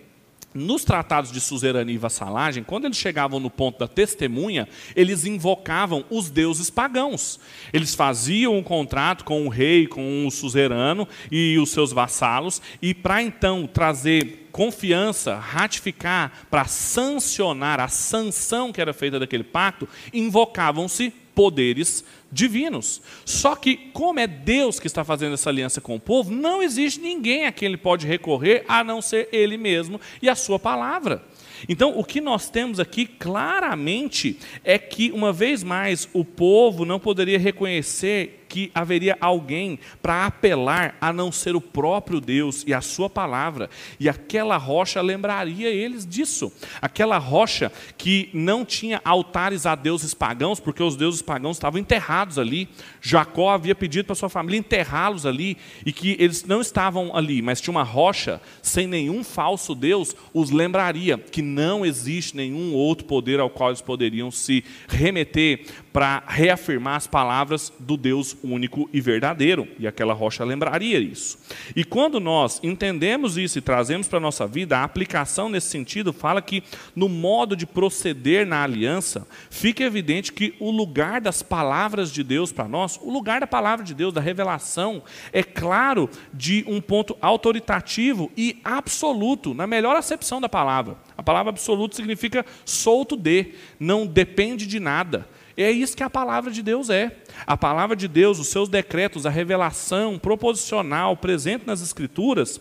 nos 0.52 0.84
tratados 0.84 1.30
de 1.30 1.40
suzerania 1.40 1.94
e 1.94 1.98
vassalagem, 1.98 2.64
quando 2.64 2.84
eles 2.84 2.96
chegavam 2.96 3.38
no 3.38 3.50
ponto 3.50 3.78
da 3.78 3.88
testemunha, 3.88 4.68
eles 4.96 5.24
invocavam 5.24 6.04
os 6.10 6.30
deuses 6.30 6.70
pagãos. 6.70 7.38
Eles 7.72 7.94
faziam 7.94 8.56
um 8.56 8.62
contrato 8.62 9.24
com 9.24 9.46
o 9.46 9.48
rei, 9.48 9.86
com 9.86 10.26
o 10.26 10.30
suzerano 10.30 11.06
e 11.30 11.58
os 11.58 11.70
seus 11.70 11.92
vassalos, 11.92 12.60
e 12.82 12.92
para 12.92 13.22
então 13.22 13.66
trazer 13.66 14.48
confiança, 14.50 15.36
ratificar, 15.36 16.46
para 16.50 16.64
sancionar 16.64 17.78
a 17.78 17.88
sanção 17.88 18.72
que 18.72 18.80
era 18.80 18.92
feita 18.92 19.18
daquele 19.18 19.44
pacto, 19.44 19.88
invocavam-se 20.12 21.12
poderes 21.40 22.04
divinos. 22.30 23.00
Só 23.24 23.56
que, 23.56 23.74
como 23.94 24.20
é 24.20 24.26
Deus 24.26 24.78
que 24.78 24.86
está 24.86 25.02
fazendo 25.02 25.32
essa 25.32 25.48
aliança 25.48 25.80
com 25.80 25.96
o 25.96 26.00
povo, 26.00 26.30
não 26.30 26.62
existe 26.62 27.00
ninguém 27.00 27.46
a 27.46 27.52
quem 27.52 27.66
ele 27.66 27.78
pode 27.78 28.06
recorrer 28.06 28.62
a 28.68 28.84
não 28.84 29.00
ser 29.00 29.26
ele 29.32 29.56
mesmo 29.56 29.98
e 30.20 30.28
a 30.28 30.34
sua 30.34 30.58
palavra. 30.58 31.24
Então, 31.66 31.98
o 31.98 32.04
que 32.04 32.20
nós 32.20 32.50
temos 32.50 32.78
aqui 32.78 33.06
claramente 33.06 34.38
é 34.62 34.78
que, 34.78 35.10
uma 35.12 35.32
vez 35.32 35.62
mais, 35.64 36.10
o 36.12 36.26
povo 36.26 36.84
não 36.84 37.00
poderia 37.00 37.38
reconhecer 37.38 38.39
que 38.50 38.70
haveria 38.74 39.16
alguém 39.20 39.78
para 40.02 40.26
apelar 40.26 40.96
a 41.00 41.12
não 41.12 41.30
ser 41.30 41.54
o 41.54 41.60
próprio 41.60 42.20
Deus 42.20 42.64
e 42.66 42.74
a 42.74 42.80
sua 42.80 43.08
palavra. 43.08 43.70
E 43.98 44.08
aquela 44.08 44.56
rocha 44.56 45.00
lembraria 45.00 45.70
eles 45.70 46.04
disso. 46.04 46.52
Aquela 46.82 47.16
rocha 47.16 47.70
que 47.96 48.28
não 48.34 48.64
tinha 48.64 49.00
altares 49.04 49.66
a 49.66 49.76
deuses 49.76 50.12
pagãos, 50.12 50.58
porque 50.58 50.82
os 50.82 50.96
deuses 50.96 51.22
pagãos 51.22 51.56
estavam 51.56 51.80
enterrados 51.80 52.38
ali. 52.38 52.68
Jacó 53.00 53.50
havia 53.50 53.74
pedido 53.74 54.06
para 54.06 54.16
sua 54.16 54.28
família 54.28 54.58
enterrá-los 54.58 55.24
ali 55.24 55.56
e 55.86 55.92
que 55.92 56.16
eles 56.18 56.44
não 56.44 56.60
estavam 56.60 57.14
ali, 57.14 57.40
mas 57.40 57.60
tinha 57.60 57.70
uma 57.70 57.84
rocha 57.84 58.40
sem 58.60 58.88
nenhum 58.88 59.22
falso 59.22 59.76
deus, 59.76 60.16
os 60.34 60.50
lembraria 60.50 61.16
que 61.16 61.40
não 61.40 61.86
existe 61.86 62.36
nenhum 62.36 62.74
outro 62.74 63.06
poder 63.06 63.38
ao 63.38 63.48
qual 63.48 63.70
eles 63.70 63.80
poderiam 63.80 64.30
se 64.30 64.64
remeter 64.88 65.64
para 65.92 66.22
reafirmar 66.26 66.96
as 66.96 67.06
palavras 67.06 67.72
do 67.78 67.96
Deus 67.96 68.36
único 68.42 68.88
e 68.92 69.00
verdadeiro, 69.00 69.66
e 69.78 69.86
aquela 69.86 70.14
rocha 70.14 70.44
lembraria 70.44 70.98
isso. 70.98 71.38
E 71.74 71.84
quando 71.84 72.20
nós 72.20 72.60
entendemos 72.62 73.36
isso 73.36 73.58
e 73.58 73.62
trazemos 73.62 74.06
para 74.06 74.18
a 74.18 74.20
nossa 74.20 74.46
vida, 74.46 74.78
a 74.78 74.84
aplicação 74.84 75.48
nesse 75.48 75.68
sentido 75.68 76.12
fala 76.12 76.40
que 76.40 76.62
no 76.94 77.08
modo 77.08 77.56
de 77.56 77.66
proceder 77.66 78.46
na 78.46 78.62
aliança, 78.62 79.26
fica 79.50 79.82
evidente 79.82 80.32
que 80.32 80.54
o 80.60 80.70
lugar 80.70 81.20
das 81.20 81.42
palavras 81.42 82.12
de 82.12 82.22
Deus 82.22 82.52
para 82.52 82.68
nós, 82.68 82.98
o 83.02 83.10
lugar 83.10 83.40
da 83.40 83.46
palavra 83.46 83.84
de 83.84 83.94
Deus, 83.94 84.12
da 84.12 84.20
revelação, 84.20 85.02
é 85.32 85.42
claro 85.42 86.08
de 86.32 86.64
um 86.68 86.80
ponto 86.80 87.16
autoritativo 87.20 88.30
e 88.36 88.60
absoluto, 88.64 89.54
na 89.54 89.66
melhor 89.66 89.96
acepção 89.96 90.40
da 90.40 90.48
palavra. 90.48 90.96
A 91.16 91.22
palavra 91.22 91.50
absoluto 91.50 91.96
significa 91.96 92.46
solto 92.64 93.16
de, 93.16 93.54
não 93.78 94.06
depende 94.06 94.66
de 94.66 94.78
nada. 94.78 95.28
É 95.56 95.70
isso 95.70 95.96
que 95.96 96.02
a 96.02 96.10
palavra 96.10 96.50
de 96.50 96.62
Deus 96.62 96.90
é. 96.90 97.16
A 97.46 97.56
palavra 97.56 97.96
de 97.96 98.08
Deus, 98.08 98.38
os 98.38 98.48
seus 98.48 98.68
decretos, 98.68 99.26
a 99.26 99.30
revelação 99.30 100.18
proposicional 100.18 101.16
presente 101.16 101.66
nas 101.66 101.82
Escrituras, 101.82 102.60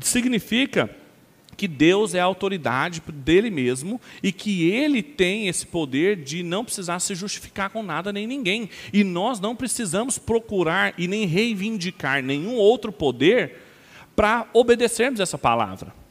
significa 0.00 0.90
que 1.56 1.68
Deus 1.68 2.14
é 2.14 2.20
a 2.20 2.24
autoridade 2.24 3.02
dele 3.08 3.50
mesmo 3.50 4.00
e 4.22 4.32
que 4.32 4.68
ele 4.70 5.02
tem 5.02 5.48
esse 5.48 5.66
poder 5.66 6.16
de 6.16 6.42
não 6.42 6.64
precisar 6.64 6.98
se 6.98 7.14
justificar 7.14 7.70
com 7.70 7.82
nada 7.82 8.12
nem 8.12 8.26
ninguém. 8.26 8.68
E 8.92 9.04
nós 9.04 9.38
não 9.38 9.54
precisamos 9.54 10.18
procurar 10.18 10.94
e 10.98 11.06
nem 11.06 11.26
reivindicar 11.26 12.22
nenhum 12.22 12.56
outro 12.56 12.90
poder 12.90 13.60
para 14.16 14.48
obedecermos 14.52 15.20
essa 15.20 15.38
palavra. 15.38 16.01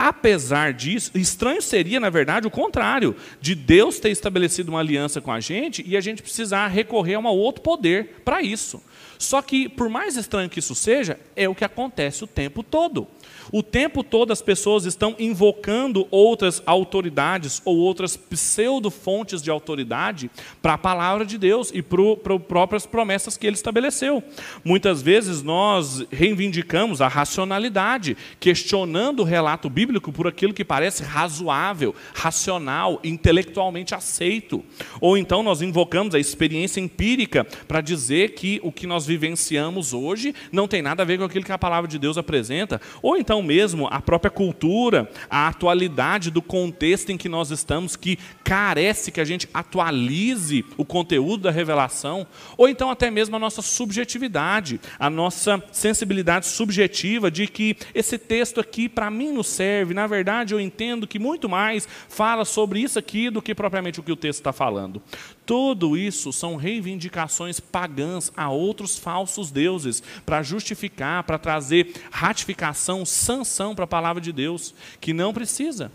Apesar 0.00 0.72
disso, 0.72 1.10
estranho 1.18 1.60
seria, 1.60 1.98
na 1.98 2.08
verdade, 2.08 2.46
o 2.46 2.50
contrário, 2.52 3.16
de 3.40 3.52
Deus 3.56 3.98
ter 3.98 4.10
estabelecido 4.10 4.68
uma 4.68 4.78
aliança 4.78 5.20
com 5.20 5.32
a 5.32 5.40
gente 5.40 5.84
e 5.84 5.96
a 5.96 6.00
gente 6.00 6.22
precisar 6.22 6.68
recorrer 6.68 7.14
a 7.14 7.18
um 7.18 7.26
outro 7.26 7.62
poder 7.62 8.22
para 8.24 8.40
isso. 8.40 8.80
Só 9.18 9.42
que, 9.42 9.68
por 9.68 9.88
mais 9.88 10.16
estranho 10.16 10.48
que 10.48 10.60
isso 10.60 10.76
seja, 10.76 11.18
é 11.34 11.48
o 11.48 11.54
que 11.54 11.64
acontece 11.64 12.22
o 12.22 12.28
tempo 12.28 12.62
todo. 12.62 13.08
O 13.50 13.62
tempo 13.62 14.04
todo 14.04 14.32
as 14.32 14.40
pessoas 14.40 14.84
estão 14.84 15.16
invocando 15.18 16.06
outras 16.10 16.62
autoridades 16.64 17.60
ou 17.64 17.76
outras 17.78 18.16
pseudo-fontes 18.16 19.42
de 19.42 19.50
autoridade 19.50 20.30
para 20.62 20.74
a 20.74 20.78
palavra 20.78 21.24
de 21.24 21.38
Deus 21.38 21.72
e 21.74 21.82
para 21.82 22.34
as 22.34 22.42
próprias 22.42 22.86
promessas 22.86 23.36
que 23.36 23.46
ele 23.46 23.56
estabeleceu. 23.56 24.22
Muitas 24.62 25.02
vezes 25.02 25.42
nós 25.42 26.04
reivindicamos 26.12 27.00
a 27.00 27.08
racionalidade, 27.08 28.16
questionando 28.38 29.20
o 29.20 29.24
relato 29.24 29.68
bíblico 29.68 29.87
por 30.12 30.26
aquilo 30.26 30.52
que 30.52 30.64
parece 30.64 31.02
razoável, 31.02 31.94
racional, 32.14 33.00
intelectualmente 33.02 33.94
aceito. 33.94 34.64
Ou 35.00 35.16
então 35.16 35.42
nós 35.42 35.62
invocamos 35.62 36.14
a 36.14 36.18
experiência 36.18 36.80
empírica 36.80 37.44
para 37.66 37.80
dizer 37.80 38.34
que 38.34 38.60
o 38.62 38.70
que 38.70 38.86
nós 38.86 39.06
vivenciamos 39.06 39.92
hoje 39.92 40.34
não 40.52 40.68
tem 40.68 40.82
nada 40.82 41.02
a 41.02 41.06
ver 41.06 41.18
com 41.18 41.24
aquilo 41.24 41.44
que 41.44 41.52
a 41.52 41.58
palavra 41.58 41.88
de 41.88 41.98
Deus 41.98 42.18
apresenta. 42.18 42.80
Ou 43.02 43.16
então 43.16 43.42
mesmo 43.42 43.88
a 43.90 44.00
própria 44.00 44.30
cultura, 44.30 45.10
a 45.30 45.48
atualidade 45.48 46.30
do 46.30 46.42
contexto 46.42 47.10
em 47.10 47.16
que 47.16 47.28
nós 47.28 47.50
estamos, 47.50 47.96
que 47.96 48.18
carece 48.44 49.10
que 49.10 49.20
a 49.20 49.24
gente 49.24 49.48
atualize 49.52 50.64
o 50.76 50.84
conteúdo 50.84 51.44
da 51.44 51.50
revelação, 51.50 52.26
ou 52.56 52.68
então 52.68 52.90
até 52.90 53.10
mesmo 53.10 53.36
a 53.36 53.38
nossa 53.38 53.62
subjetividade, 53.62 54.80
a 54.98 55.08
nossa 55.08 55.62
sensibilidade 55.72 56.46
subjetiva 56.46 57.30
de 57.30 57.46
que 57.46 57.76
esse 57.94 58.18
texto 58.18 58.60
aqui 58.60 58.88
para 58.88 59.10
mim 59.10 59.32
não 59.32 59.42
serve, 59.42 59.77
na 59.84 60.06
verdade 60.06 60.54
eu 60.54 60.60
entendo 60.60 61.06
que 61.06 61.18
muito 61.18 61.48
mais 61.48 61.88
fala 62.08 62.44
sobre 62.44 62.80
isso 62.80 62.98
aqui 62.98 63.30
do 63.30 63.42
que 63.42 63.54
propriamente 63.54 64.00
o 64.00 64.02
que 64.02 64.12
o 64.12 64.16
texto 64.16 64.40
está 64.40 64.52
falando. 64.52 65.02
Tudo 65.44 65.96
isso 65.96 66.32
são 66.32 66.56
reivindicações 66.56 67.60
pagãs 67.60 68.32
a 68.36 68.50
outros 68.50 68.98
falsos 68.98 69.50
deuses, 69.50 70.02
para 70.24 70.42
justificar, 70.42 71.22
para 71.24 71.38
trazer 71.38 71.94
ratificação, 72.10 73.04
sanção 73.04 73.74
para 73.74 73.84
a 73.84 73.88
palavra 73.88 74.20
de 74.20 74.32
Deus, 74.32 74.74
que 75.00 75.12
não 75.12 75.32
precisa. 75.32 75.90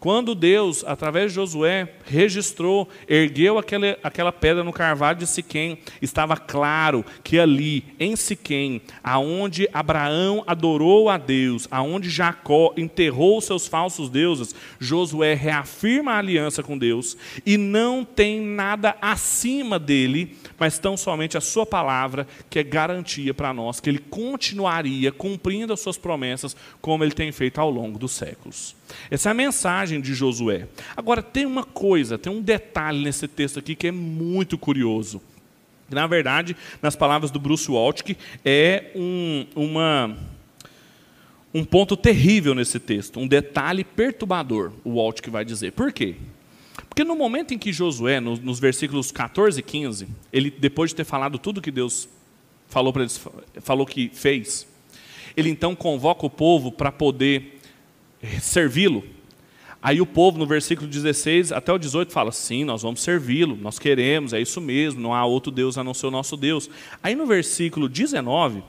Quando 0.00 0.34
Deus, 0.34 0.82
através 0.86 1.30
de 1.30 1.36
Josué, 1.36 1.92
registrou, 2.06 2.88
ergueu 3.06 3.58
aquela, 3.58 3.98
aquela 4.02 4.32
pedra 4.32 4.64
no 4.64 4.72
carvalho 4.72 5.18
de 5.18 5.26
Siquém, 5.26 5.78
estava 6.00 6.38
claro 6.38 7.04
que 7.22 7.38
ali, 7.38 7.84
em 8.00 8.16
Siquém, 8.16 8.80
aonde 9.04 9.68
Abraão 9.74 10.42
adorou 10.46 11.10
a 11.10 11.18
Deus, 11.18 11.68
aonde 11.70 12.08
Jacó 12.08 12.72
enterrou 12.78 13.42
seus 13.42 13.66
falsos 13.66 14.08
deuses, 14.08 14.54
Josué 14.78 15.34
reafirma 15.34 16.12
a 16.12 16.18
aliança 16.18 16.62
com 16.62 16.78
Deus 16.78 17.14
e 17.44 17.58
não 17.58 18.02
tem 18.02 18.40
nada 18.40 18.96
acima 19.02 19.78
dele 19.78 20.34
mas 20.60 20.78
tão 20.78 20.94
somente 20.94 21.38
a 21.38 21.40
sua 21.40 21.64
palavra, 21.64 22.28
que 22.50 22.58
é 22.58 22.62
garantia 22.62 23.32
para 23.32 23.54
nós 23.54 23.80
que 23.80 23.88
ele 23.88 23.98
continuaria 23.98 25.10
cumprindo 25.10 25.72
as 25.72 25.80
suas 25.80 25.96
promessas, 25.96 26.54
como 26.82 27.02
ele 27.02 27.12
tem 27.12 27.32
feito 27.32 27.58
ao 27.58 27.70
longo 27.70 27.98
dos 27.98 28.12
séculos. 28.12 28.76
Essa 29.10 29.30
é 29.30 29.32
a 29.32 29.34
mensagem 29.34 29.89
de 29.98 30.12
Josué. 30.12 30.68
Agora, 30.94 31.22
tem 31.22 31.46
uma 31.46 31.64
coisa, 31.64 32.18
tem 32.18 32.30
um 32.30 32.42
detalhe 32.42 33.02
nesse 33.02 33.26
texto 33.26 33.58
aqui 33.58 33.74
que 33.74 33.86
é 33.86 33.92
muito 33.92 34.58
curioso. 34.58 35.22
Na 35.88 36.06
verdade, 36.06 36.54
nas 36.82 36.94
palavras 36.94 37.30
do 37.30 37.40
Bruce 37.40 37.70
Waltke, 37.70 38.16
é 38.44 38.90
um, 38.94 39.46
uma, 39.56 40.16
um 41.54 41.64
ponto 41.64 41.96
terrível 41.96 42.54
nesse 42.54 42.78
texto, 42.78 43.18
um 43.18 43.26
detalhe 43.26 43.82
perturbador, 43.82 44.72
o 44.84 44.90
Waltke 44.90 45.30
vai 45.30 45.44
dizer. 45.44 45.72
Por 45.72 45.92
quê? 45.92 46.16
Porque 46.88 47.02
no 47.02 47.16
momento 47.16 47.54
em 47.54 47.58
que 47.58 47.72
Josué, 47.72 48.20
nos, 48.20 48.38
nos 48.38 48.60
versículos 48.60 49.10
14 49.10 49.58
e 49.58 49.62
15, 49.62 50.08
ele, 50.32 50.50
depois 50.50 50.90
de 50.90 50.96
ter 50.96 51.04
falado 51.04 51.38
tudo 51.38 51.60
que 51.60 51.70
Deus 51.70 52.08
falou 52.68 52.92
para 52.92 53.06
falou 53.60 53.84
que 53.84 54.10
fez, 54.12 54.66
ele 55.36 55.50
então 55.50 55.74
convoca 55.74 56.26
o 56.26 56.30
povo 56.30 56.70
para 56.70 56.92
poder 56.92 57.58
servi-lo. 58.40 59.04
Aí 59.82 60.00
o 60.00 60.06
povo, 60.06 60.38
no 60.38 60.46
versículo 60.46 60.86
16 60.86 61.52
até 61.52 61.72
o 61.72 61.78
18, 61.78 62.12
fala: 62.12 62.32
sim, 62.32 62.64
nós 62.64 62.82
vamos 62.82 63.00
servi-lo, 63.00 63.56
nós 63.56 63.78
queremos, 63.78 64.32
é 64.32 64.40
isso 64.40 64.60
mesmo, 64.60 65.00
não 65.00 65.14
há 65.14 65.24
outro 65.24 65.50
Deus 65.50 65.78
a 65.78 65.84
não 65.84 65.94
ser 65.94 66.06
o 66.06 66.10
nosso 66.10 66.36
Deus. 66.36 66.68
Aí 67.02 67.14
no 67.14 67.26
versículo 67.26 67.88
19, 67.88 68.62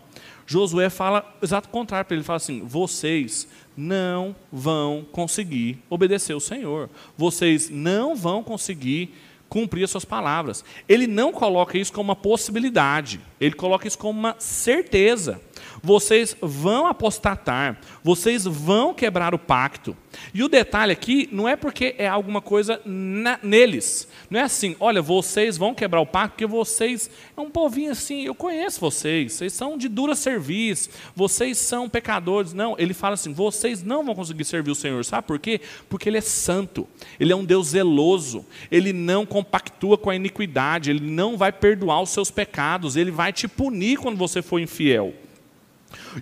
Josué 0.45 0.89
fala 0.89 1.37
o 1.41 1.45
exato 1.45 1.67
contrário 1.69 2.05
para 2.05 2.15
ele: 2.15 2.23
fala 2.23 2.37
assim, 2.37 2.61
vocês 2.65 3.47
não 3.75 4.35
vão 4.51 5.05
conseguir 5.11 5.79
obedecer 5.89 6.33
o 6.33 6.39
Senhor. 6.39 6.89
Vocês 7.17 7.69
não 7.69 8.15
vão 8.15 8.43
conseguir 8.43 9.13
cumprir 9.49 9.83
as 9.83 9.91
suas 9.91 10.05
palavras. 10.05 10.63
Ele 10.87 11.07
não 11.07 11.33
coloca 11.33 11.77
isso 11.77 11.91
como 11.91 12.09
uma 12.09 12.15
possibilidade, 12.15 13.19
ele 13.39 13.53
coloca 13.53 13.85
isso 13.85 13.97
como 13.97 14.17
uma 14.17 14.35
certeza 14.39 15.41
vocês 15.83 16.35
vão 16.41 16.85
apostatar, 16.85 17.79
vocês 18.03 18.45
vão 18.45 18.93
quebrar 18.93 19.33
o 19.33 19.39
pacto. 19.39 19.95
E 20.33 20.43
o 20.43 20.49
detalhe 20.49 20.91
aqui 20.91 21.29
não 21.31 21.47
é 21.47 21.55
porque 21.55 21.95
é 21.97 22.07
alguma 22.07 22.41
coisa 22.41 22.81
na, 22.85 23.39
neles. 23.41 24.07
Não 24.29 24.39
é 24.39 24.43
assim, 24.43 24.75
olha, 24.79 25.01
vocês 25.01 25.57
vão 25.57 25.73
quebrar 25.73 26.01
o 26.01 26.05
pacto 26.05 26.31
porque 26.31 26.45
vocês 26.45 27.09
é 27.35 27.41
um 27.41 27.49
povinho 27.49 27.91
assim, 27.91 28.23
eu 28.23 28.35
conheço 28.35 28.79
vocês, 28.79 29.33
vocês 29.33 29.53
são 29.53 29.77
de 29.77 29.87
dura 29.87 30.15
serviço, 30.15 30.89
vocês 31.15 31.57
são 31.57 31.89
pecadores. 31.89 32.53
Não, 32.53 32.75
ele 32.77 32.93
fala 32.93 33.15
assim, 33.15 33.33
vocês 33.33 33.83
não 33.83 34.03
vão 34.03 34.15
conseguir 34.15 34.45
servir 34.45 34.71
o 34.71 34.75
Senhor. 34.75 35.03
Sabe 35.03 35.25
por 35.25 35.39
quê? 35.39 35.61
Porque 35.89 36.09
ele 36.09 36.17
é 36.17 36.21
santo, 36.21 36.87
ele 37.19 37.31
é 37.31 37.35
um 37.35 37.45
Deus 37.45 37.69
zeloso, 37.69 38.45
ele 38.69 38.93
não 38.93 39.25
compactua 39.25 39.97
com 39.97 40.09
a 40.09 40.15
iniquidade, 40.15 40.89
ele 40.89 41.09
não 41.09 41.37
vai 41.37 41.51
perdoar 41.51 42.01
os 42.01 42.09
seus 42.09 42.29
pecados, 42.29 42.95
ele 42.95 43.11
vai 43.11 43.33
te 43.33 43.47
punir 43.47 43.97
quando 43.97 44.17
você 44.17 44.41
for 44.41 44.59
infiel. 44.59 45.13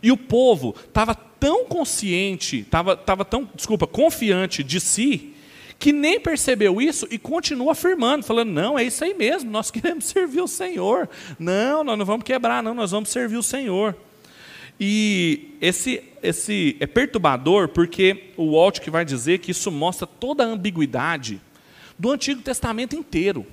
E 0.02 0.12
o 0.12 0.18
povo 0.18 0.76
estava 0.88 1.14
tão 1.14 1.66
consciente, 1.66 2.60
estava 2.60 2.96
tava 2.96 3.24
tão, 3.24 3.50
desculpa, 3.56 3.88
confiante 3.88 4.64
de 4.64 4.80
si, 4.80 5.34
que 5.78 5.94
nem 5.94 6.20
percebeu 6.20 6.82
isso 6.82 7.08
e 7.10 7.18
continua 7.18 7.72
afirmando, 7.72 8.26
falando: 8.26 8.52
não, 8.52 8.78
é 8.78 8.84
isso 8.84 9.04
aí 9.04 9.14
mesmo, 9.14 9.50
nós 9.50 9.72
queremos 9.72 10.06
servir 10.06 10.42
o 10.42 10.48
Senhor. 10.48 11.10
Não, 11.40 11.84
nós 11.84 11.98
não 11.98 12.06
vamos 12.06 12.26
quebrar, 12.26 12.62
não, 12.62 12.74
nós 12.74 12.92
vamos 12.92 13.10
servir 13.10 13.38
o 13.38 13.44
Senhor. 13.44 13.96
E 14.80 15.58
esse, 15.60 16.02
esse 16.24 16.78
é 16.80 16.88
perturbador 16.88 17.68
porque 17.68 18.32
o 18.38 18.52
Walt 18.52 18.80
que 18.80 18.90
vai 18.90 19.04
dizer 19.04 19.40
que 19.40 19.52
isso 19.52 19.70
mostra 19.70 20.08
toda 20.08 20.44
a 20.44 20.48
ambiguidade 20.48 21.42
do 21.98 22.12
Antigo 22.12 22.42
Testamento 22.42 22.96
inteiro, 22.96 23.46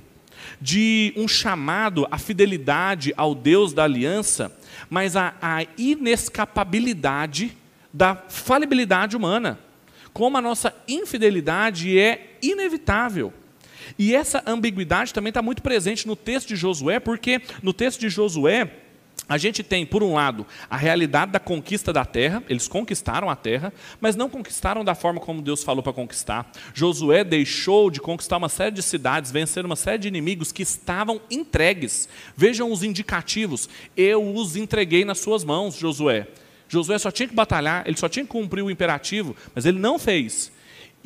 de 0.61 1.13
um 1.17 1.27
chamado 1.27 2.07
à 2.13 2.19
fidelidade 2.19 3.13
ao 3.17 3.35
Deus 3.35 3.73
da 3.73 3.83
aliança 3.83 4.56
mas 4.89 5.17
a, 5.17 5.35
a 5.41 5.65
inescapabilidade 5.77 7.57
da 7.93 8.15
falibilidade 8.29 9.17
humana. 9.17 9.59
Como 10.13 10.37
a 10.37 10.43
nossa 10.43 10.75
infidelidade 10.89 11.99
é 11.99 12.37
inevitável. 12.43 13.33
E 13.99 14.15
essa 14.15 14.43
ambiguidade 14.47 15.15
também 15.15 15.31
está 15.31 15.43
muito 15.43 15.63
presente 15.63 16.07
no 16.07 16.17
texto 16.17 16.49
de 16.49 16.57
Josué, 16.57 16.99
porque 16.99 17.41
no 17.63 17.73
texto 17.73 18.01
de 18.01 18.09
Josué, 18.09 18.71
a 19.29 19.37
gente 19.39 19.63
tem, 19.63 19.85
por 19.85 20.03
um 20.03 20.15
lado, 20.15 20.47
a 20.71 20.77
realidade 20.77 21.33
da 21.33 21.41
conquista 21.41 21.93
da 21.93 22.05
terra, 22.05 22.43
eles 22.49 22.69
conquistaram 22.69 23.29
a 23.29 23.35
terra, 23.35 23.73
mas 24.01 24.15
não 24.15 24.29
conquistaram 24.29 24.85
da 24.85 24.95
forma 24.95 25.21
como 25.21 25.43
Deus 25.43 25.65
falou 25.65 25.83
para 25.83 25.93
conquistar. 25.93 26.51
Josué 26.73 27.25
deixou 27.25 27.91
de 27.91 28.01
conquistar 28.01 28.37
uma 28.37 28.49
série 28.49 28.75
de 28.75 28.83
cidades, 28.83 29.33
vencer 29.33 29.67
uma 29.67 29.75
série 29.75 29.99
de 29.99 30.09
inimigos 30.09 30.53
que 30.53 30.63
estavam 30.63 31.21
entregues. 31.29 32.09
Vejam 32.37 32.71
os 32.71 32.85
indicativos. 32.85 33.69
Eu 33.97 34.35
os 34.35 34.55
entreguei 34.55 35.05
nas 35.05 35.19
suas 35.19 35.43
mãos, 35.43 35.77
Josué. 35.77 36.29
Josué 36.69 36.99
só 36.99 37.11
tinha 37.11 37.29
que 37.29 37.35
batalhar, 37.35 37.83
ele 37.87 37.97
só 37.97 38.09
tinha 38.09 38.25
que 38.25 38.31
cumprir 38.31 38.63
o 38.63 38.71
imperativo, 38.71 39.35
mas 39.55 39.67
ele 39.67 39.79
não 39.79 39.99
fez 39.99 40.53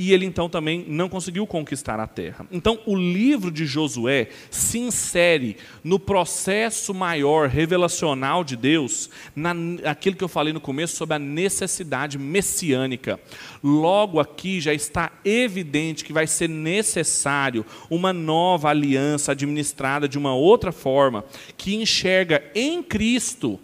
e 0.01 0.14
ele 0.14 0.24
então 0.24 0.48
também 0.48 0.82
não 0.88 1.11
conseguiu 1.11 1.46
conquistar 1.46 2.01
a 2.01 2.07
terra. 2.07 2.46
Então, 2.51 2.80
o 2.86 2.96
livro 2.96 3.51
de 3.51 3.66
Josué 3.66 4.28
se 4.51 4.78
insere 4.78 5.59
no 5.84 5.98
processo 5.98 6.94
maior 6.94 7.51
revelacional 7.51 8.42
de 8.42 8.57
Deus, 8.57 9.11
naquilo 9.36 10.16
que 10.16 10.24
eu 10.24 10.28
falei 10.28 10.55
no 10.55 10.61
começo 10.61 10.96
sobre 10.96 11.16
a 11.16 11.18
necessidade 11.18 12.18
messiânica. 12.18 13.20
Logo 13.62 14.18
aqui 14.18 14.59
já 14.59 14.72
está 14.72 15.12
evidente 15.22 16.03
que 16.03 16.14
vai 16.14 16.26
ser 16.26 16.48
necessário 16.48 17.62
uma 17.90 18.11
nova 18.11 18.70
aliança 18.70 19.32
administrada 19.32 20.09
de 20.09 20.16
uma 20.16 20.34
outra 20.34 20.72
forma, 20.72 21.26
que 21.59 21.74
enxerga 21.74 22.42
em 22.55 22.82
Cristo 22.82 23.61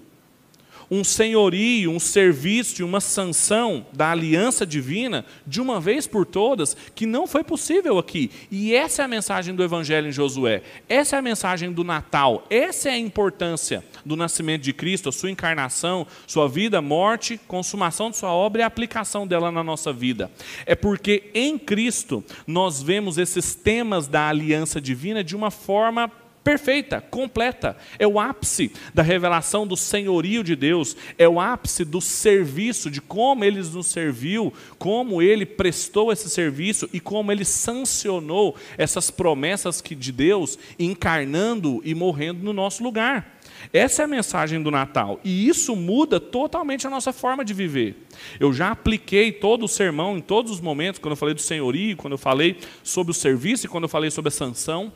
um 0.91 1.03
senhorio, 1.03 1.91
um 1.91 2.01
serviço 2.01 2.77
uma 2.83 3.01
sanção 3.01 3.87
da 3.93 4.11
aliança 4.11 4.67
divina 4.67 5.25
de 5.47 5.61
uma 5.61 5.81
vez 5.81 6.07
por 6.07 6.25
todas, 6.25 6.77
que 6.95 7.07
não 7.07 7.27
foi 7.27 7.45
possível 7.45 7.99
aqui. 7.99 8.31
E 8.51 8.75
essa 8.75 9.03
é 9.03 9.05
a 9.05 9.09
mensagem 9.09 9.55
do 9.55 9.63
Evangelho 9.63 10.09
em 10.09 10.13
Josué. 10.13 10.63
Essa 10.89 11.17
é 11.17 11.19
a 11.19 11.23
mensagem 11.23 11.73
do 11.73 11.85
Natal. 11.85 12.47
Essa 12.49 12.89
é 12.89 12.93
a 12.93 12.99
importância 12.99 13.85
do 14.05 14.17
nascimento 14.17 14.63
de 14.63 14.73
Cristo, 14.73 15.09
a 15.09 15.13
sua 15.13 15.31
encarnação, 15.31 16.07
sua 16.27 16.49
vida, 16.49 16.81
morte, 16.81 17.39
consumação 17.47 18.11
de 18.11 18.17
sua 18.17 18.33
obra 18.33 18.63
e 18.63 18.65
a 18.65 18.67
aplicação 18.67 19.27
dela 19.27 19.51
na 19.51 19.63
nossa 19.63 19.93
vida. 19.93 20.31
É 20.65 20.75
porque 20.75 21.31
em 21.35 21.59
Cristo 21.59 22.25
nós 22.47 22.83
vemos 22.83 23.19
esses 23.19 23.55
temas 23.55 24.07
da 24.07 24.29
aliança 24.29 24.81
divina 24.81 25.23
de 25.23 25.35
uma 25.35 25.51
forma 25.51 26.11
perfeita, 26.47 27.01
completa. 27.01 27.77
É 27.99 28.07
o 28.07 28.21
ápice 28.21 28.71
da 28.95 29.03
revelação 29.03 29.67
do 29.67 29.77
senhorio 29.77 30.45
de 30.45 30.55
Deus, 30.55 30.97
é 31.19 31.29
o 31.29 31.41
ápice 31.41 31.85
do 31.85 32.01
serviço, 32.01 32.89
de 32.89 33.01
como 33.01 33.45
ele 33.45 33.61
nos 33.61 33.89
serviu, 33.89 34.55
como 34.79 35.21
ele 35.21 35.45
prestou 35.45 36.13
esse 36.13 36.31
serviço 36.31 36.89
e 36.93 37.01
como 37.01 37.33
ele 37.33 37.45
sancionou 37.45 38.55
essas 38.79 39.11
promessas 39.11 39.83
de 39.85 40.13
Deus, 40.13 40.57
encarnando 40.79 41.83
e 41.85 41.97
morrendo 41.97 42.45
no 42.45 42.53
nosso 42.53 42.81
lugar. 42.85 43.41
Essa 43.73 44.03
é 44.03 44.05
a 44.05 44.09
mensagem 44.09 44.63
do 44.63 44.71
Natal. 44.71 45.19
E 45.25 45.49
isso 45.49 45.75
muda 45.75 46.21
totalmente 46.21 46.87
a 46.87 46.91
nossa 46.91 47.13
forma 47.13 47.45
de 47.45 47.55
viver. 47.55 48.07
Eu 48.39 48.53
já 48.53 48.71
apliquei 48.71 49.33
todo 49.33 49.65
o 49.65 49.69
sermão 49.69 50.17
em 50.17 50.21
todos 50.21 50.53
os 50.53 50.61
momentos, 50.61 51.01
quando 51.01 51.13
eu 51.13 51.17
falei 51.17 51.35
do 51.35 51.41
senhorio, 51.41 51.97
quando 51.97 52.13
eu 52.13 52.19
falei 52.19 52.57
sobre 52.85 53.11
o 53.11 53.15
serviço 53.15 53.67
e 53.67 53.69
quando 53.69 53.85
eu 53.85 53.89
falei 53.89 54.13
sobre 54.13 54.29
a 54.29 54.33
sanção. 54.33 54.93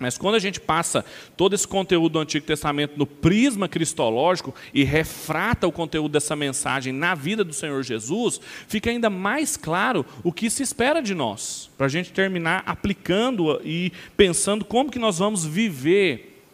Mas 0.00 0.16
quando 0.16 0.36
a 0.36 0.38
gente 0.38 0.58
passa 0.58 1.04
todo 1.36 1.54
esse 1.54 1.68
conteúdo 1.68 2.14
do 2.14 2.18
Antigo 2.20 2.46
Testamento 2.46 2.94
no 2.96 3.06
prisma 3.06 3.68
cristológico 3.68 4.54
e 4.72 4.82
refrata 4.82 5.68
o 5.68 5.72
conteúdo 5.72 6.12
dessa 6.12 6.34
mensagem 6.34 6.90
na 6.90 7.14
vida 7.14 7.44
do 7.44 7.52
Senhor 7.52 7.82
Jesus, 7.82 8.40
fica 8.66 8.88
ainda 8.88 9.10
mais 9.10 9.58
claro 9.58 10.06
o 10.24 10.32
que 10.32 10.48
se 10.48 10.62
espera 10.62 11.02
de 11.02 11.14
nós, 11.14 11.68
para 11.76 11.84
a 11.84 11.90
gente 11.90 12.12
terminar 12.12 12.62
aplicando 12.64 13.60
e 13.62 13.92
pensando 14.16 14.64
como 14.64 14.90
que 14.90 14.98
nós 14.98 15.18
vamos 15.18 15.44
viver, 15.44 16.46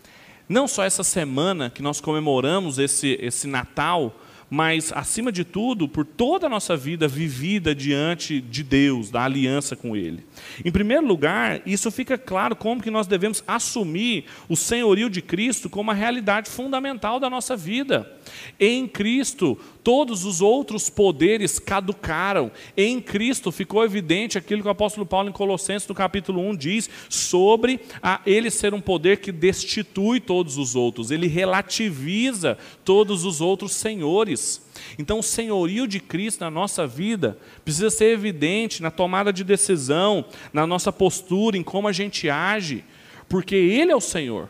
não 0.48 0.66
só 0.66 0.82
essa 0.82 1.04
semana 1.04 1.70
que 1.70 1.82
nós 1.82 2.00
comemoramos 2.00 2.80
esse, 2.80 3.16
esse 3.20 3.46
Natal, 3.46 4.12
mas, 4.48 4.92
acima 4.92 5.32
de 5.32 5.44
tudo, 5.44 5.88
por 5.88 6.04
toda 6.04 6.46
a 6.46 6.50
nossa 6.50 6.76
vida 6.76 7.08
vivida 7.08 7.74
diante 7.74 8.40
de 8.40 8.62
Deus, 8.62 9.10
da 9.10 9.24
aliança 9.24 9.74
com 9.74 9.96
Ele. 9.96 10.24
Em 10.64 10.70
primeiro 10.70 11.06
lugar, 11.06 11.60
isso 11.66 11.90
fica 11.90 12.16
claro 12.16 12.54
como 12.54 12.82
que 12.82 12.90
nós 12.90 13.06
devemos 13.06 13.42
assumir 13.46 14.24
o 14.48 14.56
senhorio 14.56 15.10
de 15.10 15.20
Cristo 15.20 15.68
como 15.68 15.90
a 15.90 15.94
realidade 15.94 16.48
fundamental 16.48 17.18
da 17.18 17.28
nossa 17.28 17.56
vida. 17.56 18.15
Em 18.58 18.86
Cristo, 18.86 19.58
todos 19.82 20.24
os 20.24 20.40
outros 20.40 20.90
poderes 20.90 21.58
caducaram. 21.58 22.50
Em 22.76 23.00
Cristo 23.00 23.52
ficou 23.52 23.84
evidente 23.84 24.36
aquilo 24.36 24.62
que 24.62 24.68
o 24.68 24.70
apóstolo 24.70 25.06
Paulo 25.06 25.28
em 25.28 25.32
Colossenses, 25.32 25.88
no 25.88 25.94
capítulo 25.94 26.40
1, 26.40 26.56
diz 26.56 26.90
sobre 27.08 27.80
a 28.02 28.20
ele 28.26 28.50
ser 28.50 28.74
um 28.74 28.80
poder 28.80 29.18
que 29.18 29.30
destitui 29.30 30.20
todos 30.20 30.58
os 30.58 30.74
outros, 30.74 31.10
ele 31.10 31.26
relativiza 31.26 32.58
todos 32.84 33.24
os 33.24 33.40
outros 33.40 33.72
senhores. 33.72 34.66
Então, 34.98 35.18
o 35.18 35.22
senhorio 35.22 35.86
de 35.86 36.00
Cristo 36.00 36.40
na 36.40 36.50
nossa 36.50 36.86
vida 36.86 37.38
precisa 37.64 37.90
ser 37.90 38.12
evidente 38.12 38.82
na 38.82 38.90
tomada 38.90 39.32
de 39.32 39.44
decisão, 39.44 40.24
na 40.52 40.66
nossa 40.66 40.92
postura, 40.92 41.56
em 41.56 41.62
como 41.62 41.88
a 41.88 41.92
gente 41.92 42.28
age, 42.28 42.84
porque 43.28 43.54
Ele 43.54 43.92
é 43.92 43.96
o 43.96 44.00
Senhor. 44.00 44.48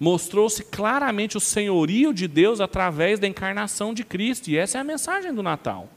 Mostrou-se 0.00 0.64
claramente 0.64 1.36
o 1.36 1.40
senhorio 1.40 2.14
de 2.14 2.26
Deus 2.26 2.58
através 2.58 3.20
da 3.20 3.28
encarnação 3.28 3.92
de 3.92 4.02
Cristo, 4.02 4.48
e 4.48 4.56
essa 4.56 4.78
é 4.78 4.80
a 4.80 4.84
mensagem 4.84 5.34
do 5.34 5.42
Natal. 5.42 5.88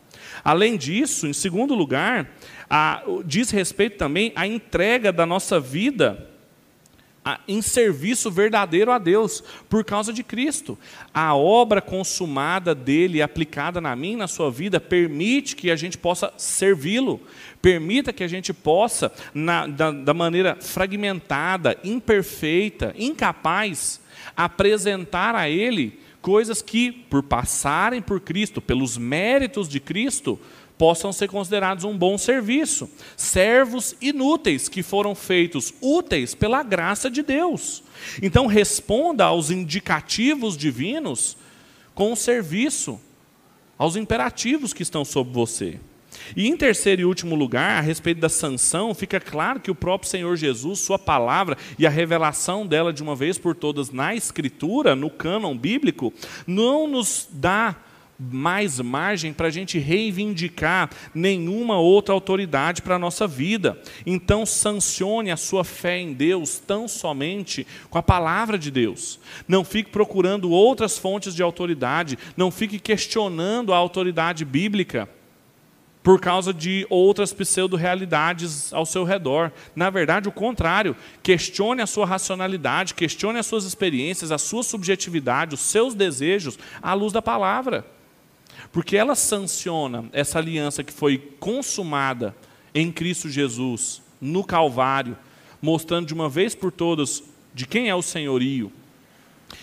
Além 0.43 0.77
disso, 0.77 1.25
em 1.25 1.33
segundo 1.33 1.73
lugar, 1.73 2.29
a, 2.69 3.01
diz 3.25 3.49
respeito 3.49 3.97
também 3.97 4.33
à 4.35 4.45
entrega 4.45 5.11
da 5.11 5.25
nossa 5.25 5.59
vida 5.59 6.32
em 7.47 7.61
serviço 7.61 8.30
verdadeiro 8.30 8.91
a 8.91 8.97
Deus, 8.97 9.43
por 9.69 9.84
causa 9.84 10.11
de 10.11 10.24
Cristo. 10.24 10.78
A 11.13 11.36
obra 11.36 11.82
consumada 11.82 12.76
dele, 12.76 13.21
aplicada 13.21 13.80
na 13.80 13.95
mim, 13.95 14.15
na 14.15 14.28
sua 14.28 14.51
vida, 14.51 14.80
permite 14.80 15.55
que 15.55 15.71
a 15.71 15.76
gente 15.76 15.97
possa 15.97 16.34
servi-lo, 16.38 17.21
permita 17.61 18.11
que 18.11 18.24
a 18.24 18.28
gente 18.28 18.53
possa, 18.53 19.11
na, 19.34 19.67
da, 19.67 19.91
da 19.91 20.13
maneira 20.13 20.57
fragmentada, 20.59 21.78
imperfeita, 21.84 22.93
incapaz, 22.97 24.01
apresentar 24.36 25.36
a 25.36 25.49
Ele 25.49 25.99
coisas 26.21 26.61
que, 26.61 26.89
por 26.91 27.21
passarem 27.21 28.01
por 28.01 28.21
Cristo, 28.21 28.61
pelos 28.61 28.97
méritos 28.97 29.67
de 29.67 29.80
Cristo, 29.80 30.39
possam 30.84 31.13
ser 31.13 31.29
considerados 31.29 31.86
um 31.86 31.97
bom 31.97 32.17
serviço. 32.17 32.89
Servos 33.15 33.95
inúteis 34.01 34.67
que 34.67 34.84
foram 34.84 35.15
feitos 35.15 35.73
úteis 35.79 36.36
pela 36.36 36.61
graça 36.61 37.09
de 37.09 37.23
Deus. 37.23 37.81
Então 38.21 38.47
responda 38.47 39.23
aos 39.23 39.49
indicativos 39.49 40.57
divinos 40.57 41.38
com 41.95 42.11
o 42.11 42.17
serviço, 42.17 42.99
aos 43.77 43.95
imperativos 43.95 44.73
que 44.73 44.84
estão 44.84 45.05
sobre 45.05 45.31
você. 45.34 45.79
E 46.36 46.49
em 46.49 46.57
terceiro 46.57 47.03
e 47.03 47.05
último 47.05 47.34
lugar, 47.34 47.77
a 47.77 47.81
respeito 47.81 48.19
da 48.19 48.27
sanção, 48.27 48.93
fica 48.93 49.21
claro 49.21 49.61
que 49.61 49.71
o 49.71 49.75
próprio 49.75 50.09
Senhor 50.09 50.36
Jesus, 50.36 50.79
Sua 50.79 50.99
palavra 50.99 51.57
e 51.79 51.88
a 51.88 51.89
revelação 51.89 52.67
dela 52.67 52.91
de 52.91 53.01
uma 53.01 53.15
vez 53.15 53.38
por 53.38 53.55
todas 53.55 53.89
na 53.89 54.13
Escritura, 54.13 54.97
no 54.97 55.09
cânon 55.09 55.57
bíblico, 55.57 56.11
não 56.45 56.89
nos 56.89 57.25
dá 57.31 57.73
mais 58.20 58.80
margem 58.80 59.34
para 59.34 59.47
a 59.47 59.51
gente 59.51 59.80
reivindicar 59.80 60.89
nenhuma 61.14 61.80
outra 61.80 62.14
autoridade 62.14 62.82
para 62.82 62.95
a 62.95 62.99
nossa 62.99 63.28
vida. 63.28 63.80
Então, 64.05 64.45
sancione 64.45 65.32
a 65.32 65.38
sua 65.38 65.64
fé 65.64 65.99
em 65.99 66.14
Deus 66.14 66.59
tão 66.59 66.88
somente 66.88 67.66
com 67.89 67.97
a 67.97 68.03
palavra 68.03 68.57
de 68.57 68.70
Deus. 68.72 69.20
Não 69.47 69.64
fique 69.64 69.89
procurando 69.89 70.51
outras 70.51 70.97
fontes 70.97 71.34
de 71.34 71.43
autoridade, 71.43 72.18
não 72.38 72.51
fique 72.51 72.80
questionando 72.80 73.74
a 73.74 73.78
autoridade 73.78 74.45
bíblica 74.45 75.09
por 76.03 76.20
causa 76.20 76.53
de 76.53 76.86
outras 76.89 77.32
pseudo-realidades 77.32 78.74
ao 78.74 78.86
seu 78.86 79.05
redor. 79.05 79.53
Na 79.74 79.89
verdade, 79.89 80.28
o 80.28 80.34
contrário. 80.34 80.97
Questione 81.24 81.82
a 81.82 81.88
sua 81.88 82.05
racionalidade, 82.05 82.93
questione 82.93 83.39
as 83.39 83.45
suas 83.45 83.64
experiências, 83.64 84.30
a 84.30 84.38
sua 84.38 84.64
subjetividade, 84.64 85.55
os 85.55 85.61
seus 85.61 85.95
desejos 85.95 86.59
à 86.82 86.93
luz 86.93 87.14
da 87.14 87.22
palavra 87.22 87.86
porque 88.71 88.97
ela 88.97 89.15
sanciona 89.15 90.05
essa 90.11 90.39
aliança 90.39 90.83
que 90.83 90.93
foi 90.93 91.17
consumada 91.39 92.35
em 92.73 92.91
Cristo 92.91 93.29
Jesus, 93.29 94.01
no 94.19 94.43
Calvário, 94.43 95.17
mostrando 95.61 96.07
de 96.07 96.13
uma 96.13 96.27
vez 96.27 96.55
por 96.55 96.71
todas 96.71 97.23
de 97.53 97.67
quem 97.67 97.89
é 97.89 97.95
o 97.95 98.01
senhorio, 98.01 98.71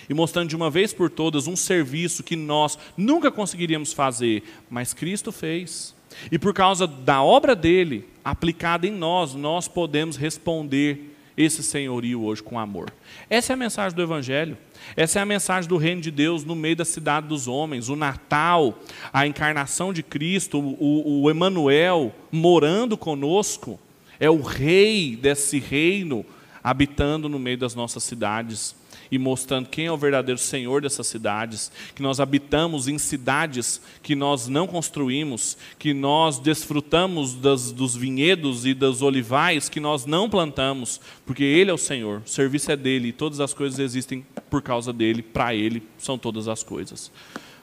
e 0.09 0.15
mostrando 0.15 0.49
de 0.49 0.57
uma 0.57 0.71
vez 0.71 0.93
por 0.93 1.11
todas 1.11 1.47
um 1.47 1.57
serviço 1.57 2.23
que 2.23 2.37
nós 2.37 2.79
nunca 2.97 3.31
conseguiríamos 3.31 3.93
fazer, 3.93 4.45
mas 4.69 4.95
Cristo 4.95 5.33
fez. 5.33 5.95
E 6.31 6.39
por 6.39 6.55
causa 6.55 6.87
da 6.87 7.23
obra 7.23 7.55
dele, 7.55 8.09
aplicada 8.25 8.87
em 8.87 8.93
nós, 8.93 9.35
nós 9.35 9.69
podemos 9.69 10.17
responder 10.17 11.17
esse 11.41 11.63
senhorio 11.63 12.23
hoje 12.23 12.43
com 12.43 12.59
amor. 12.59 12.93
Essa 13.29 13.53
é 13.53 13.55
a 13.55 13.57
mensagem 13.57 13.97
do 13.97 14.03
Evangelho. 14.03 14.59
Essa 14.97 15.19
é 15.19 15.23
a 15.23 15.27
mensagem 15.27 15.69
do 15.69 15.77
reino 15.77 16.01
de 16.01 16.11
Deus 16.11 16.45
no 16.45 16.55
meio 16.55 16.77
da 16.77 16.85
cidade 16.85 17.29
dos 17.29 17.49
homens. 17.49 17.89
O 17.89 17.97
Natal, 17.97 18.79
a 19.13 19.27
encarnação 19.27 19.93
de 19.93 20.03
Cristo, 20.03 20.59
o, 20.59 21.23
o 21.23 21.31
Emanuel 21.31 22.15
morando 22.31 22.97
conosco, 22.97 23.79
é 24.19 24.29
o 24.29 24.41
rei 24.43 25.17
desse 25.17 25.59
reino 25.59 26.25
habitando 26.63 27.29
no 27.29 27.39
meio 27.39 27.57
das 27.57 27.75
nossas 27.75 28.05
cidades 28.05 28.75
e 29.11 29.19
mostrando 29.19 29.69
quem 29.69 29.87
é 29.87 29.93
o 29.93 29.97
verdadeiro 29.97 30.41
Senhor 30.41 30.83
dessas 30.83 31.07
cidades, 31.07 31.71
que 31.95 32.03
nós 32.03 32.21
habitamos 32.21 32.89
em 32.89 32.99
cidades 32.99 33.81
que 34.03 34.15
nós 34.15 34.49
não 34.49 34.67
construímos, 34.67 35.57
que 35.79 35.93
nós 35.93 36.39
desfrutamos 36.39 37.35
das, 37.35 37.73
dos 37.73 37.97
vinhedos 37.97 38.65
e 38.65 38.75
dos 38.75 39.03
olivais 39.03 39.69
que 39.69 39.81
nós 39.81 40.07
não 40.07 40.29
plantamos, 40.29 41.01
porque 41.27 41.45
Ele 41.45 41.71
é 41.71 41.75
o 41.75 41.79
Senhor, 41.79 42.23
o 42.25 42.29
serviço 42.29 42.71
é 42.71 42.77
dele 42.77 43.09
e 43.09 43.13
todas 43.13 43.41
as 43.41 43.53
coisas 43.53 43.79
existem 43.79 44.25
por 44.49 44.63
causa 44.63 44.93
dele, 44.93 45.23
para 45.23 45.55
Ele 45.55 45.83
são 45.99 46.19
todas 46.19 46.49
as 46.49 46.63
coisas. 46.63 47.11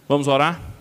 Vamos 0.08 0.28
orar? 0.28 0.77